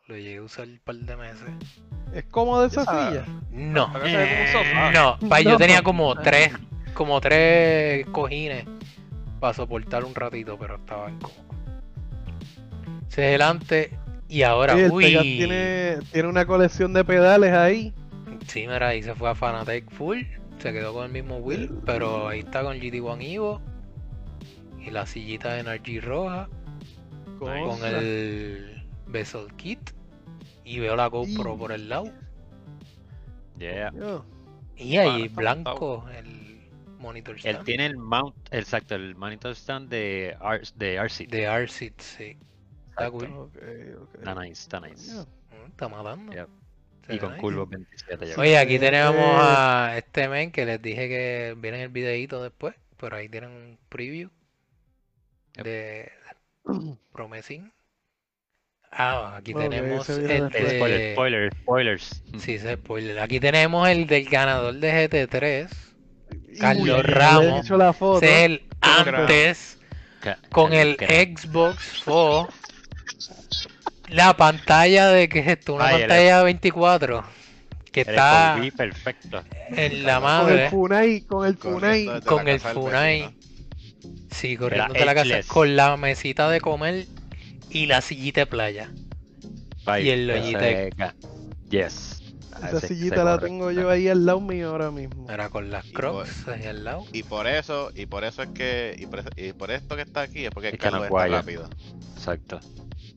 Lo 0.07 0.15
llegué 0.17 0.37
a 0.37 0.43
usar 0.43 0.67
un 0.67 0.79
par 0.83 0.95
de 0.95 1.15
meses. 1.15 1.49
Es 2.13 2.23
cómodo 2.25 2.65
esa 2.65 2.83
Ah. 2.87 3.09
silla. 3.09 3.25
No, 3.51 3.87
no, 4.91 5.17
pa, 5.29 5.41
yo 5.41 5.57
tenía 5.57 5.81
como 5.83 6.15
tres, 6.15 6.53
como 6.93 7.21
tres 7.21 8.05
cojines 8.07 8.65
para 9.39 9.53
soportar 9.53 10.03
un 10.03 10.13
ratito, 10.15 10.57
pero 10.59 10.75
estaba 10.75 11.09
incómodo. 11.09 11.45
Ese 13.09 13.21
es 13.23 13.27
adelante 13.29 13.97
y 14.27 14.43
ahora, 14.43 14.73
el 14.73 14.91
uy, 14.91 15.05
tiene, 15.37 15.97
tiene 16.11 16.27
una 16.29 16.45
colección 16.45 16.93
de 16.93 17.03
pedales 17.03 17.51
ahí. 17.53 17.93
Sí, 18.47 18.61
mira, 18.67 18.89
ahí 18.89 19.03
se 19.03 19.15
fue 19.15 19.29
a 19.29 19.35
Fanatec 19.35 19.89
Full, 19.91 20.21
se 20.59 20.73
quedó 20.73 20.93
con 20.93 21.05
el 21.05 21.11
mismo 21.11 21.37
wheel, 21.37 21.71
pero 21.85 22.27
ahí 22.27 22.39
está 22.39 22.63
con 22.63 22.77
GT1 22.77 23.21
Evo 23.21 23.61
y 24.79 24.89
la 24.91 25.05
sillita 25.05 25.53
de 25.53 25.59
Energy 25.61 25.99
roja 25.99 26.49
con 27.39 27.83
el 27.85 28.83
Vessel 29.07 29.53
Kit 29.55 29.79
y 30.63 30.79
veo 30.79 30.95
la 30.95 31.07
GoPro 31.07 31.55
Y- 31.55 31.57
por 31.57 31.71
el 31.71 31.89
lado 31.89 32.11
Yeah. 33.57 33.91
Y 34.75 34.97
ahí 34.97 35.25
Ah, 35.29 35.33
blanco 35.35 36.05
el 36.17 36.67
monitor 36.97 37.35
Él 37.35 37.39
stand. 37.41 37.65
tiene 37.65 37.85
el 37.85 37.97
mount, 37.97 38.35
exacto, 38.49 38.95
el 38.95 39.15
monitor 39.15 39.51
stand 39.55 39.87
de, 39.89 40.35
R, 40.41 40.61
de 40.75 40.95
RC. 40.95 41.27
de 41.27 41.43
RC, 41.43 41.93
sí. 41.99 42.37
Está 42.89 43.11
cool. 43.11 43.25
ok, 43.25 43.55
ok. 44.01 44.15
Está 44.15 44.35
nice, 44.35 44.51
está 44.63 44.79
nice. 44.79 45.11
Coño, 45.13 45.65
Está 45.67 45.87
matando. 45.89 46.33
Yep. 46.33 46.49
Y 47.09 47.17
con 47.17 47.29
nice. 47.31 47.41
curvos 47.41 47.69
27 47.69 48.27
ya. 48.27 48.35
Oye, 48.37 48.57
aquí 48.57 48.79
tenemos 48.79 49.15
a 49.41 49.93
este 49.97 50.27
men 50.29 50.51
que 50.51 50.65
les 50.65 50.81
dije 50.81 51.07
que 51.09 51.55
viene 51.57 51.77
en 51.77 51.83
el 51.83 51.89
videíto 51.89 52.41
después, 52.41 52.75
pero 52.97 53.15
ahí 53.15 53.27
tienen 53.27 53.49
un 53.51 53.77
preview 53.89 54.29
de 55.55 56.11
Promising. 57.13 57.71
Ah, 58.91 59.37
aquí 59.37 59.53
tenemos 59.53 60.09
el 60.09 60.27
después. 60.27 60.91
de... 60.91 61.13
Spoilers, 61.13 61.55
spoilers. 61.61 62.23
Sí, 62.39 62.59
spoiler. 62.59 63.19
Aquí 63.19 63.39
tenemos 63.39 63.87
el 63.87 64.05
del 64.05 64.25
ganador 64.25 64.75
de 64.75 65.09
GT3. 65.09 65.69
Carlos 66.59 66.83
Uy, 66.83 66.89
he 66.91 67.01
Ramos. 67.03 67.65
hecho 67.65 67.77
la 67.77 67.93
foto. 67.93 68.25
Ese 68.25 68.35
es 68.45 68.45
el 68.51 68.63
antes 68.81 69.79
con 70.49 70.73
el. 70.73 70.95
Xbox 70.97 72.01
4. 72.05 72.53
La 74.11 74.35
pantalla 74.35 75.07
de 75.09 75.29
¿qué 75.29 75.39
es 75.39 75.47
esto? 75.47 75.75
Una 75.75 75.87
Ay, 75.87 75.95
el- 75.95 76.01
pantalla 76.07 76.43
24 76.43 77.23
que 77.91 78.01
El 78.01 78.09
está 78.09 78.57
perfecto. 78.77 79.43
en 79.69 80.03
la 80.03 80.19
Con 80.19 80.23
Con 80.23 80.31
el 80.31 80.45
madre 80.55 80.69
Funai, 80.69 81.21
con 81.21 81.45
el 81.45 81.57
Funai. 81.57 82.21
Con 82.21 82.47
el 82.47 82.59
Funai. 82.59 83.35
Sí, 84.31 84.55
corriendo 84.57 84.93
de 84.93 85.05
la 85.05 85.13
casa 85.13 85.41
con 85.47 85.75
la 85.75 85.97
mesita 85.97 86.49
de 86.49 86.61
comer 86.61 87.05
y 87.69 87.85
la 87.87 88.01
sillita 88.01 88.41
de 88.41 88.45
playa. 88.47 88.91
Bye. 89.85 90.03
Y 90.03 90.09
el 90.09 90.27
Logitech. 90.27 90.95
Yes. 91.69 92.21
Ah, 92.53 92.69
Esa 92.69 92.81
sillita 92.87 93.23
la 93.23 93.39
tengo 93.39 93.71
yo 93.71 93.89
ahí 93.89 94.07
al 94.07 94.25
lado 94.25 94.39
mío 94.39 94.69
ahora 94.69 94.91
mismo. 94.91 95.29
Era 95.29 95.49
con 95.49 95.71
las 95.71 95.85
Y 95.87 95.93
crocs 95.93 96.47
ahí 96.47 96.65
al 96.65 96.83
lado. 96.83 97.05
Y 97.11 97.23
por 97.23 97.47
eso, 97.47 97.91
y 97.95 98.05
por 98.05 98.23
eso 98.23 98.43
es 98.43 98.49
que, 98.49 98.95
y 98.99 99.05
por, 99.07 99.23
y 99.35 99.53
por 99.53 99.71
esto 99.71 99.95
que 99.95 100.03
está 100.03 100.21
aquí 100.21 100.45
es 100.45 100.51
porque 100.51 100.69
Es 100.69 100.77
que 100.77 100.91
no 100.91 101.03
está 101.03 101.27
rápido. 101.27 101.69
Exacto. 102.15 102.59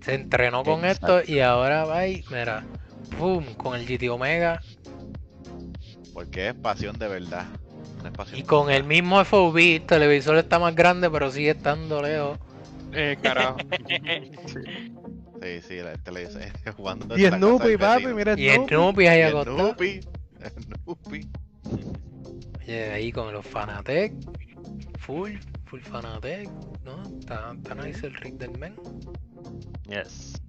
Se 0.05 0.15
entrenó 0.15 0.63
con 0.65 0.85
Exacto. 0.85 1.21
esto 1.21 1.33
y 1.33 1.41
ahora 1.41 1.85
va 1.87 2.07
y, 2.07 2.23
mira, 2.31 2.65
boom, 3.19 3.55
con 3.55 3.75
el 3.75 3.87
GT 3.87 4.11
Omega 4.11 4.61
Porque 6.13 6.49
es 6.49 6.55
pasión 6.55 6.99
de 6.99 7.09
verdad. 7.09 7.47
No 8.03 8.09
es 8.09 8.13
pasión 8.15 8.39
y 8.39 8.43
con 8.43 8.67
verdad. 8.67 8.81
el 8.83 8.85
mismo 8.87 9.25
FOV. 9.25 9.57
El 9.57 9.83
televisor 9.87 10.37
está 10.37 10.59
más 10.59 10.75
grande, 10.75 11.09
pero 11.11 11.31
sigue 11.31 11.51
estando 11.51 12.03
lejos. 12.03 12.39
Eh, 12.93 13.17
carajo. 13.23 13.57
Sí, 15.43 15.61
sí, 15.61 15.77
la 15.77 15.93
televisor 15.99 16.41
jugando 16.77 17.19
Y 17.19 17.27
Snoopy, 17.27 17.77
papi, 17.77 18.07
mira 18.07 18.33
Y 18.35 18.49
Snoopy. 18.49 18.69
Snoopy 18.69 19.07
ahí 19.07 19.23
acostado. 19.23 19.59
Snoopy. 19.59 20.01
Snoopy. 20.85 21.29
Oye, 22.61 22.93
ahí 22.93 23.13
con 23.13 23.31
los 23.31 23.47
Fanatec. 23.47 24.15
Full, 25.01 25.33
full 25.67 25.81
Fanatec. 25.81 26.49
¿No? 26.83 27.03
Está, 27.21 27.53
está 27.55 27.75
nice 27.75 28.07
el 28.07 28.15
rig 28.15 28.39
del 28.39 28.59
men. 28.59 28.75
Yes. 29.89 30.41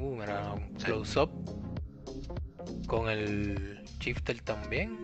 Uh, 0.00 0.14
mira, 0.16 0.52
un 0.54 0.78
Sí. 0.78 0.84
close 0.86 1.18
up. 1.20 1.30
Con 2.86 3.08
el 3.08 3.82
shifter 4.00 4.40
también. 4.42 4.96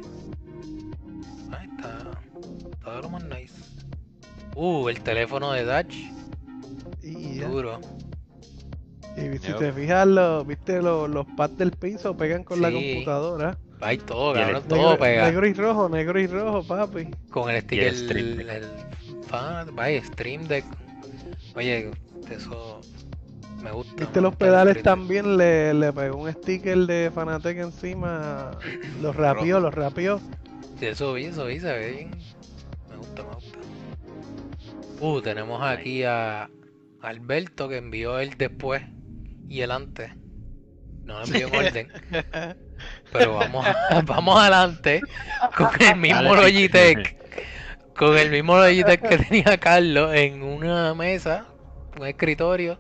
Ahí 1.51 1.69
está. 1.77 2.21
Está 2.73 3.01
lo 3.01 3.11
más 3.11 3.25
nice. 3.25 3.55
Uh, 4.55 4.89
el 4.89 5.01
teléfono 5.01 5.53
de 5.53 5.65
Dutch. 5.65 5.95
Y. 7.03 7.39
Duro. 7.39 7.81
Y 9.17 9.37
si 9.39 9.53
te 9.53 9.73
fijas, 9.73 10.07
los, 10.07 10.47
viste, 10.47 10.81
los, 10.81 11.09
los 11.11 11.27
pads 11.37 11.59
del 11.59 11.73
piso 11.73 12.17
pegan 12.17 12.45
con 12.45 12.63
la 12.63 12.71
computadora. 12.73 13.59
Hay 13.81 13.99
todo, 13.99 14.33
cabrón. 14.33 14.63
Negro, 14.63 14.77
Todo 14.77 14.99
pega. 14.99 15.27
negro 15.27 15.47
y 15.47 15.53
rojo, 15.55 15.89
negro 15.89 16.21
y 16.21 16.27
rojo, 16.29 16.63
papi. 16.63 17.09
Con 17.31 17.51
el 17.51 17.61
sticker. 17.63 17.89
el 17.89 17.97
Stream 17.97 18.27
El, 18.27 18.37
Deck. 18.47 18.49
el 18.49 19.25
fan, 19.25 19.75
vaya, 19.75 20.05
Stream 20.05 20.45
Deck. 20.47 20.65
Oye, 21.57 21.91
eso 22.31 22.81
me 23.63 23.71
gusta. 23.71 23.95
Viste 23.97 24.21
los 24.21 24.35
pedales 24.37 24.83
también, 24.83 25.37
le, 25.37 25.73
le 25.75 25.93
pegó 25.93 26.17
un 26.19 26.33
sticker 26.33 26.79
de 26.79 27.11
Fanatec 27.15 27.59
encima. 27.59 28.51
Los 29.01 29.15
rapió, 29.17 29.61
los 29.61 29.75
rapió. 29.75 30.21
Sí, 30.79 30.87
eso 30.87 31.13
vi, 31.15 31.27
eso 31.27 31.47
vi, 31.47 31.61
se 31.61 31.73
ve 31.73 31.91
bien. 31.93 32.11
Me 32.91 32.97
gusta, 32.97 33.23
me 33.23 33.35
gusta. 33.35 33.59
Uh, 35.01 35.21
tenemos 35.21 35.63
aquí 35.63 36.05
a 36.05 36.49
Alberto 37.01 37.69
que 37.69 37.77
envió 37.79 38.19
el 38.19 38.37
después 38.37 38.83
y 39.49 39.61
el 39.61 39.71
antes. 39.71 40.13
No 41.05 41.19
lo 41.19 41.25
envió 41.25 41.49
en 41.49 41.55
orden. 41.67 41.89
Pero 43.13 43.35
vamos, 43.35 43.67
a- 43.67 44.03
vamos 44.07 44.41
adelante 44.41 45.01
con 45.57 45.69
el 45.81 45.97
mismo 45.97 46.35
Dale, 46.35 46.43
Logitech. 46.43 47.17
Con 47.97 48.17
el 48.17 48.31
mismo 48.31 48.57
Logitech 48.57 49.01
que 49.09 49.19
tenía 49.19 49.59
Carlos 49.59 50.15
en 50.15 50.43
una 50.43 50.95
mesa, 50.95 51.47
un 51.99 52.07
escritorio. 52.07 52.79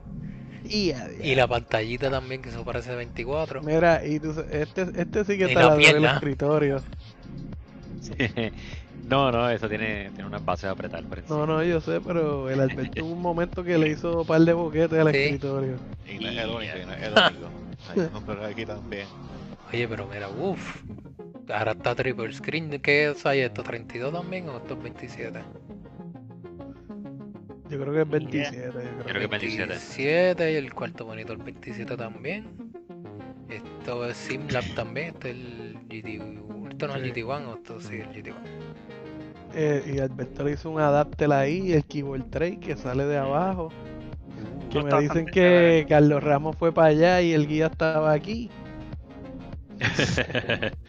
Y, 0.72 1.34
la 1.34 1.46
pantallita 1.46 2.10
también, 2.10 2.40
que 2.40 2.48
eso 2.48 2.64
parece 2.64 2.94
24. 2.94 3.60
Mira, 3.62 4.04
y 4.06 4.18
tú, 4.18 4.34
este, 4.50 4.86
este 4.94 5.24
sí 5.26 5.36
que 5.36 5.44
Y 5.44 5.48
está 5.48 5.66
la 5.66 5.76
del 5.76 6.04
escritorio. 6.04 6.82
no, 9.04 9.30
no, 9.30 9.50
eso 9.50 9.68
tiene, 9.68 10.10
tiene 10.12 10.26
unas 10.26 10.42
bases 10.42 10.64
a 10.64 10.70
apretar 10.70 11.04
por. 11.04 11.28
No, 11.28 11.46
no, 11.46 11.62
yo 11.62 11.78
sé, 11.82 12.00
pero 12.00 12.48
el 12.48 12.58
Alberto 12.58 12.94
tuvo 12.94 13.12
un 13.12 13.20
momento 13.20 13.62
que 13.62 13.76
le 13.76 13.90
hizo 13.90 14.22
un 14.22 14.26
par 14.26 14.40
de 14.40 14.54
boquetes 14.54 14.98
al 14.98 15.12
Sí. 15.12 15.18
escritorio. 15.18 15.76
Y 16.08 16.18
no 16.18 16.30
es 16.30 16.38
el 16.38 16.50
único, 16.50 16.78
y 16.78 16.86
no 16.86 16.92
es 16.94 17.02
el 17.02 17.12
único. 17.12 17.50
Hay 17.90 17.98
un 18.14 18.24
pero 18.24 18.46
aquí 18.46 18.64
también. 18.64 19.06
Oye, 19.70 19.86
pero 19.86 20.06
mira, 20.06 20.28
uff. 20.30 20.82
Ahora 21.52 21.72
está 21.72 21.94
triple 21.94 22.32
screen. 22.32 22.80
¿Qué 22.80 23.10
es 23.10 23.26
ahí 23.26 23.40
esto? 23.40 23.62
¿32 23.62 24.10
también 24.10 24.48
o 24.48 24.56
esto 24.56 24.72
es 24.72 24.82
27? 24.82 25.40
Yo 27.72 27.80
creo 27.80 27.94
que 27.94 28.02
es 28.02 28.10
27. 28.10 28.84
yo 28.94 29.04
creo. 29.04 29.06
Creo 29.06 29.22
que 29.22 29.28
27. 29.28 29.66
27 29.68 30.52
y 30.52 30.56
el 30.56 30.74
cuarto 30.74 31.06
monitor 31.06 31.38
27 31.42 31.96
también. 31.96 32.56
Esto 33.48 34.06
es 34.08 34.16
SimLab 34.18 34.74
también. 34.74 35.08
Este 35.10 35.30
es 35.30 35.36
el 35.36 35.86
GT. 35.88 36.24
Esto 36.70 36.88
no 36.88 36.96
es 36.96 37.02
el 37.02 37.02
Sí. 37.02 37.12
GT1, 37.12 37.48
o 37.48 37.54
esto 37.56 37.80
sí 37.80 37.96
es 37.96 38.06
el 38.06 38.12
GT1. 38.12 38.50
Eh, 39.52 39.82
y 39.86 39.98
Alberto 40.00 40.44
le 40.44 40.52
hizo 40.52 40.70
un 40.70 40.80
adapter 40.80 41.32
ahí, 41.32 41.72
el 41.72 41.84
keyboard 41.86 42.30
tray 42.30 42.58
que 42.58 42.76
sale 42.76 43.04
de 43.06 43.18
abajo. 43.18 43.78
Que 44.70 44.80
Eso 44.80 44.82
me 44.82 44.94
dicen 44.96 45.28
que. 45.30 45.86
Carlos 45.88 46.22
Ramos 46.22 46.56
fue 46.56 46.72
para 46.72 46.88
allá 46.88 47.22
y 47.22 47.32
el 47.32 47.46
guía 47.46 47.66
estaba 47.68 48.12
aquí. 48.12 48.54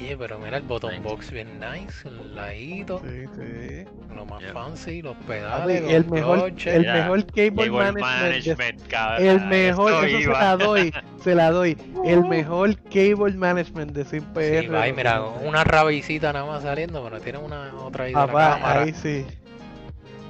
Oye, 0.00 0.16
pero 0.16 0.38
mira 0.38 0.56
el 0.58 0.62
botón 0.62 0.90
Nice. 0.92 1.02
box 1.02 1.30
bien 1.32 1.48
nice, 1.58 2.08
el 2.08 2.34
ladito, 2.34 3.00
Sí, 3.00 3.24
sí. 3.34 3.84
lo 4.14 4.24
más 4.26 4.40
Yeah. 4.40 4.52
fancy, 4.52 5.02
los 5.02 5.16
pedales, 5.26 5.82
los 5.82 5.92
el 5.92 6.04
mejor, 6.06 6.38
clutches. 6.44 6.74
el 6.74 6.82
mejor 6.86 7.26
cable, 7.26 7.50
Cable 7.50 7.70
management, 7.70 8.06
de- 8.06 8.54
management, 8.54 8.86
cabrón. 8.88 9.26
el 9.26 9.38
A 9.38 9.44
mejor, 9.46 9.92
eso 9.92 10.02
se 10.16 10.22
iba. 10.22 10.40
la 10.40 10.56
doy, 10.56 10.92
se 11.24 11.34
la 11.34 11.50
doy. 11.50 11.76
El 12.04 12.24
mejor 12.26 12.76
cable 12.84 13.32
management 13.36 13.92
de 13.92 14.04
SimPR. 14.04 14.60
Sí, 14.60 14.66
va, 14.68 14.86
mira, 14.94 15.20
una 15.22 15.64
rabicita 15.64 16.32
nada 16.32 16.46
más 16.46 16.62
saliendo, 16.62 17.02
pero 17.02 17.20
tiene 17.20 17.38
una 17.38 17.74
otra 17.74 18.04
ahí 18.04 18.10
de 18.12 18.18
la 18.18 18.26
Papá, 18.26 18.80
ahí 18.82 18.92
sí. 18.94 19.26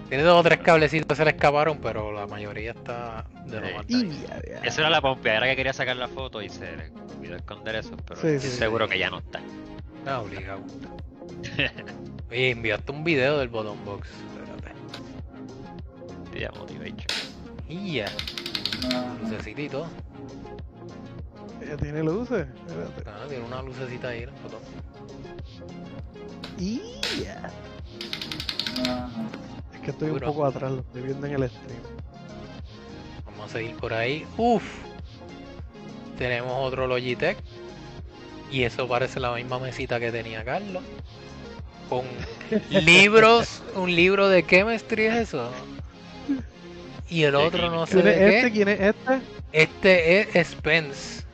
Tiene 0.09 0.23
dos 0.25 0.41
o 0.41 0.43
tres 0.43 0.59
cablecitos 0.61 1.07
que 1.07 1.15
se 1.17 1.25
le 1.25 1.31
escaparon, 1.33 1.79
pero 1.83 2.13
la 2.13 2.27
mayoría 2.27 2.71
está 2.71 3.27
de 3.47 3.61
lo 3.61 3.77
más 3.77 3.87
ya, 3.87 3.99
ya. 4.47 4.61
Eso 4.65 4.81
era 4.81 4.89
la 4.91 5.01
pompeadera 5.03 5.47
que 5.47 5.57
quería 5.57 5.73
sacar 5.75 5.97
la 5.97 6.09
foto 6.09 6.41
y 6.41 6.49
se 6.49 6.77
le 6.77 6.91
olvidó 7.19 7.37
esconder 7.37 7.77
eso, 7.77 7.95
pero 8.07 8.19
Sí, 8.21 8.29
estoy 8.29 8.51
sí, 8.51 8.57
seguro 8.57 8.87
sí. 8.87 8.93
que 8.93 8.99
ya 8.99 9.11
no 9.11 9.19
está. 9.19 9.41
Ah, 10.07 10.21
obligado. 10.21 10.61
Oye, 12.31 12.51
enviaste 12.51 12.91
un 12.93 13.05
video 13.05 13.39
del 13.39 13.49
botón 13.49 13.85
box. 13.85 14.09
Espérate. 14.09 14.75
Tía 16.33 16.51
Motivation. 16.59 17.07
Y 17.69 17.95
ya. 17.97 18.07
Lucecita 19.23 19.61
y 19.61 19.69
todo. 19.69 19.89
Ya 21.69 21.77
tiene 21.77 22.03
luces. 22.03 22.47
Espérate. 22.67 23.03
Ah, 23.11 23.27
tiene 23.29 23.45
una 23.45 23.61
lucecita 23.63 24.09
ahí 24.09 24.23
en 24.23 24.29
el 24.31 24.35
botón. 24.37 24.61
Y 26.59 26.81
ya. 27.23 27.51
Que 29.89 29.93
estoy 29.93 30.11
un 30.11 30.21
poco 30.21 30.45
atrás, 30.45 30.71
lo 30.71 30.81
estoy 30.81 31.01
viendo 31.01 31.27
en 31.27 31.43
el 31.43 31.49
stream. 31.49 31.81
Vamos 33.25 33.49
a 33.49 33.53
seguir 33.55 33.75
por 33.77 33.95
ahí. 33.95 34.27
Uf. 34.37 34.63
Tenemos 36.19 36.53
otro 36.55 36.87
Logitech. 36.87 37.39
Y 38.51 38.65
eso 38.65 38.87
parece 38.87 39.19
la 39.19 39.33
misma 39.33 39.59
mesita 39.59 39.99
que 39.99 40.13
tenía 40.13 40.45
Carlos. 40.45 40.83
Con 41.89 42.05
libros. 42.85 43.63
¿Un 43.77 43.97
libro 43.97 44.29
de 44.29 44.45
chemistry 44.45 45.07
es 45.07 45.15
eso? 45.15 45.51
Y 47.09 47.23
el 47.23 47.35
otro 47.35 47.71
no 47.71 47.87
sé 47.87 48.03
¿Quién 48.03 48.09
es 48.09 48.19
de 48.19 48.37
este? 48.37 48.43
qué. 48.43 48.53
¿Quién 48.53 48.69
es 48.69 48.81
este? 48.81 49.21
Este 49.53 50.39
es 50.39 50.49
Spence. 50.49 51.25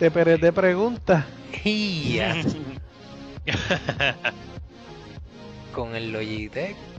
Te, 0.00 0.10
pero 0.10 0.36
te 0.40 0.52
pregunta. 0.52 1.24
Y 1.62 2.14
ya. 2.14 2.34
con 5.72 5.94
el 5.94 6.10
Logitech. 6.10 6.95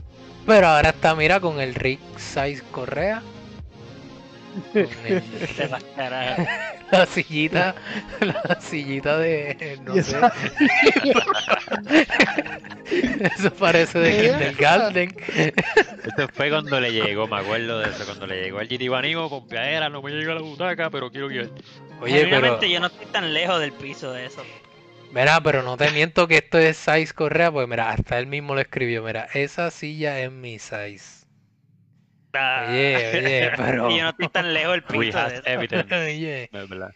Pero 0.48 0.66
ahora 0.66 0.88
está, 0.88 1.14
mira, 1.14 1.38
con 1.40 1.60
el 1.60 1.74
Rig 1.74 2.00
Size 2.16 2.62
Correa. 2.72 3.22
con 4.72 4.80
el- 5.06 5.22
la 6.90 7.04
sillita, 7.04 7.74
la 8.20 8.58
sillita 8.58 9.18
de, 9.18 9.78
no 9.84 9.92
sé, 9.92 10.00
esa- 10.00 10.32
eso 13.36 13.52
parece 13.52 13.98
de 13.98 14.20
Kindergarten. 14.22 15.14
Esto 16.06 16.28
fue 16.32 16.48
cuando 16.48 16.80
le 16.80 16.92
llegó, 16.92 17.28
me 17.28 17.36
acuerdo 17.40 17.78
de 17.80 17.90
eso, 17.90 18.06
cuando 18.06 18.26
le 18.26 18.42
llegó 18.42 18.60
el 18.62 18.68
GT 18.68 18.88
con 19.28 19.46
piedra, 19.46 19.90
no 19.90 20.00
me 20.00 20.12
llega 20.12 20.34
la 20.34 20.40
butaca, 20.40 20.88
pero 20.88 21.10
quiero 21.10 21.28
que... 21.28 21.40
Oye, 21.40 21.50
pero, 22.00 22.06
Genuinamente 22.24 22.70
yo 22.70 22.80
no 22.80 22.86
estoy 22.86 23.06
tan 23.06 23.34
lejos 23.34 23.60
del 23.60 23.72
piso 23.72 24.12
de 24.12 24.24
eso. 24.24 24.42
Mira, 25.10 25.40
pero 25.42 25.62
no 25.62 25.76
te 25.76 25.90
miento 25.90 26.26
que 26.26 26.38
esto 26.38 26.56
es 26.58 26.76
size 26.78 27.12
correa, 27.12 27.52
porque 27.52 27.66
mira, 27.66 27.90
hasta 27.90 28.18
él 28.18 28.26
mismo 28.26 28.54
lo 28.54 28.60
escribió, 28.60 29.02
mira, 29.02 29.28
esa 29.34 29.70
silla 29.70 30.18
es 30.20 30.30
mi 30.32 30.58
size. 30.58 31.26
Ah, 32.34 32.64
Oye, 32.64 33.08
oye, 33.10 33.52
pero, 33.56 33.90
y 33.90 33.96
yo 33.98 34.02
no 34.04 34.10
estoy 34.10 34.28
tan 34.28 34.52
lejos 34.52 34.76
eso. 34.76 35.18
evidence. 35.44 35.94
oye, 35.94 36.50
Es 36.52 36.68
verdad. 36.68 36.92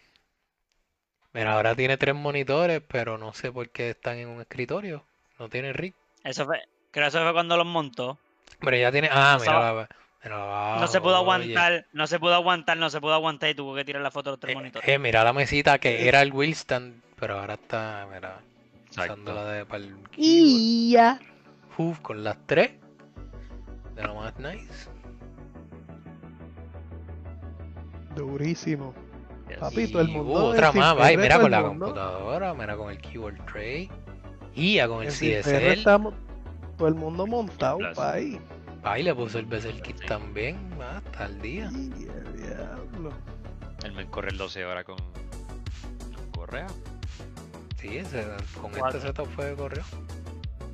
mira, 1.35 1.53
ahora 1.53 1.75
tiene 1.75 1.97
tres 1.99 2.15
monitores, 2.15 2.81
pero 2.89 3.19
no 3.19 3.33
sé 3.35 3.53
por 3.53 3.69
qué 3.71 3.91
están 3.91 4.19
en 4.19 4.29
un 4.29 4.41
escritorio, 4.41 5.05
no 5.39 5.49
tiene 5.49 5.73
rig. 5.73 5.95
Eso 6.25 6.45
fue, 6.47 6.59
creo 6.91 7.05
que 7.05 7.09
eso 7.09 7.23
fue 7.23 7.33
cuando 7.33 7.57
los 7.57 7.67
montó. 7.67 8.19
Pero 8.61 8.77
ya 8.77 8.93
tiene, 8.93 9.09
ah, 9.11 9.39
mira, 9.41 9.59
la- 9.61 9.89
mira 10.25 10.37
No 10.81 10.87
se 10.89 11.01
pudo 11.01 11.17
oye. 11.17 11.17
aguantar, 11.17 11.87
no 11.93 12.07
se 12.07 12.19
pudo 12.21 12.35
aguantar, 12.35 12.77
no 12.77 12.91
se 12.91 13.01
pudo 13.01 13.15
aguantar 13.15 13.49
y 13.51 13.55
tuvo 13.55 13.75
que 13.75 13.85
tirar 13.85 14.03
la 14.03 14.11
foto 14.11 14.31
de 14.31 14.33
los 14.33 14.41
tres 14.41 14.51
Eh, 14.51 14.55
monitores. 14.55 14.95
eh, 14.95 14.99
mira 14.99 15.25
la 15.25 15.33
mesita 15.33 15.79
que 15.79 16.07
era 16.09 16.23
el 16.23 16.33
wheel 16.33 16.53
stand, 16.55 17.03
pero 17.23 17.39
ahora 17.39 17.55
está, 17.55 18.09
mira, 18.13 18.41
usándola 18.91 19.45
de 19.45 19.65
para 19.65 19.85
el. 19.85 19.95
Y 20.17 20.91
ya. 20.91 21.21
Con 22.03 22.25
las 22.25 22.37
tres. 22.47 22.73
De 23.95 24.03
lo 24.03 24.17
más 24.17 24.37
nice. 24.41 24.91
Durísimo. 28.17 28.93
Yes. 29.49 29.59
Papi, 29.59 29.87
todo 29.87 30.03
el 30.03 30.09
mundo 30.09 30.33
uh, 30.33 30.37
otra 30.47 30.73
más, 30.73 30.97
vaya, 30.97 31.17
mira 31.17 31.37
con 31.37 31.45
el 31.45 31.51
la 31.53 31.61
mundo. 31.63 31.87
computadora, 31.87 32.55
mira 32.55 32.77
con 32.77 32.91
el 32.91 32.99
keyboard 32.99 33.47
tray. 33.47 33.89
Y 34.57 34.75
ya 34.75 34.89
con 34.89 35.05
el 35.05 35.13
Ferre 35.13 35.43
CSL. 35.43 35.79
estamos 35.79 36.15
todo 36.77 36.89
el 36.89 36.97
mundo 36.97 37.25
montado 37.29 37.79
ahí. 37.99 38.41
Ahí 38.83 39.05
le 39.05 39.15
puso 39.15 39.39
el 39.39 39.47
bezel 39.47 39.81
kit 39.81 40.05
también, 40.07 40.59
ah, 40.81 40.97
hasta 40.97 41.27
el 41.27 41.41
día. 41.41 41.71
Y 41.71 42.03
el 42.03 42.43
diablo. 42.43 43.13
Él 43.85 43.93
me 43.93 44.07
corre 44.07 44.31
el 44.31 44.39
12 44.39 44.65
horas 44.65 44.85
con, 44.85 44.97
con 44.97 46.31
correa. 46.33 46.67
Sí, 47.83 47.99
ese, 47.99 48.25
con 48.61 48.71
Cuatro. 48.71 48.99
este 48.99 49.09
setup 49.09 49.29
fue 49.35 49.47
de 49.47 49.55
correo. 49.57 49.85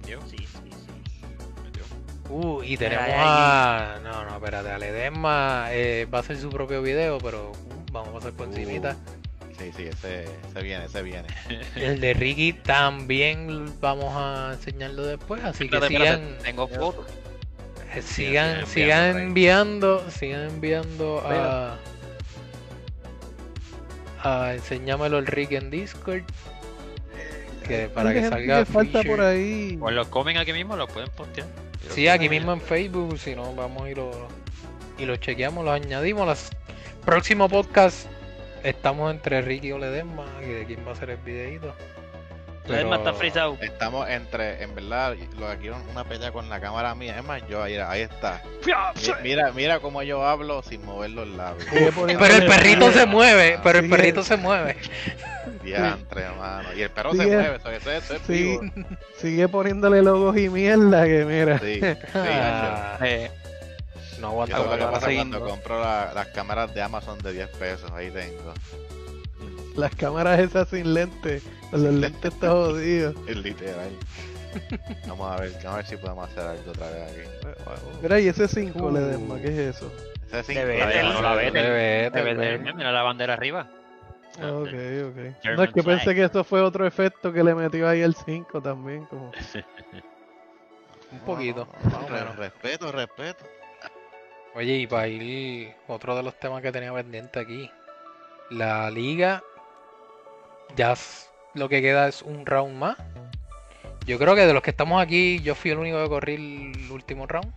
Yo, 0.06 0.20
Sí, 0.28 0.36
sí, 0.38 0.46
sí. 0.46 1.24
metió. 1.64 1.82
Uh, 2.30 2.62
y 2.62 2.76
tenemos 2.76 3.06
a. 3.08 3.98
No, 4.04 4.24
no, 4.24 4.34
espérate, 4.36 4.70
Aledesma 4.70 5.66
eh, 5.70 6.06
va 6.12 6.18
a 6.18 6.20
hacer 6.20 6.36
su 6.38 6.50
propio 6.50 6.82
video, 6.82 7.18
pero 7.18 7.50
uh, 7.52 7.92
vamos 7.92 8.10
a 8.10 8.12
pasar 8.12 8.32
por 8.32 8.46
Uh. 8.48 8.50
encimita. 8.52 8.94
Sí, 9.58 9.72
sí, 9.76 9.86
ese, 9.88 10.24
ese 10.50 10.62
viene, 10.62 10.84
ese 10.84 11.02
viene. 11.02 11.26
El 11.74 12.00
de 12.00 12.14
Ricky 12.14 12.52
también 12.52 13.74
vamos 13.80 14.12
a 14.14 14.50
enseñarlo 14.52 15.04
después, 15.04 15.42
así 15.42 15.68
que 15.68 15.76
Espérate, 15.76 15.94
espérate, 15.96 16.22
sigan, 16.26 16.42
Tengo 16.44 16.68
fotos. 16.68 17.06
eh, 17.94 18.02
sigan 18.02 18.66
sigan, 18.66 19.18
enviando 19.18 20.08
sigan 20.10 20.10
enviando, 20.10 20.10
sigan 20.10 20.42
enviando 20.50 21.22
a, 21.26 21.76
a 24.22 24.54
enséñamelo 24.54 25.18
el 25.18 25.26
Ricky 25.26 25.56
en 25.56 25.70
Discord, 25.70 26.22
que 27.68 27.88
para 27.88 28.12
que 28.12 28.28
salga 28.28 28.64
falta 28.64 29.02
por 29.04 29.20
ahí. 29.20 29.78
O 29.80 29.90
los 29.90 30.08
comen 30.08 30.38
aquí 30.38 30.52
mismo, 30.52 30.76
los 30.76 30.90
pueden 30.90 31.10
postear. 31.10 31.46
Yo 31.84 31.92
Sí, 31.94 32.06
los 32.06 32.14
aquí 32.14 32.28
mismo 32.28 32.52
en 32.52 32.60
Facebook, 32.60 33.18
si 33.18 33.36
no 33.36 33.54
vamos 33.54 33.88
y 33.88 33.94
lo 33.94 34.10
y 34.98 35.06
lo 35.06 35.16
chequeamos, 35.16 35.64
lo 35.64 35.70
añadimos. 35.70 36.26
Las 36.26 36.50
próximo 37.04 37.48
podcast 37.48 38.08
estamos 38.64 39.12
entre 39.12 39.42
Ricky 39.42 39.68
y 39.68 39.78
Ledesma 39.78 40.26
y 40.42 40.48
de 40.48 40.64
quién 40.64 40.86
va 40.86 40.92
a 40.92 40.96
ser 40.96 41.10
el 41.10 41.18
videito. 41.18 41.72
Está 42.74 43.14
frisado. 43.14 43.56
Estamos 43.60 44.08
entre, 44.08 44.62
en 44.62 44.74
verdad, 44.74 45.14
lo 45.38 45.48
que 45.50 45.56
quiero 45.58 45.76
una 45.90 46.04
pelea 46.04 46.30
con 46.32 46.48
la 46.48 46.60
cámara 46.60 46.94
mía. 46.94 47.16
Es 47.18 47.24
más, 47.24 47.42
yo 47.48 47.62
ahí, 47.62 47.76
ahí 47.76 48.02
está. 48.02 48.42
Mi- 49.22 49.28
Mira, 49.28 49.52
mira 49.52 49.80
cómo 49.80 50.02
yo 50.02 50.24
hablo 50.26 50.62
sin 50.62 50.84
mover 50.84 51.10
los 51.10 51.28
labios. 51.28 51.66
Pero 51.72 52.08
el 52.08 52.46
perrito 52.46 52.92
se 52.92 53.06
mueve, 53.06 53.58
pero 53.62 53.78
el 53.78 53.88
perrito 53.88 54.22
se 54.22 54.36
mueve. 54.36 54.76
Diantre, 55.62 56.22
hermano. 56.22 56.68
Y 56.74 56.82
el 56.82 56.90
perro 56.90 57.12
Sigue- 57.12 57.24
se 57.24 57.36
mueve, 57.36 57.56
eso, 57.56 57.70
eso, 57.70 57.90
eso 57.90 58.14
es 58.16 58.26
vivo. 58.26 58.60
Sigue 59.18 59.48
poniéndole 59.48 60.02
logos 60.02 60.36
y 60.36 60.48
mierda 60.48 61.04
que 61.04 61.24
mira. 61.24 61.58
Sí, 61.58 61.80
sí, 61.80 61.86
Ah, 62.14 62.98
Eh, 63.02 63.30
no 64.20 64.28
aguanta 64.28 64.58
lo 64.58 64.70
que 64.70 64.84
pasa 64.84 65.06
cuando 65.14 65.40
compro 65.40 65.80
la- 65.80 66.12
las 66.14 66.26
cámaras 66.28 66.74
de 66.74 66.82
Amazon 66.82 67.18
de 67.18 67.32
10 67.32 67.48
pesos. 67.50 67.90
Ahí 67.92 68.10
tengo. 68.10 68.52
Las 69.76 69.94
cámaras 69.94 70.40
esas 70.40 70.68
sin 70.68 70.92
lentes. 70.94 71.42
Los 71.72 71.80
lentes 71.82 72.32
está 72.34 72.50
jodidos. 72.50 73.14
Es 73.28 73.36
literal. 73.36 73.90
Vamos 75.06 75.30
a 75.30 75.40
ver, 75.42 75.50
vamos 75.52 75.66
a 75.66 75.76
ver 75.76 75.86
si 75.86 75.96
podemos 75.96 76.28
hacer 76.30 76.42
algo 76.46 76.70
otra 76.70 76.86
vez 76.90 77.12
aquí. 77.12 77.28
Mira, 78.02 78.20
y 78.20 78.28
ese 78.28 78.48
5 78.48 78.78
Uh. 78.86 78.90
le 78.92 79.00
desma, 79.00 79.36
¿qué 79.40 79.48
es 79.48 79.76
eso? 79.76 79.92
Ese 80.28 80.42
sí, 80.42 80.54
De 80.54 80.64
pero- 80.64 80.86
Betel, 80.86 81.12
no 81.12 81.22
la 81.22 81.36
De 81.36 81.50
Betel. 81.50 82.58
ven. 82.62 82.76
Mira 82.76 82.92
la 82.92 83.02
bandera 83.02 83.34
arriba. 83.34 83.68
Ah, 84.40 84.52
ok, 84.52 84.68
ok. 84.68 85.44
No, 85.56 85.62
es 85.64 85.72
que 85.72 85.82
pensé 85.82 86.14
que 86.14 86.24
eso 86.24 86.44
fue 86.44 86.60
otro 86.62 86.86
efecto 86.86 87.32
que 87.32 87.42
le 87.44 87.54
metió 87.54 87.88
ahí 87.88 88.00
el 88.00 88.14
5 88.14 88.60
también. 88.62 89.04
Como... 89.06 89.32
Un 91.12 91.18
poquito. 91.20 91.66
No, 91.84 91.90
no, 91.90 92.00
no, 92.00 92.06
Pero- 92.08 92.32
respeto, 92.34 92.92
respeto. 92.92 93.44
Oye, 94.54 94.76
y 94.78 94.86
para 94.86 95.08
ir 95.08 95.74
otro 95.86 96.16
de 96.16 96.22
los 96.22 96.38
temas 96.38 96.62
que 96.62 96.72
tenía 96.72 96.92
pendiente 96.92 97.38
aquí. 97.38 97.70
La 98.50 98.90
liga 98.90 99.42
ya 100.76 100.94
lo 101.54 101.68
que 101.68 101.82
queda 101.82 102.08
es 102.08 102.22
un 102.22 102.46
round 102.46 102.76
más. 102.76 102.96
Yo 104.06 104.18
creo 104.18 104.34
que 104.34 104.46
de 104.46 104.54
los 104.54 104.62
que 104.62 104.70
estamos 104.70 105.02
aquí, 105.02 105.40
yo 105.40 105.54
fui 105.54 105.70
el 105.70 105.78
único 105.78 106.02
que 106.02 106.08
corrí 106.08 106.34
el 106.34 106.90
último 106.90 107.26
round. 107.26 107.52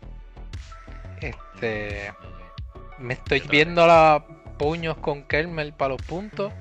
Este, 1.22 2.14
me 2.98 3.14
estoy 3.14 3.42
viendo 3.42 3.86
la 3.88 4.26
puños 4.58 4.98
con 4.98 5.24
Kermel 5.24 5.74
para 5.74 5.94
los 5.94 6.02
puntos. 6.04 6.54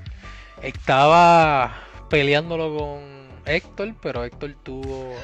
Estaba 0.62 1.74
peleándolo 2.08 2.76
con 2.78 3.02
Héctor, 3.46 3.94
pero 4.00 4.24
Héctor 4.24 4.54
tuvo 4.62 5.14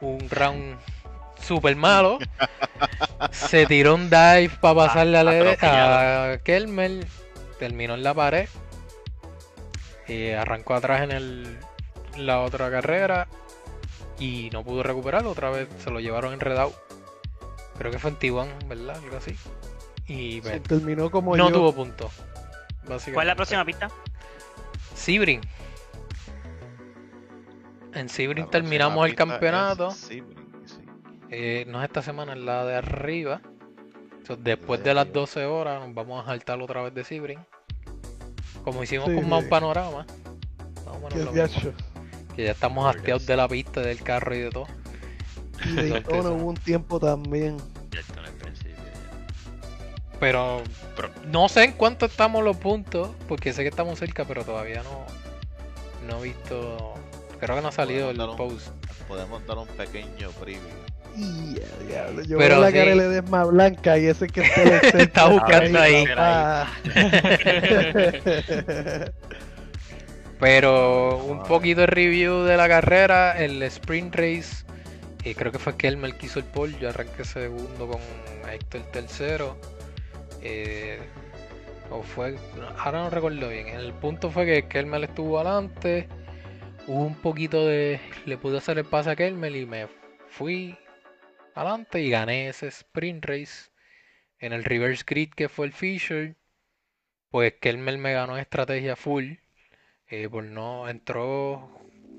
un 0.00 0.30
round 0.30 0.78
super 1.42 1.76
malo. 1.76 2.18
Se 3.32 3.66
tiró 3.66 3.96
un 3.96 4.08
dive 4.08 4.50
para 4.60 4.74
pasarle 4.86 5.18
a, 5.18 6.32
a 6.32 6.38
Kelmer. 6.38 7.06
Terminó 7.58 7.94
en 7.94 8.02
la 8.02 8.14
pared. 8.14 8.48
Y 10.10 10.32
arrancó 10.32 10.74
atrás 10.74 11.02
en 11.02 11.12
el, 11.12 11.58
la 12.16 12.40
otra 12.40 12.68
carrera. 12.70 13.28
Y 14.18 14.50
no 14.52 14.64
pudo 14.64 14.82
recuperarlo. 14.82 15.30
Otra 15.30 15.50
vez 15.50 15.68
se 15.78 15.90
lo 15.90 16.00
llevaron 16.00 16.32
enredado. 16.32 16.72
Creo 17.78 17.92
que 17.92 17.98
fue 17.98 18.10
en 18.10 18.16
Tijuan, 18.16 18.48
¿verdad? 18.66 18.96
Algo 19.02 19.16
así. 19.16 19.36
Y 20.08 20.40
pues, 20.40 20.62
Terminó 20.64 21.10
como 21.10 21.36
no 21.36 21.48
yo. 21.48 21.54
tuvo 21.54 21.72
punto. 21.72 22.10
Básicamente. 22.82 23.12
¿Cuál 23.12 23.26
es 23.26 23.30
la 23.30 23.36
próxima 23.36 23.64
pista? 23.64 23.88
Sebring. 24.94 25.40
En 27.94 28.08
próxima 28.08 28.50
terminamos 28.50 29.06
el 29.08 29.14
campeonato. 29.14 29.92
Sebring, 29.92 30.62
sí. 30.66 30.84
Eh, 31.30 31.64
no 31.68 31.80
es 31.80 31.88
esta 31.88 32.02
semana, 32.02 32.32
es 32.32 32.40
la 32.40 32.64
de 32.64 32.74
arriba. 32.74 33.40
So, 34.26 34.36
después 34.36 34.80
de 34.80 34.90
de 34.90 34.94
las 34.94 35.02
arriba. 35.02 35.20
12 35.20 35.44
horas 35.46 35.86
nos 35.86 35.94
vamos 35.94 36.22
a 36.22 36.26
saltar 36.26 36.60
otra 36.60 36.82
vez 36.82 36.94
de 36.94 37.04
Sebring. 37.04 37.38
Como 38.64 38.82
hicimos 38.82 39.08
Sí, 39.08 39.14
con 39.14 39.24
sí. 39.24 39.30
Mount 39.30 39.48
Panorama. 39.48 40.06
O 40.86 40.94
menos 40.94 41.12
Que 41.14 41.18
lo 41.24 41.34
ya 41.34 41.44
mismo. 41.44 41.62
yo- 41.62 41.72
Que 42.36 42.44
ya 42.44 42.52
estamos 42.52 42.86
hasteados 42.94 43.26
de 43.26 43.36
la 43.36 43.48
pista, 43.48 43.80
del 43.80 44.02
carro 44.02 44.34
y 44.34 44.38
de 44.40 44.50
todo. 44.50 44.66
Y 45.66 45.74
Daytona 45.90 46.30
hubo 46.30 46.48
un 46.50 46.56
tiempo 46.56 46.98
también. 47.00 47.56
Ya 47.90 48.00
está 48.00 48.20
en 48.20 48.26
el 48.26 48.32
principio. 48.32 48.76
Pero 50.18 50.62
Pero- 50.96 51.10
no 51.26 51.48
sé 51.48 51.64
en 51.64 51.72
cuánto 51.72 52.06
estamos 52.06 52.44
los 52.44 52.56
puntos, 52.56 53.10
porque 53.28 53.52
sé 53.52 53.62
que 53.62 53.68
estamos 53.68 53.98
cerca, 53.98 54.24
pero 54.26 54.44
todavía 54.44 54.82
no, 54.82 55.06
no 56.06 56.20
he 56.20 56.28
visto. 56.28 56.94
Creo 57.40 57.56
que 57.56 57.62
no 57.62 57.68
ha 57.68 57.72
salido 57.72 58.10
el 58.10 58.20
un- 58.20 58.36
post. 58.36 58.68
Podemos 59.08 59.44
dar 59.46 59.58
un 59.58 59.66
pequeño 59.68 60.30
preview. 60.32 60.60
Yo 62.26 62.38
Pero 62.38 62.38
veo 62.38 62.60
la 62.60 62.68
sí. 62.68 62.74
cara 62.74 62.90
de 62.90 62.96
Ledesma 62.96 63.44
blanca 63.44 63.98
y 63.98 64.06
ese 64.06 64.26
que 64.28 64.40
está, 64.94 65.26
buscando 65.28 65.80
ahí. 65.80 66.04
Pero 70.38 71.18
un 71.18 71.42
poquito 71.42 71.82
de 71.82 71.86
review 71.86 72.42
de 72.44 72.56
la 72.56 72.68
carrera, 72.68 73.38
el 73.38 73.62
sprint 73.64 74.14
race, 74.14 74.64
y 75.24 75.34
creo 75.34 75.52
que 75.52 75.58
fue 75.58 75.76
Kelmer 75.76 76.14
que 76.16 76.26
hizo 76.26 76.38
el 76.38 76.46
pole, 76.46 76.76
yo 76.80 76.88
arranqué 76.88 77.24
segundo 77.24 77.88
con 77.88 78.00
Héctor 78.50 78.82
tercero. 78.92 79.56
eh, 80.42 80.98
o 81.90 82.02
fue, 82.02 82.36
ahora 82.78 83.02
no 83.02 83.10
recuerdo 83.10 83.48
bien, 83.48 83.68
el 83.68 83.92
punto 83.92 84.30
fue 84.30 84.46
que 84.46 84.66
Kelmer 84.68 85.04
estuvo 85.04 85.38
adelante, 85.40 86.08
hubo 86.86 87.02
un 87.04 87.16
poquito 87.16 87.66
de, 87.66 88.00
le 88.26 88.38
pude 88.38 88.58
hacer 88.58 88.78
el 88.78 88.84
pase 88.84 89.10
a 89.10 89.16
Kelmer 89.16 89.54
y 89.56 89.66
me 89.66 89.88
fui 90.30 90.78
adelante 91.54 92.00
y 92.02 92.10
gané 92.10 92.48
ese 92.48 92.68
sprint 92.68 93.24
race 93.24 93.70
en 94.38 94.52
el 94.52 94.64
reverse 94.64 95.04
grid 95.06 95.30
que 95.34 95.48
fue 95.48 95.66
el 95.66 95.72
feature. 95.72 96.36
pues 97.30 97.54
Kelmer 97.60 97.98
me 97.98 98.12
ganó 98.12 98.36
estrategia 98.38 98.96
full. 98.96 99.34
eh, 100.08 100.28
pues 100.30 100.46
no 100.46 100.88
entró 100.88 101.70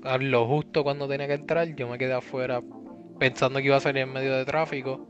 a 0.04 0.18
lo 0.18 0.46
justo 0.46 0.84
cuando 0.84 1.08
tenía 1.08 1.26
que 1.28 1.34
entrar. 1.34 1.68
Yo 1.76 1.88
me 1.88 1.98
quedé 1.98 2.14
afuera 2.14 2.62
pensando 3.18 3.60
que 3.60 3.66
iba 3.66 3.76
a 3.76 3.80
salir 3.80 4.02
en 4.02 4.12
medio 4.12 4.36
de 4.36 4.44
tráfico. 4.44 5.08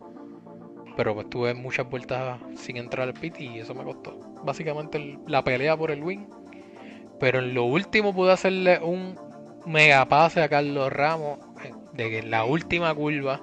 Pero 0.97 1.14
pues 1.14 1.31
tuve 1.31 1.55
muchas 1.55 1.89
vueltas 1.89 2.41
sin 2.57 2.77
entrar 2.77 3.09
al 3.09 3.14
pit 3.14 3.41
y 3.41 3.59
eso 3.61 3.75
me 3.75 3.85
costó. 3.85 4.18
Básicamente 4.45 5.18
la 5.27 5.43
pelea 5.45 5.77
por 5.77 5.91
el 5.91 6.03
win. 6.03 6.29
Pero 7.20 7.39
en 7.41 7.55
lo 7.55 7.64
último 7.64 8.14
pude 8.14 8.33
hacerle 8.33 8.79
un 8.81 9.18
mega 9.66 10.07
pase 10.09 10.43
a 10.43 10.49
Carlos 10.49 10.93
Ramos 10.93 11.39
eh, 11.64 11.73
de 11.95 12.11
que 12.11 12.18
en 12.18 12.31
la 12.31 12.45
última 12.45 12.95
curva 12.95 13.43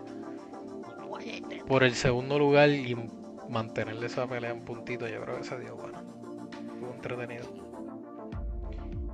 por 1.70 1.84
el 1.84 1.94
segundo 1.94 2.38
lugar 2.38 2.70
y 2.70 2.98
mantenerle 3.48 4.08
esa 4.08 4.28
pelea 4.28 4.52
en 4.52 4.62
puntito. 4.66 5.08
Yo 5.08 5.22
creo 5.22 5.38
que 5.38 5.44
se 5.46 5.58
dio 5.60 5.76
bueno. 5.78 6.00
Estuvo 6.52 6.94
entretenido. 6.94 7.46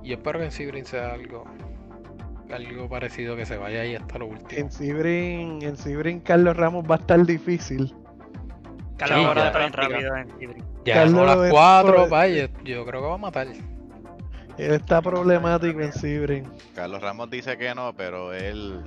Y 0.02 0.12
espero 0.12 0.38
que 0.40 0.46
en 0.46 0.50
Sebring 0.50 0.84
sea 0.84 1.12
algo 1.12 1.44
algo 2.52 2.88
parecido 2.88 3.34
que 3.34 3.44
se 3.44 3.56
vaya 3.56 3.80
ahí 3.80 3.96
hasta 3.96 4.18
lo 4.18 4.26
último. 4.26 4.48
En 4.52 4.70
Sebring, 4.70 5.62
en 5.62 5.76
Sebring 5.76 6.20
Carlos 6.20 6.56
Ramos 6.56 6.84
va 6.88 6.94
a 6.94 6.98
estar 6.98 7.24
difícil. 7.26 7.92
Carlos 8.96 9.18
Sí, 9.18 9.24
ahora 9.26 9.50
rápido 9.50 10.16
en 10.16 10.28
Ibri. 10.40 10.62
Ya 10.84 10.94
Carlos 10.94 11.26
las 11.26 11.38
es 11.46 11.50
cuatro, 11.50 11.96
por- 11.96 12.08
vaya, 12.08 12.48
yo 12.64 12.86
creo 12.86 13.02
que 13.02 13.06
va 13.08 13.14
a 13.14 13.18
matar. 13.18 13.48
Él 13.48 14.72
está 14.72 15.02
problemático 15.02 15.80
en 15.80 15.92
Sebring. 15.92 16.48
Carlos 16.74 17.02
Ramos 17.02 17.28
dice 17.28 17.58
que 17.58 17.74
no, 17.74 17.92
pero 17.94 18.32
él 18.32 18.80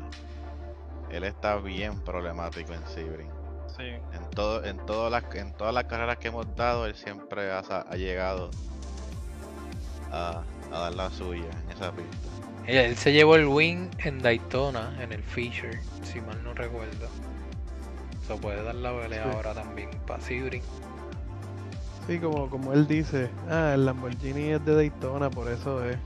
él 1.12 1.24
está 1.26 1.58
bien 1.58 2.00
problemático 2.00 2.74
en 2.74 2.84
Sebring. 2.88 3.30
Sí. 3.80 3.86
En 4.14 4.30
todo, 4.36 4.64
en 4.66 4.78
todas 4.86 5.12
las, 5.12 5.36
en 5.36 5.54
todas 5.54 5.74
las 5.74 5.86
carreras 5.86 6.18
que 6.18 6.28
hemos 6.28 6.54
dado, 6.56 6.86
él 6.86 6.96
siempre 6.96 7.52
ha, 7.52 7.62
llegado 7.96 8.50
a, 10.12 10.44
a 10.72 10.80
dar 10.80 10.94
la 10.96 11.10
suya 11.10 11.50
en 11.66 11.72
esa 11.72 11.92
pista. 11.94 12.28
Él, 12.68 12.78
él 12.78 12.98
se 12.98 13.14
llevó 13.14 13.36
el 13.36 13.48
win 13.48 13.90
en 14.00 14.22
Daytona, 14.22 14.96
en 15.02 15.14
el 15.14 15.24
Fisher, 15.24 15.80
si 16.04 16.20
mal 16.22 16.44
no 16.44 16.54
recuerdo. 16.54 17.08
Se 18.28 18.36
puede 18.36 18.62
dar 18.62 18.76
la 18.76 18.92
pelea 19.00 19.24
Sí. 19.24 19.30
ahora 19.34 19.54
también 19.54 19.90
para 20.06 20.22
Sebring. 20.22 20.62
Sí, 22.06 22.20
como, 22.20 22.50
como 22.50 22.74
él 22.74 22.88
dice. 22.88 23.30
Ah, 23.50 23.72
el 23.76 23.86
Lamborghini 23.86 24.50
es 24.52 24.66
de 24.66 24.76
Daytona, 24.76 25.30
por 25.30 25.50
eso 25.50 25.84
es. 25.86 25.98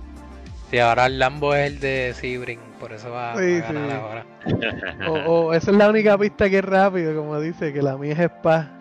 Sí, 0.69 0.79
ahora 0.79 1.05
el 1.05 1.19
Lambo 1.19 1.53
es 1.53 1.71
el 1.71 1.79
de 1.79 2.13
Sebring, 2.15 2.59
por 2.79 2.93
eso 2.93 3.11
va, 3.11 3.33
a 3.33 3.35
ganar 3.41 3.89
sí. 3.89 3.95
ahora. 3.95 4.25
O, 5.07 5.13
o 5.47 5.53
esa 5.53 5.71
es 5.71 5.77
la 5.77 5.89
única 5.89 6.17
pista 6.17 6.49
que 6.49 6.57
es 6.59 6.65
rápido, 6.65 7.15
como 7.15 7.39
dice, 7.39 7.71
que 7.71 7.81
la 7.81 7.95
mía 7.97 8.13
es 8.13 8.19
Spa. 8.19 8.71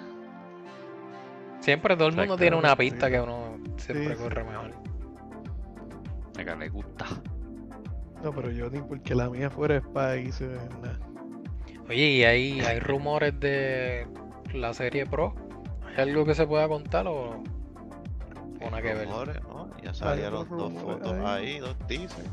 Siempre 1.61 1.97
todo 1.97 2.09
el 2.09 2.17
mundo 2.17 2.37
tiene 2.37 2.57
una 2.57 2.71
Sí. 2.71 2.77
pista 2.77 3.11
que 3.11 3.21
uno 3.21 3.59
siempre 3.77 4.17
Sí, 4.17 4.23
corre 4.23 4.43
mejor. 4.45 4.71
A 6.39 6.45
que 6.45 6.57
le 6.57 6.69
gusta. 6.71 7.07
No, 8.23 8.33
pero 8.33 8.51
yo 8.51 8.71
ni 8.71 8.81
porque 8.81 9.15
la 9.15 9.29
mía 9.29 9.51
fuera 9.51 9.77
Spa 9.77 10.17
hice 10.17 10.47
nada. 10.83 10.99
Oye, 11.89 12.07
y 12.11 12.25
hay, 12.25 12.61
hay 12.61 12.79
rumores 12.81 13.39
de 13.39 14.07
la 14.55 14.73
serie 14.73 15.05
Pro. 15.07 15.35
¿Hay 15.97 16.09
algo 16.09 16.25
que 16.25 16.35
se 16.35 16.47
pueda 16.47 16.67
contar 16.69 17.07
o, 17.07 17.43
nada 18.71 18.83
que 18.83 18.95
ver? 18.95 19.09
Ya 19.83 19.95
salieron 19.95 20.49
dos 20.49 20.73
fotos 20.75 21.13
ahí. 21.13 21.55
ahí, 21.55 21.59
dos 21.59 21.77
teasers. 21.87 22.31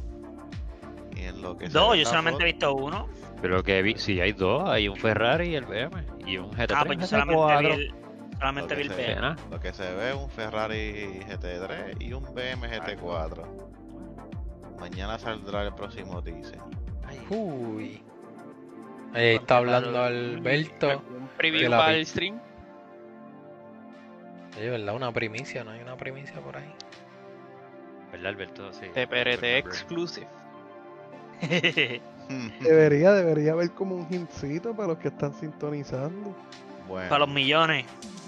Y 1.15 1.21
en 1.23 1.41
lo 1.41 1.57
que 1.57 1.67
se 1.67 1.73
No, 1.73 1.91
ve 1.91 1.97
yo 1.97 2.03
la 2.03 2.09
solamente 2.09 2.43
he 2.43 2.45
visto 2.45 2.73
uno. 2.73 3.07
Pero 3.41 3.63
que 3.63 3.82
vi, 3.82 3.95
sí, 3.97 4.19
hay 4.21 4.34
dos, 4.34 4.67
hay 4.69 4.88
un 4.88 4.97
Ferrari 4.97 5.49
y 5.49 5.55
el 5.55 5.65
BM. 5.65 6.03
Y 6.25 6.38
un 6.38 6.51
GT3. 6.51 6.73
Ah, 6.75 6.84
pues 6.86 6.99
yo 6.99 7.07
solamente 7.07 7.57
vi 7.59 7.67
el, 7.73 7.93
solamente 8.38 8.75
vi 8.75 8.82
el 8.82 8.88
Lo 8.89 8.95
que 8.95 9.01
B. 9.01 9.07
Cena. 9.07 9.36
Lo 9.49 9.59
que 9.59 9.73
se 9.73 9.93
ve 9.93 10.09
es 10.09 10.15
un 10.15 10.30
Ferrari 10.30 11.19
GT3 11.27 12.01
y 12.01 12.13
un 12.13 12.23
BM 12.34 12.67
GT4. 12.69 13.69
Mañana 14.80 15.19
saldrá 15.19 15.63
el 15.63 15.73
próximo 15.73 16.21
teaser. 16.21 16.59
Uy. 17.30 18.01
Ahí 19.13 19.36
está 19.36 19.57
hablando 19.57 20.01
Alberto. 20.01 21.01
Un 21.09 21.27
preview 21.38 21.69
para 21.71 21.95
el 21.95 22.05
stream. 22.05 22.39
Oye, 24.60 24.70
¿verdad? 24.70 24.93
Una 24.95 25.12
primicia, 25.14 25.64
¿no 25.64 25.72
hay 25.72 25.82
una 25.82 25.95
primicia 25.95 26.39
por 26.41 26.57
ahí? 26.57 26.70
¿Verdad, 28.12 28.28
Alberto? 28.28 28.74
Sí. 28.74 28.88
TPRT 28.93 29.43
exclusive. 29.43 30.28
Debería, 32.60 33.12
debería 33.14 33.53
haber 33.53 33.72
como 33.72 33.95
un 33.95 34.05
hintcito 34.14 34.76
para 34.76 34.89
los 34.89 34.97
que 34.99 35.07
están 35.07 35.34
sintonizando. 35.34 36.36
Bueno, 36.88 37.10
Para 37.10 37.20
los 37.26 37.30
millones. 37.30 37.86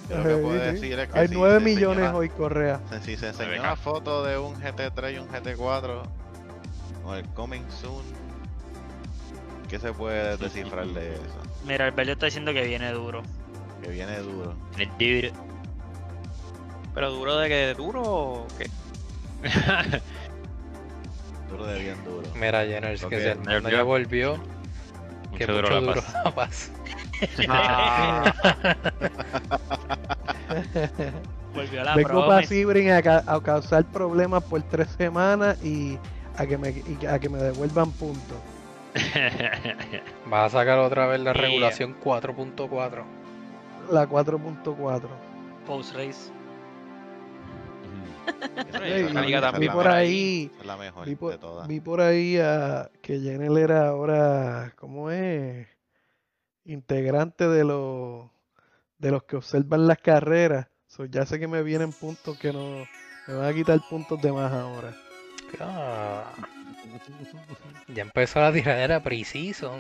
yo 0.10 0.18
lo 0.18 0.24
que 0.24 0.36
puedo 0.38 0.60
decir 0.60 0.98
es 0.98 1.10
que 1.10 1.20
Hay 1.20 1.28
si 1.28 1.36
9 1.36 1.60
se 1.60 1.70
enseñó 1.70 1.90
millones 1.90 2.14
hoy, 2.14 2.30
Correa. 2.30 2.80
se- 2.90 3.02
Si 3.02 3.18
se 3.18 3.28
enseñó 3.28 3.60
una 3.60 3.76
foto 3.76 4.24
de 4.24 4.38
un 4.40 4.56
GT3 4.56 5.14
y 5.14 5.18
un 5.20 5.28
GT4 5.28 6.04
con 7.04 7.16
el 7.18 7.26
coming 7.30 7.62
soon, 7.70 8.04
¿qué 9.70 9.78
se 9.80 9.92
puede 9.94 10.38
descifrar 10.38 10.88
de 10.88 11.14
eso? 11.14 11.42
Mira, 11.68 11.86
Alberto 11.86 12.14
está 12.14 12.26
diciendo 12.28 12.54
que 12.54 12.64
viene 12.64 12.92
duro. 12.94 13.22
Que 13.84 13.90
viene 13.90 14.18
duro. 14.20 14.56
El 14.80 14.88
dude. 14.98 15.32
Pero 16.94 17.12
duro 17.12 17.38
de 17.38 17.50
que 17.50 17.74
duro 17.76 18.02
o 18.04 18.48
qué? 18.58 18.70
Duro 21.50 21.66
de 21.66 21.80
bien 21.82 21.98
duro. 22.06 22.28
Mira, 22.36 22.66
Jenners, 22.66 23.04
Ok, 23.04 23.10
que 23.10 23.20
se 23.20 23.36
nervio. 23.36 23.70
ya 23.70 23.84
volvió. 23.84 24.38
Que 25.38 25.46
duro 25.46 25.62
mucho 25.64 25.74
la 25.74 25.80
duro 25.82 25.94
paz. 26.02 26.16
la 26.24 26.32
paz. 26.36 26.72
Ah, 27.50 28.34
Volvió 31.54 31.84
la 31.84 31.96
Vengo 31.96 32.28
para. 32.28 32.48
Sebring 32.48 32.92
a, 32.92 33.02
ca- 33.02 33.24
a 33.28 33.40
causar 33.42 33.84
problemas 33.86 34.44
por 34.44 34.62
tres 34.64 34.88
semanas 34.98 35.58
y 35.64 35.98
a 36.38 36.46
que 36.46 36.58
me, 36.58 36.70
y 36.70 37.06
a 37.06 37.20
que 37.20 37.30
me 37.30 37.38
devuelvan 37.40 37.92
puntos. 37.92 38.38
Vas 40.28 40.54
a 40.54 40.60
sacar 40.60 40.80
otra 40.80 41.08
vez 41.08 41.20
la 41.22 41.34
regulación 41.34 41.96
4.4. 42.02 43.04
La 43.92 44.08
4.4. 44.08 45.02
Post 45.68 45.96
race. 45.96 46.32
Vi 49.60 49.66
la 49.68 49.74
por 49.74 49.88
ahí, 49.88 50.50
esa 50.52 50.62
es 50.62 50.66
la 50.68 50.78
mejor 50.78 51.06
vi 51.06 51.16
por, 51.16 51.32
de 51.32 51.38
todas. 51.38 51.68
vi 51.68 51.80
por 51.80 52.02
ahí 52.02 52.38
a 52.38 52.90
que 53.02 53.20
Jenel 53.20 53.58
era 53.58 53.88
ahora, 53.90 54.74
¿cómo 54.78 55.10
es? 55.12 55.68
Integrante 56.66 57.48
de 57.48 57.64
los 57.64 58.30
de 58.98 59.12
los 59.12 59.24
que 59.24 59.38
observan 59.38 59.88
las 59.88 59.98
carreras. 59.98 60.68
So, 60.88 61.06
ya 61.06 61.26
sé 61.26 61.40
que 61.40 61.48
me 61.48 61.64
vienen 61.64 61.92
puntos 61.92 62.38
que 62.38 62.52
no 62.54 62.86
me 63.28 63.34
van 63.34 63.46
a 63.48 63.54
quitar 63.54 63.80
puntos 63.90 64.22
de 64.22 64.32
más 64.32 64.52
ahora. 64.52 64.94
Ah. 65.60 66.26
Ya 67.88 68.04
empezó 68.04 68.40
la 68.40 68.52
tiradera 68.52 69.02
preciso. 69.02 69.76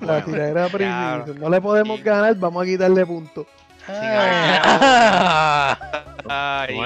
La 0.00 0.20
Bueno, 0.20 0.24
tiradera 0.26 0.68
claro. 0.68 1.24
preciso. 1.24 1.40
No 1.44 1.50
le 1.50 1.60
podemos 1.60 1.98
Sí. 1.98 2.04
ganar, 2.04 2.36
vamos 2.36 2.62
a 2.62 2.66
quitarle 2.66 3.04
puntos. 3.04 3.46
Ah. 3.88 5.76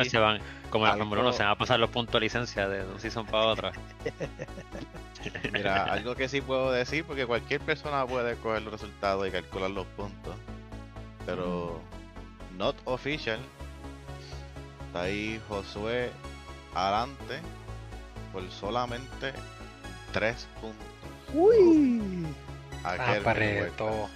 se 0.09 0.19
van? 0.19 0.41
Como 0.77 0.87
la 0.87 0.93
Algo- 0.93 1.05
Fórmula 1.05 1.21
1 1.23 1.33
se 1.33 1.43
van 1.43 1.53
a 1.53 1.59
pasar 1.59 1.79
los 1.81 1.91
puntos 1.91 2.13
de 2.15 2.21
licencia 2.21 2.69
de 2.69 2.85
un 2.87 3.01
season 3.01 3.27
para 3.27 3.45
otra. 3.47 3.73
Mira, 5.53 5.85
algo 5.85 6.15
que 6.15 6.29
sí 6.29 6.41
puedo 6.41 6.71
decir, 6.71 7.05
porque 7.05 7.27
cualquier 7.27 7.61
persona 7.61 8.07
puede 8.07 8.37
coger 8.37 8.63
los 8.63 8.73
resultados 8.73 9.27
y 9.27 9.31
calcular 9.31 9.71
los 9.71 9.87
puntos, 9.89 10.35
pero 11.25 11.81
not 12.57 12.77
official, 12.85 13.39
está 14.87 15.03
ahí 15.03 15.41
Josué 15.49 16.11
adelante 16.75 17.41
por 18.33 18.49
solamente 18.51 19.33
3 20.13 20.47
puntos. 20.61 20.87
Uy. 21.35 22.27
a 22.85 22.97
Kelvin 22.97 23.19
Apretó. 23.29 24.09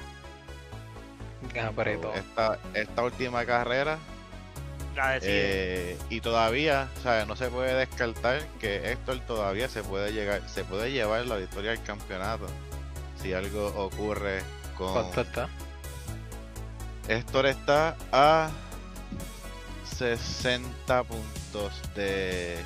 Huerta. 1.42 1.68
Apretó. 1.68 2.14
Esta, 2.14 2.58
esta 2.74 3.02
última 3.02 3.44
carrera 3.44 3.98
La. 4.94 5.18
Eh, 5.22 5.96
y 6.08 6.20
todavía, 6.20 6.88
¿sabes? 7.02 7.26
No 7.26 7.36
se 7.36 7.48
puede 7.48 7.74
descartar 7.74 8.46
que 8.60 8.92
Héctor 8.92 9.20
todavía 9.20 9.68
se 9.68 9.82
puede 9.82 10.12
llegar, 10.12 10.42
se 10.48 10.64
puede 10.64 10.92
llevar 10.92 11.26
la 11.26 11.36
victoria 11.36 11.70
del 11.70 11.82
campeonato. 11.82 12.46
Si 13.22 13.32
algo 13.32 13.66
ocurre 13.76 14.42
con 14.76 14.92
¿Cuánto 14.92 15.20
está? 15.20 15.48
Héctor 17.08 17.46
está 17.46 17.96
a 18.12 18.50
60 19.98 21.04
puntos 21.04 21.72
de, 21.94 22.56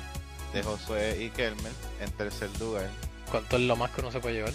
de 0.53 0.63
Josué 0.63 1.17
y 1.21 1.29
Kelmer 1.31 1.71
en 1.99 2.11
tercer 2.11 2.49
lugar. 2.59 2.89
¿Cuánto 3.29 3.57
es 3.57 3.63
lo 3.63 3.75
más 3.75 3.91
que 3.91 4.01
uno 4.01 4.11
se 4.11 4.19
puede 4.19 4.35
llevar? 4.35 4.53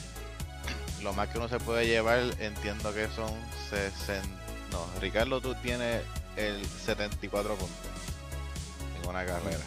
Lo 1.03 1.13
más 1.13 1.29
que 1.29 1.39
uno 1.39 1.49
se 1.49 1.59
puede 1.59 1.87
llevar, 1.87 2.21
entiendo 2.39 2.95
que 2.95 3.09
son 3.09 3.33
60. 3.69 4.27
No, 4.71 4.87
Ricardo, 5.01 5.41
tú 5.41 5.55
tienes 5.57 6.03
el 6.37 6.65
74 6.67 7.55
puntos 7.55 7.77
en 9.03 9.09
una 9.09 9.25
carrera. 9.25 9.59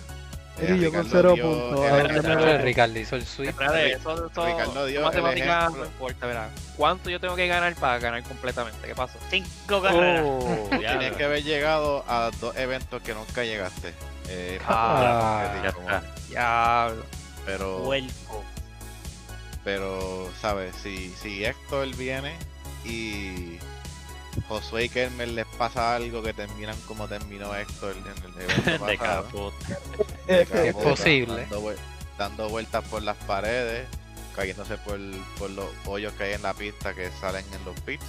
Eh, 0.60 0.66
Eri, 0.68 0.80
yo 0.82 0.92
con 0.92 1.04
Ricardo 1.04 1.10
cero 1.12 1.34
dio 1.34 1.44
puntos, 1.70 1.86
el. 1.86 2.62
Ricardo 2.62 3.00
hizo 3.00 3.16
el 3.16 3.26
sweep. 3.26 3.50
Espérate, 3.50 3.94
eso, 3.94 4.28
eso, 4.28 4.46
Ricardo 4.46 4.86
dio 4.86 5.00
el 5.00 5.06
matemática 5.06 5.70
no 5.70 5.86
importa, 5.86 6.28
verá. 6.28 6.50
¿Cuánto 6.78 7.10
yo 7.10 7.20
tengo 7.20 7.36
que 7.36 7.48
ganar 7.48 7.74
para 7.76 7.98
ganar 8.00 8.22
completamente? 8.24 8.88
¿Qué 8.88 8.94
pasó? 8.96 9.18
Cinco 9.30 9.82
carreras. 9.82 10.24
Oh, 10.26 10.70
Tienes 10.70 11.14
que 11.14 11.24
haber 11.24 11.44
llegado 11.44 12.06
a 12.08 12.30
dos 12.40 12.56
eventos 12.56 13.02
que 13.02 13.14
nunca 13.16 13.44
llegaste. 13.44 13.94
Eh, 14.30 14.60
Ah, 14.68 15.52
sí, 15.56 15.60
ya 15.64 15.72
como-. 15.72 15.90
Diablo. 16.30 17.04
pero, 17.46 17.84
Puerco. 17.84 18.44
pero, 19.64 20.30
¿sabes? 20.40 20.76
Si, 20.82 21.10
si 21.22 21.46
Héctor 21.46 21.96
viene 21.96 22.36
y 22.86 23.58
Josué 24.48 24.86
y 24.86 24.90
Kermer 24.90 25.28
les 25.30 25.46
pasa 25.46 25.96
algo 25.96 26.24
que 26.24 26.34
terminan 26.34 26.76
como 26.88 27.08
terminó 27.08 27.56
Héctor 27.56 27.96
en 27.96 28.08
el 28.08 28.18
evento 28.50 28.86
De 28.86 28.98
pasado, 28.98 29.24
caput. 29.26 29.54
de 30.28 30.70
Es 30.70 30.76
posible. 30.76 31.42
Dando, 31.42 31.62
vuel- 31.62 31.78
dando 32.18 32.50
vueltas 32.50 32.84
por 32.88 33.04
las 33.04 33.18
paredes, 33.18 33.88
cayéndose 34.36 34.78
por, 34.78 35.00
por 35.38 35.50
los 35.52 35.68
hoyos 35.86 36.14
que 36.14 36.24
hay 36.26 36.34
en 36.34 36.42
la 36.42 36.54
pista 36.54 36.94
que 36.94 37.10
salen 37.22 37.46
en 37.54 37.64
los 37.66 37.80
pits. 37.82 38.04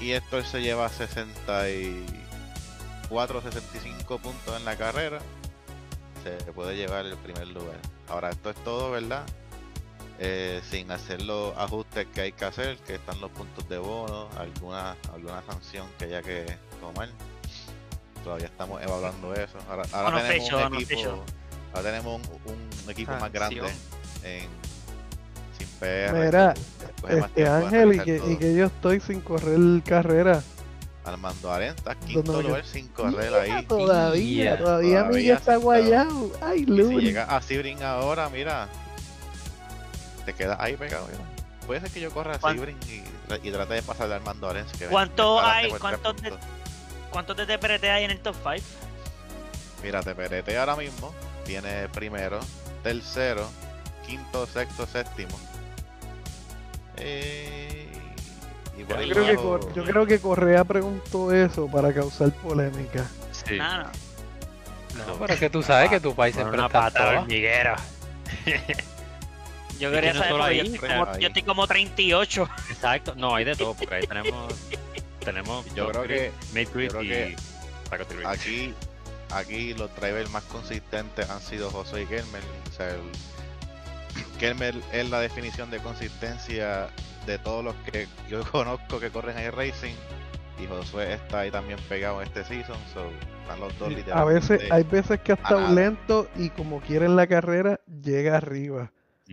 Y 0.00 0.12
Héctor 0.12 0.44
se 0.46 0.62
lleva 0.62 0.88
64, 0.88 3.42
65 3.42 4.18
puntos 4.18 4.56
en 4.56 4.64
la 4.64 4.76
carrera. 4.76 5.18
Se 6.24 6.30
puede 6.52 6.76
llevar 6.76 7.06
el 7.06 7.16
primer 7.16 7.46
lugar. 7.48 7.78
Ahora, 8.08 8.30
esto 8.30 8.50
es 8.50 8.56
todo, 8.64 8.90
¿verdad? 8.90 9.24
Eh, 10.22 10.60
sin 10.70 10.90
hacer 10.90 11.22
los 11.22 11.56
ajustes 11.56 12.06
que 12.12 12.20
hay 12.20 12.32
que 12.32 12.44
hacer, 12.44 12.76
que 12.86 12.96
están 12.96 13.18
los 13.22 13.30
puntos 13.30 13.66
de 13.70 13.78
bono, 13.78 14.28
alguna, 14.36 14.94
alguna 15.14 15.42
sanción 15.50 15.86
que 15.98 16.04
haya 16.04 16.20
que 16.20 16.44
tomar. 16.78 17.08
Todavía 18.22 18.46
estamos 18.46 18.82
evaluando 18.82 19.32
eso. 19.34 19.56
Ahora, 19.70 19.84
ahora 19.92 20.10
No, 20.10 20.16
no 20.18 20.22
tenemos 20.22 20.44
fecho, 20.44 20.56
un 20.58 20.62
no 20.72 20.76
equipo, 20.78 20.88
fecho. 20.90 21.24
ahora 21.72 21.90
tenemos 21.90 22.20
un, 22.44 22.84
un 22.84 22.90
equipo 22.90 23.12
más 23.12 23.32
grande 23.32 23.62
en 24.22 24.48
sin 25.56 25.68
PR. 25.78 26.12
Mira, 26.12 26.54
Este 27.08 27.48
Ángel, 27.48 27.94
y 27.94 27.98
que, 28.00 28.18
todo. 28.18 28.30
y 28.30 28.36
que 28.36 28.54
yo 28.54 28.66
estoy 28.66 29.00
sin 29.00 29.20
correr 29.22 29.82
carrera. 29.82 30.42
Armando 31.02 31.50
Arenta, 31.50 31.94
quinto 31.94 32.20
¿Dónde 32.24 32.42
me 32.42 32.48
lugar 32.50 32.66
sin 32.66 32.88
correr 32.88 33.32
ahí. 33.32 33.64
Todavía, 33.64 34.58
todavía 34.58 34.58
todavía 34.58 35.04
Miguel 35.04 35.36
está 35.38 35.56
guayado. 35.56 36.30
Ay, 36.42 36.66
Y 36.68 36.76
si 36.76 37.00
llega 37.00 37.24
a 37.24 37.40
Sibrin 37.40 37.82
ahora, 37.82 38.28
mira, 38.28 38.68
te 40.32 40.34
quedas 40.34 40.58
ahí 40.60 40.76
pegado. 40.76 41.06
mira. 41.06 41.24
Puede 41.66 41.80
ser 41.80 41.90
que 41.90 42.00
yo 42.00 42.10
corra 42.10 42.34
a 42.34 42.38
¿Cuán- 42.38 42.54
Sibrin 42.56 42.76
y, 42.88 43.48
y 43.48 43.52
trate 43.52 43.74
de 43.74 43.82
pasarle 43.82 44.14
a 44.14 44.16
Armando 44.16 44.48
Arens. 44.48 44.72
que 44.72 44.86
¿Cuánto 44.86 45.40
hay? 45.40 45.70
¿Cuántos 45.70 46.16
de-. 46.22 46.34
¿Cuántos 47.10 47.36
de 47.36 47.46
TPRT 47.46 47.84
hay 47.84 48.04
en 48.04 48.10
el 48.12 48.20
top 48.20 48.34
5? 48.42 48.56
Mira, 49.82 50.00
TPRT 50.02 50.48
ahora 50.56 50.76
mismo 50.76 51.12
tiene 51.44 51.88
primero, 51.88 52.38
tercero, 52.82 53.48
quinto, 54.06 54.46
sexto, 54.46 54.86
séptimo. 54.86 55.38
Eh, 56.96 57.88
y 58.78 58.84
por 58.84 58.96
Yo 58.96 59.00
ahí 59.02 59.10
creo, 59.10 59.24
que, 59.26 59.36
Cor- 59.36 59.74
yo 59.74 59.84
creo 59.84 60.06
que 60.06 60.18
Correa 60.20 60.64
preguntó 60.64 61.32
eso 61.32 61.66
para 61.68 61.92
causar 61.92 62.30
polémica. 62.32 63.04
Sí. 63.32 63.56
Nada. 63.58 63.90
No, 65.06 65.14
pero 65.18 65.32
es 65.34 65.40
que 65.40 65.50
tú 65.50 65.62
sabes 65.62 65.88
que 65.88 66.00
tu 66.00 66.14
país 66.14 66.34
siempre 66.34 66.58
una 66.58 66.66
está 66.66 67.20
hormiguera. 67.20 67.76
Yo 69.80 69.90
quería 69.90 70.12
que 70.12 70.18
no 70.18 70.24
saber, 70.24 70.30
solo 70.32 70.44
porque 70.44 70.56
yo 70.56 70.62
ahí, 70.62 70.74
estoy, 70.74 70.88
como, 70.88 71.04
ahí. 71.10 71.20
yo 71.20 71.26
estoy 71.28 71.42
como 71.42 71.66
38. 71.66 72.48
Exacto. 72.70 73.14
No, 73.16 73.34
hay 73.34 73.44
de 73.44 73.56
todo, 73.56 73.74
porque 73.74 73.94
ahí 73.94 74.06
tenemos. 74.06 74.54
tenemos 75.24 75.74
Yo 75.74 75.88
creo 75.90 76.02
que- 76.04 76.32
Grip 76.52 76.68
creo 76.70 77.02
y 77.02 77.08
que 77.08 77.36
aquí, 78.26 78.74
aquí 79.30 79.74
los 79.74 79.94
drivers 79.96 80.30
más 80.30 80.44
consistentes 80.44 81.28
han 81.28 81.40
sido 81.40 81.70
José 81.70 82.02
y 82.02 82.06
Kelmer. 82.06 82.42
O 82.68 82.72
sea, 82.72 82.88
el- 82.90 83.00
Kelmer 84.38 84.74
es 84.92 85.10
la 85.10 85.20
definición 85.20 85.70
de 85.70 85.78
consistencia 85.78 86.88
de 87.26 87.38
todos 87.38 87.64
los 87.64 87.74
que 87.76 88.06
yo 88.28 88.42
conozco 88.50 88.98
que 89.00 89.10
corren 89.10 89.36
ahí 89.36 89.50
racing. 89.50 89.94
Y 90.62 90.66
Josué 90.66 91.14
está 91.14 91.40
ahí 91.40 91.50
también 91.50 91.78
pegado 91.88 92.20
en 92.20 92.28
este 92.28 92.44
season. 92.44 92.76
So, 92.92 93.10
están 93.42 93.60
los 93.60 93.78
dos 93.78 93.88
A 93.88 93.90
literalmente. 93.92 94.52
veces, 94.54 94.70
hay 94.70 94.82
veces 94.82 95.20
que 95.20 95.32
ha 95.32 95.34
a 95.36 95.38
estado 95.38 95.74
lento 95.74 96.28
y 96.36 96.50
como 96.50 96.80
quiere 96.80 97.06
en 97.06 97.16
la 97.16 97.26
carrera, 97.26 97.80
llega 98.02 98.36
arriba. 98.36 98.90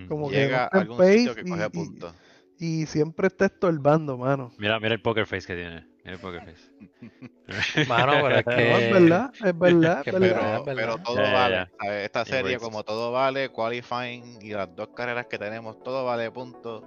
Como 0.08 0.30
que 0.30 0.36
llega 0.36 0.70
no 0.74 0.80
en 0.80 0.88
algún 0.92 1.06
sitio 1.06 1.32
pace 1.34 1.36
que 1.44 1.48
y- 1.48 1.52
coge 1.52 1.66
y- 1.66 1.70
puntos. 1.70 2.16
Y 2.60 2.86
siempre 2.88 3.28
está 3.28 3.46
estorbando, 3.46 4.18
mano. 4.18 4.52
Mira, 4.58 4.80
mira 4.80 4.96
el 4.96 5.02
poker 5.02 5.28
face 5.28 5.46
que 5.46 5.54
tiene. 5.56 5.88
Mira 6.04 6.16
el 6.16 6.20
poker 6.20 6.42
face. 6.44 6.72
Mano, 7.88 8.14
pero 8.24 8.36
es 8.40 8.46
No, 8.48 8.56
que. 8.56 8.86
es 8.88 8.92
verdad, 8.94 9.32
es 9.46 9.60
verdad, 9.60 10.04
que 10.04 10.10
es 10.10 10.20
verdad. 10.20 10.40
Pero, 10.40 10.58
es 10.58 10.66
verdad. 10.66 10.76
pero 10.76 10.98
todo 11.04 11.16
Ya, 11.18 11.24
ya, 11.24 11.34
vale. 11.80 12.06
Esta 12.06 12.22
Y 12.24 12.26
serie, 12.26 12.58
como 12.58 12.84
todo 12.84 13.12
vale, 13.12 13.50
qualifying 13.52 14.40
y 14.42 14.50
las 14.54 14.76
dos 14.76 14.90
carreras 14.96 15.28
que 15.28 15.38
tenemos, 15.38 15.82
todo 15.84 16.04
vale 16.06 16.32
puntos. 16.32 16.84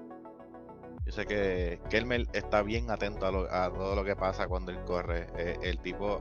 Yo 1.06 1.12
sé 1.12 1.24
que 1.26 1.80
Kelmer 1.88 2.26
está 2.32 2.62
bien 2.62 2.90
atento 2.90 3.26
a, 3.26 3.30
lo- 3.32 3.50
a 3.52 3.72
todo 3.72 3.94
lo 3.94 4.04
que 4.04 4.16
pasa 4.16 4.48
cuando 4.48 4.72
él 4.72 4.80
corre. 4.84 5.28
Eh, 5.38 5.56
el 5.62 5.78
tipo 5.78 6.20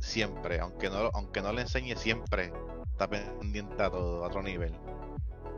siempre, 0.00 0.58
aunque 0.58 0.90
no, 0.90 1.08
aunque 1.14 1.40
no 1.40 1.52
le 1.52 1.62
enseñe 1.62 1.94
siempre, 1.96 2.52
está 2.90 3.08
pendiente 3.08 3.80
a 3.80 3.90
todo, 3.90 4.24
a 4.24 4.26
otro 4.26 4.42
nivel. 4.42 4.74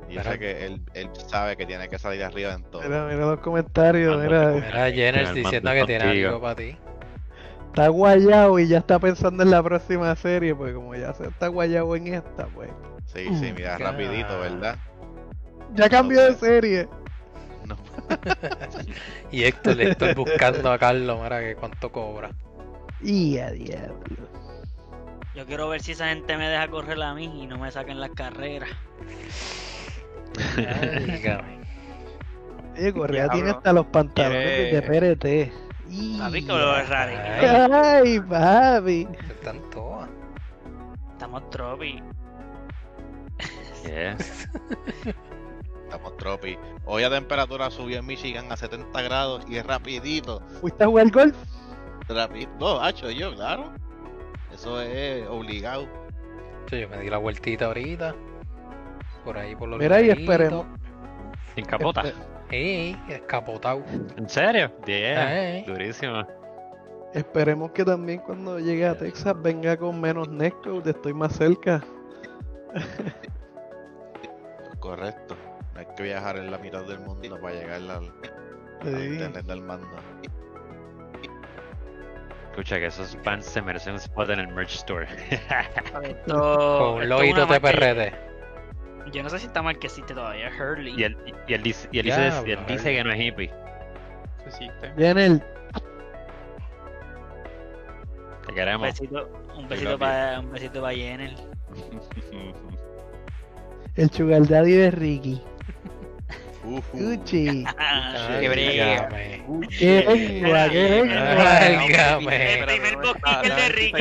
Y 0.09 0.15
yo 0.15 0.23
sé 0.23 0.39
que 0.39 0.67
él, 0.67 0.81
él 0.95 1.11
sabe 1.29 1.57
que 1.57 1.67
tiene 1.67 1.89
que 1.89 1.99
salir 1.99 2.23
arriba 2.23 2.53
en 2.55 2.63
todo. 2.65 2.83
Mira, 2.83 3.07
mira 3.07 3.27
los 3.27 3.41
comentarios, 3.41 4.23
mira, 4.23 4.51
Mira, 4.53 4.91
Jenner 4.91 5.33
diciendo 5.35 5.71
que 5.73 5.85
tiene 5.85 6.05
contigo. 6.05 6.29
algo 6.29 6.41
para 6.41 6.57
ti. 6.57 6.77
está 7.69 7.89
guayado 7.89 8.59
y 8.59 8.69
ya 8.69 8.79
está 8.79 8.99
pensando 8.99 9.43
en 9.43 9.51
la 9.51 9.63
próxima 9.63 10.15
serie, 10.17 10.55
pues 10.55 10.75
como 10.75 10.95
ya 10.95 11.13
se 11.15 11.27
está 11.29 11.49
guayado 11.49 11.97
en 11.97 12.15
esta, 12.15 12.47
pues. 12.47 12.71
Sí, 13.07 13.25
sí, 13.39 13.53
mira, 13.55 13.79
rapidito, 13.79 14.39
¿verdad? 14.41 14.77
Ya 15.75 15.89
cambió 15.89 16.23
de 16.25 16.35
serie. 16.35 16.89
No, 17.67 17.77
Y 19.33 19.45
Héctor, 19.45 19.81
Héctor 19.81 20.15
buscando 20.15 20.71
a 20.71 20.79
Carlos, 20.79 21.19
mira 21.23 21.41
que 21.41 21.55
cuánto 21.57 21.91
cobra. 21.91 22.31
Y 23.01 23.39
a 23.39 23.51
diablo. 23.51 23.99
Yo 25.35 25.45
quiero 25.47 25.69
ver 25.69 25.83
si 25.83 25.93
esa 25.93 26.09
gente 26.09 26.37
me 26.37 26.49
deja 26.49 26.69
correr 26.69 27.03
a 27.03 27.13
mí 27.15 27.43
y 27.43 27.47
no 27.47 27.59
me 27.59 27.71
saquen 27.73 27.99
las 28.01 28.11
carreras. 28.11 28.69
Oye, 32.77 32.93
Correa 32.93 33.29
tiene 33.29 33.51
hasta 33.51 33.73
los 33.73 33.87
pantalones 33.87 34.73
de 34.73 34.83
PRT. 34.83 35.65
Papi, 36.19 36.43
que 36.43 36.53
lo 36.53 36.77
es 36.77 36.89
raro. 36.89 37.13
Ay. 37.73 38.21
Papi. 38.21 39.09
Están 39.31 39.61
todas. 39.71 40.09
Estamos 41.13 41.49
tropi. 41.51 42.03
Yeah. 43.87 44.17
estamos 45.85 46.17
tropi. 46.17 46.59
Hoy 46.87 47.03
la 47.03 47.11
temperatura 47.11 47.71
subió 47.71 47.99
en 47.99 48.07
Michigan 48.07 48.51
a 48.51 48.57
70 48.57 49.03
grados 49.03 49.45
y 49.49 49.57
es 49.57 49.67
rapidito. 49.67 50.41
¿Fuiste 50.61 50.85
a 50.85 50.87
jugar 50.87 51.11
golf? 51.11 51.37
Rápido. 52.09 52.51
No, 52.59 52.81
hacho, 52.81 53.11
yo, 53.11 53.35
claro. 53.35 53.73
Eso 54.53 54.81
es 54.81 55.27
obligado. 55.29 55.87
Sí, 56.71 56.81
yo 56.81 56.89
me 56.89 56.99
di 56.99 57.11
la 57.11 57.19
vueltita 57.19 57.67
ahorita. 57.67 58.15
Por 59.25 59.39
ahí 59.39 59.57
por 59.57 59.69
los 59.69 59.79
Mira, 59.79 60.01
y 60.03 60.11
esperemos. 60.11 60.67
Sin 61.55 61.65
capota. 61.65 62.03
Sí, 62.51 62.97
escapotado. 63.09 63.83
¿En 64.17 64.29
serio? 64.29 64.71
Yeah. 64.87 65.59
Eh. 65.59 65.65
Durísimo. 65.67 66.27
Esperemos 67.15 67.71
que 67.71 67.85
también 67.85 68.19
cuando 68.21 68.59
llegue 68.59 68.87
a 68.87 68.99
Texas 68.99 69.35
venga 69.41 69.77
con 69.77 70.01
menos 70.01 70.29
netcode, 70.29 70.91
estoy 70.91 71.15
más 71.15 71.33
cerca. 71.37 71.81
Correcto. 74.81 75.37
No 75.73 75.81
hay 75.81 75.87
que 75.97 76.03
viajar 76.03 76.37
en 76.37 76.51
la 76.51 76.59
mitad 76.59 76.83
del 76.85 76.99
mundo 77.01 77.41
para 77.41 77.55
llegar 77.55 77.77
al, 77.77 77.91
al 77.91 78.13
Sí. 78.83 78.91
internet 78.91 79.47
del 79.47 79.63
mando. 79.63 79.89
Escucha 82.51 82.79
que 82.79 82.87
esos 82.87 83.17
fans 83.25 83.47
se 83.47 83.63
merecen 83.63 83.95
un 83.95 83.99
spot 83.99 84.31
en 84.31 84.41
el 84.41 84.49
merch 84.49 84.75
store. 84.75 85.07
Con 86.27 86.95
un 86.95 87.09
loguito 87.09 87.47
de 87.47 87.61
PRD. 87.61 88.13
Yo 89.13 89.23
no 89.23 89.29
sé 89.29 89.39
si 89.39 89.47
está 89.47 89.63
mal 89.63 89.79
que 89.79 89.87
existe 89.87 90.15
todavía 90.15 90.51
Hurley. 90.51 90.95
y 90.99 91.05
él, 91.05 91.17
y 91.47 91.53
él 91.55 91.63
dice, 91.63 91.89
y 91.93 91.99
él 91.99 92.07
dice, 92.07 92.33
y 92.47 92.51
él 92.53 92.59
dice 92.67 92.95
que 92.95 93.05
no 93.05 93.13
es 93.13 93.21
hippie. 93.21 93.51
Eso 94.39 94.47
existe. 94.49 94.93
Viene 94.97 95.27
el. 95.27 95.41
Te 95.41 95.47
Un 98.49 98.55
queremos. 98.55 98.87
besito, 98.87 99.29
un 99.57 99.69
besito 99.69 99.99
para 99.99 100.41
un 100.41 100.51
besito 100.53 100.81
para 100.81 100.95
Jenner. 100.95 101.35
El 103.97 104.11
sugar 104.11 104.47
daddy 104.49 104.73
de 104.73 104.91
Ricky. 104.91 105.41
Ah, 107.79 108.39
Qué 108.41 108.49
brega. 108.49 109.09
Qué 109.79 110.05
lengua, 110.07 110.69
qué 110.71 110.89
lengua. 110.89 112.19
El 112.35 112.65
primer 112.65 112.99
de 113.57 113.69
Ricky. 113.69 113.93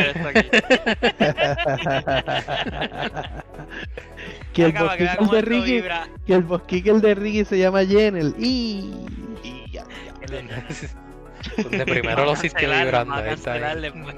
que 4.53 4.63
el 4.63 4.69
Acaba, 4.69 4.95
de 4.95 5.41
Ricky, 5.41 5.83
que 6.25 6.33
el 6.33 6.43
bosquique 6.43 6.89
el 6.89 7.01
de 7.01 7.15
Ricky 7.15 7.45
se 7.45 7.57
llama 7.57 7.83
Jenel. 7.85 8.33
Y 8.37 8.93
Y 9.43 9.71
ya, 9.71 9.83
ya. 10.05 10.13
Donde 11.63 11.85
primero 11.85 12.25
lo 12.25 12.33
hiciste. 12.33 12.67
Vamos 12.91 13.17
a 13.17 13.23
cancelar 13.25 13.81
después. 13.81 14.15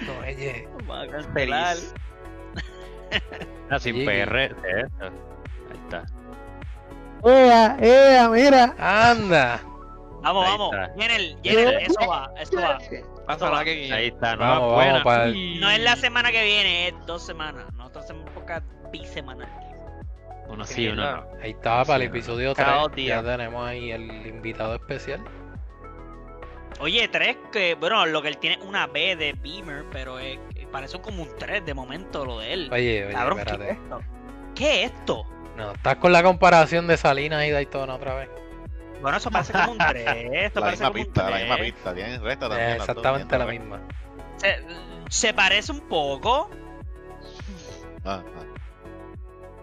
No, 0.00 0.18
oye. 0.20 0.68
Vamos 0.86 1.08
a 1.08 1.10
cancelar. 1.10 1.76
Ah, 3.68 3.78
sin. 3.78 4.04
PR. 4.06 4.36
esto. 4.36 5.04
Ahí 5.04 5.78
está. 5.84 6.04
¡Ea, 7.24 7.76
ea, 7.80 8.28
mira! 8.28 8.74
¡Anda! 8.78 9.60
Vamos, 10.22 10.44
Ahí 10.46 10.52
vamos. 10.52 10.74
está. 10.74 10.92
Jenner, 11.00 11.36
Jenner, 11.42 11.82
eso 11.82 12.08
va, 12.08 12.30
eso 12.40 12.56
va. 12.56 12.78
La 13.28 13.38
semana 13.38 13.64
que 13.64 13.74
viene. 13.74 13.94
Ahí 13.94 14.06
está, 14.08 14.34
no 14.36 14.40
Vamos, 14.40 14.74
buena. 14.74 14.90
vamos 14.92 15.04
para. 15.04 15.26
No 15.26 15.70
es 15.70 15.80
la 15.80 15.96
semana 15.96 16.32
que 16.32 16.44
viene, 16.44 16.88
es 16.88 16.94
dos 17.06 17.24
semanas. 17.24 17.64
Nosotros 17.74 18.04
hacemos 18.04 18.26
un 18.28 18.34
podcast 18.34 18.64
bisemanal. 18.92 19.48
Uno 20.48 20.64
sí, 20.64 20.86
uno 20.88 21.16
no. 21.16 21.24
Ahí 21.42 21.50
estaba 21.50 21.84
para 21.84 21.96
el 21.96 22.02
Sí, 22.02 22.06
episodio 22.18 22.54
Cada 22.54 22.68
3. 22.72 22.82
dos 22.82 22.92
días. 22.94 23.22
Ya 23.24 23.30
tenemos 23.36 23.68
ahí 23.68 23.90
el 23.90 24.26
invitado 24.26 24.74
especial. 24.76 25.24
Oye, 26.78 27.08
tres 27.08 27.36
que, 27.52 27.74
bueno, 27.74 28.04
lo 28.06 28.20
que 28.22 28.28
él 28.28 28.38
tiene 28.38 28.56
es 28.56 28.62
una 28.64 28.86
B 28.86 29.16
de 29.16 29.32
Beamer, 29.32 29.84
pero 29.90 30.18
es- 30.18 30.38
parece 30.70 31.00
como 31.00 31.22
un 31.22 31.30
3 31.38 31.64
de 31.64 31.72
momento 31.72 32.24
lo 32.26 32.38
de 32.40 32.52
él. 32.52 32.70
Oye, 32.72 33.06
oye, 33.06 33.14
Cabrón, 33.14 33.38
¿qué 33.38 33.42
es 33.44 33.50
espérate. 33.52 33.72
esto? 33.82 34.00
¿Qué 34.54 34.84
es 34.84 34.92
esto? 34.92 35.26
No, 35.56 35.72
estás 35.72 35.96
con 35.96 36.12
la 36.12 36.22
comparación 36.22 36.86
de 36.86 36.96
Salinas 36.96 37.44
y 37.46 37.50
Daytona 37.50 37.94
otra 37.94 38.14
vez. 38.14 38.28
Bueno, 39.00 39.16
eso 39.18 39.30
parece 39.30 39.52
como 39.52 39.72
un 39.72 39.78
3. 39.78 40.06
Esto 40.32 40.60
La 40.64 40.70
misma 40.70 40.92
pista, 40.92 41.30
la 41.30 41.36
misma 41.38 41.56
3. 41.56 41.72
pista. 41.72 41.94
Tienen 41.94 42.22
recta 42.22 42.48
también. 42.48 42.70
exactamente 42.72 43.38
la 43.38 43.46
misma. 43.46 43.80
Se, 44.36 44.56
se 45.08 45.34
parece 45.34 45.72
un 45.72 45.80
poco. 45.80 46.50
Ah, 48.04 48.22
ah. 48.24 48.42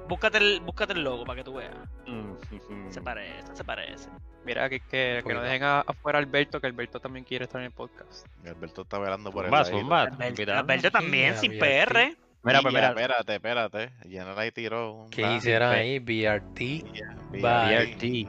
Búscate 0.08 0.38
el, 0.38 0.60
búscate 0.62 0.94
el 0.94 1.04
logo 1.04 1.24
para 1.26 1.38
que 1.38 1.44
tú 1.44 1.54
veas. 1.56 1.74
Mm, 2.08 2.90
Se 2.90 3.02
parece, 3.02 3.56
se 3.56 3.64
parece. 3.64 4.10
Mira, 4.46 4.68
que, 4.70 4.82
que, 4.82 5.24
que 5.26 5.34
no 5.34 5.42
dejen 5.42 5.64
a- 5.64 5.80
afuera 5.82 6.20
a 6.20 6.22
Alberto, 6.22 6.60
que 6.60 6.68
Alberto 6.68 7.00
también 7.00 7.24
quiere 7.24 7.46
estar 7.46 7.62
en 7.62 7.66
el 7.68 7.72
podcast. 7.72 8.28
Alberto 8.46 8.82
está 8.82 9.00
velando 9.00 9.32
por 9.32 9.46
el. 9.46 9.54
Alberto. 9.54 10.54
Alberto 10.54 10.92
también, 10.92 11.36
Sí, 11.36 11.48
sin 11.48 11.60
PR. 11.60 12.18
Mira, 12.44 12.62
pues 12.62 12.74
mira. 12.74 12.90
Espérate, 12.90 13.36
espérate. 13.36 13.90
General 14.04 14.38
ahí 14.38 14.52
tiró 14.52 14.94
un. 14.94 15.10
¿Qué 15.10 15.22
hicieron 15.36 15.70
ahí? 15.72 16.00
BRT. 16.00 16.84
BRT. 17.32 18.28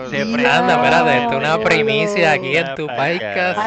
prende. 0.08 0.44
espérate, 0.46 1.18
esto 1.18 1.32
es 1.32 1.38
una 1.38 1.58
primicia 1.58 2.32
aquí 2.32 2.56
en 2.56 2.74
tu 2.74 2.86
podcast. 2.86 3.58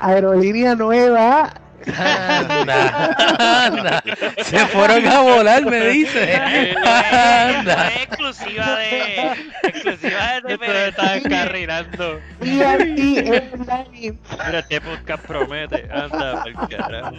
Aerolínea 0.00 0.74
nueva. 0.74 1.52
Anda, 1.86 3.66
anda. 3.66 4.02
Se 4.44 4.58
fueron 4.66 5.06
a 5.06 5.20
volar, 5.20 5.64
me 5.66 5.88
dice. 5.88 6.34
Anda. 6.36 7.88
es 7.88 8.02
exclusiva 8.02 8.76
de. 8.76 9.32
Exclusiva 9.62 10.40
de 10.40 10.54
Esto 10.54 10.66
me 10.66 10.88
está 10.88 11.16
encarrilando. 11.16 12.20
BRT 12.40 12.98
Airlines. 13.18 14.18
Mira, 14.46 14.58
este 14.58 14.80
podcast 14.80 15.24
promete. 15.26 15.88
Anda, 15.92 16.44
por 16.44 16.68
carajo. 16.68 17.16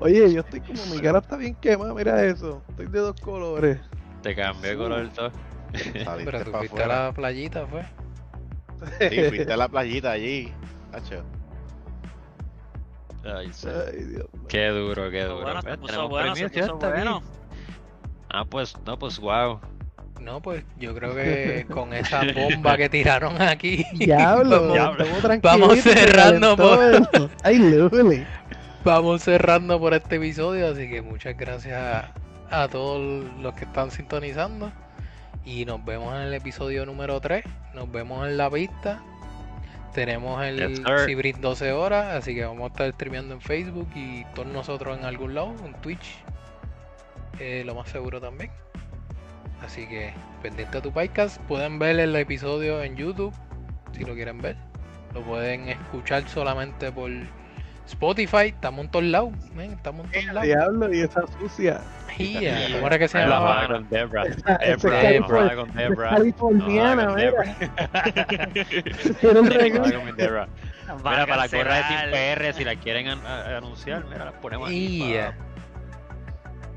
Oye, 0.00 0.32
yo 0.32 0.40
estoy 0.40 0.60
como 0.60 0.84
mi 0.86 1.00
cara 1.00 1.20
está 1.20 1.36
bien 1.36 1.54
quemada, 1.54 1.94
mira 1.94 2.24
eso. 2.24 2.62
Estoy 2.70 2.86
de 2.86 2.98
dos 2.98 3.20
colores. 3.20 3.78
Te 4.22 4.34
cambió 4.34 4.70
el 4.72 4.76
color 4.76 5.08
todo. 5.10 5.32
Pero 6.24 6.44
tú 6.44 6.52
fuiste 6.52 6.82
a 6.82 6.86
la 6.86 7.12
playita, 7.12 7.66
fue. 7.66 7.84
Sí, 9.08 9.28
fuiste 9.28 9.52
a 9.52 9.56
la 9.56 9.68
playita 9.68 10.10
allí. 10.10 10.52
Hacho. 10.92 11.24
Ay, 13.24 13.50
sí. 13.52 13.68
Ay, 13.68 14.04
Dios 14.04 14.26
mío. 14.32 14.44
Qué 14.48 14.68
duro, 14.68 15.10
qué 15.10 15.24
duro. 15.24 15.42
Bueno, 15.42 15.62
se 15.62 15.78
puso 15.78 16.08
bueno, 16.08 16.34
se 16.36 16.48
bueno. 16.48 17.22
Ah, 18.30 18.44
pues, 18.44 18.74
no, 18.86 18.98
pues, 18.98 19.18
wow. 19.18 19.60
No, 20.20 20.40
pues 20.40 20.64
yo 20.78 20.94
creo 20.94 21.14
que 21.14 21.66
con 21.70 21.92
esa 21.92 22.22
bomba 22.34 22.76
que 22.76 22.88
tiraron 22.88 23.40
aquí. 23.42 23.84
Diablo, 23.94 24.68
vamos, 24.68 24.98
estamos 25.00 25.20
tranquilos. 25.20 25.60
vamos 25.60 25.78
cerrando 25.80 26.56
por- 26.56 27.30
Ay, 27.42 27.58
Luli. 27.58 28.24
vamos 28.84 29.22
cerrando 29.22 29.78
por 29.80 29.94
este 29.94 30.16
episodio, 30.16 30.68
así 30.68 30.88
que 30.88 31.02
muchas 31.02 31.36
gracias 31.36 31.80
a, 32.50 32.62
a 32.62 32.68
todos 32.68 33.24
los 33.40 33.54
que 33.54 33.64
están 33.64 33.90
sintonizando. 33.90 34.70
Y 35.44 35.64
nos 35.64 35.84
vemos 35.84 36.14
en 36.14 36.22
el 36.22 36.34
episodio 36.34 36.86
número 36.86 37.20
3. 37.20 37.44
Nos 37.74 37.90
vemos 37.90 38.26
en 38.28 38.36
la 38.36 38.48
pista. 38.48 39.02
Tenemos 39.94 40.42
el. 40.44 40.82
Cibrit 41.06 41.36
12 41.36 41.72
horas, 41.72 42.14
así 42.14 42.34
que 42.34 42.44
vamos 42.44 42.64
a 42.64 42.66
estar 42.68 42.92
streameando 42.92 43.34
en 43.34 43.40
Facebook 43.40 43.88
y 43.94 44.24
todos 44.34 44.48
nosotros 44.48 44.98
en 44.98 45.04
algún 45.04 45.34
lado, 45.34 45.54
en 45.64 45.74
Twitch. 45.82 46.18
eh, 47.38 47.62
lo 47.66 47.74
más 47.74 47.88
seguro 47.88 48.20
también. 48.20 48.50
Así 49.62 49.86
que 49.86 50.12
pendiente 50.42 50.78
a 50.78 50.82
tu 50.82 50.92
podcast. 50.92 51.40
Pueden 51.42 51.78
ver 51.78 51.98
el 52.00 52.16
episodio 52.16 52.82
en 52.82 52.96
YouTube 52.96 53.32
si 53.92 54.04
lo 54.04 54.14
quieren 54.14 54.40
ver. 54.40 54.56
Lo 55.14 55.22
pueden 55.22 55.68
escuchar 55.68 56.26
solamente 56.28 56.90
por 56.90 57.10
Spotify. 57.86 58.46
Estamos 58.48 58.84
en 58.86 58.90
todos 58.90 59.04
lados. 59.04 59.32
Estamos 59.58 60.06
en 60.06 60.12
todos 60.12 60.24
lados. 60.26 60.42
Diablo, 60.42 60.94
y 60.94 61.00
esa 61.00 61.22
sucia. 61.38 61.80
Yeah, 62.18 62.68
¿Cómo 62.74 62.86
era 62.88 62.98
que 62.98 63.08
se 63.08 63.18
llamaba? 63.18 63.66
con 63.68 63.88
Debra. 63.88 64.24
Con 65.54 65.72
Debra. 65.74 66.10
californiana, 66.10 67.14
mira. 67.14 67.56
Era 69.22 69.30
el 69.38 69.42
Me 69.42 69.50
regalo. 69.50 70.02
Mira, 70.04 70.46
para 71.02 71.36
la 71.36 71.48
gorra 71.48 71.76
de 71.76 71.82
Team. 71.82 72.10
PR, 72.38 72.52
si 72.54 72.64
la 72.64 72.76
quieren 72.76 73.08
anunciar, 73.08 74.04
mira, 74.04 74.26
la 74.26 74.32
ponemos 74.32 74.68
aquí. 74.68 74.98
Yeah. 75.08 75.34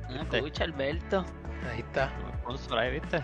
Ah, 0.10 0.24
Escucha, 0.32 0.64
Alberto. 0.64 1.26
Ahí 1.72 1.80
está. 1.80 2.10
para- 2.22 2.38
sponsor 2.38 2.80
ahí, 2.80 2.92
¿viste? 2.92 3.22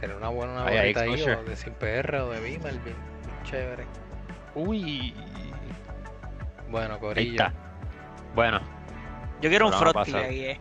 Tener 0.00 0.16
una 0.16 0.28
buena 0.28 0.52
una 0.52 0.66
Ahí 0.66 0.94
o 0.94 1.42
de 1.44 1.56
Sin 1.56 1.72
PR 1.74 2.20
o 2.20 2.30
de 2.30 2.40
bien 2.40 2.60
chévere. 3.44 3.84
Uy. 4.54 5.14
Bueno, 6.68 6.94
Ahí 6.94 7.00
Corillo. 7.00 7.44
está. 7.44 7.52
Bueno, 8.34 8.60
Yo 9.40 9.50
quiero 9.50 9.66
un 9.66 9.72
frosty 9.72 10.14
ahí, 10.14 10.44
eh. 10.44 10.60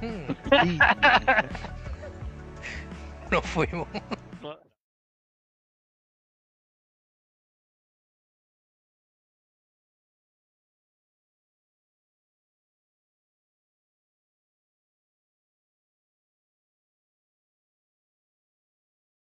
Hmm, 0.00 0.32
Nos 3.30 3.46
fuimos. 3.46 3.86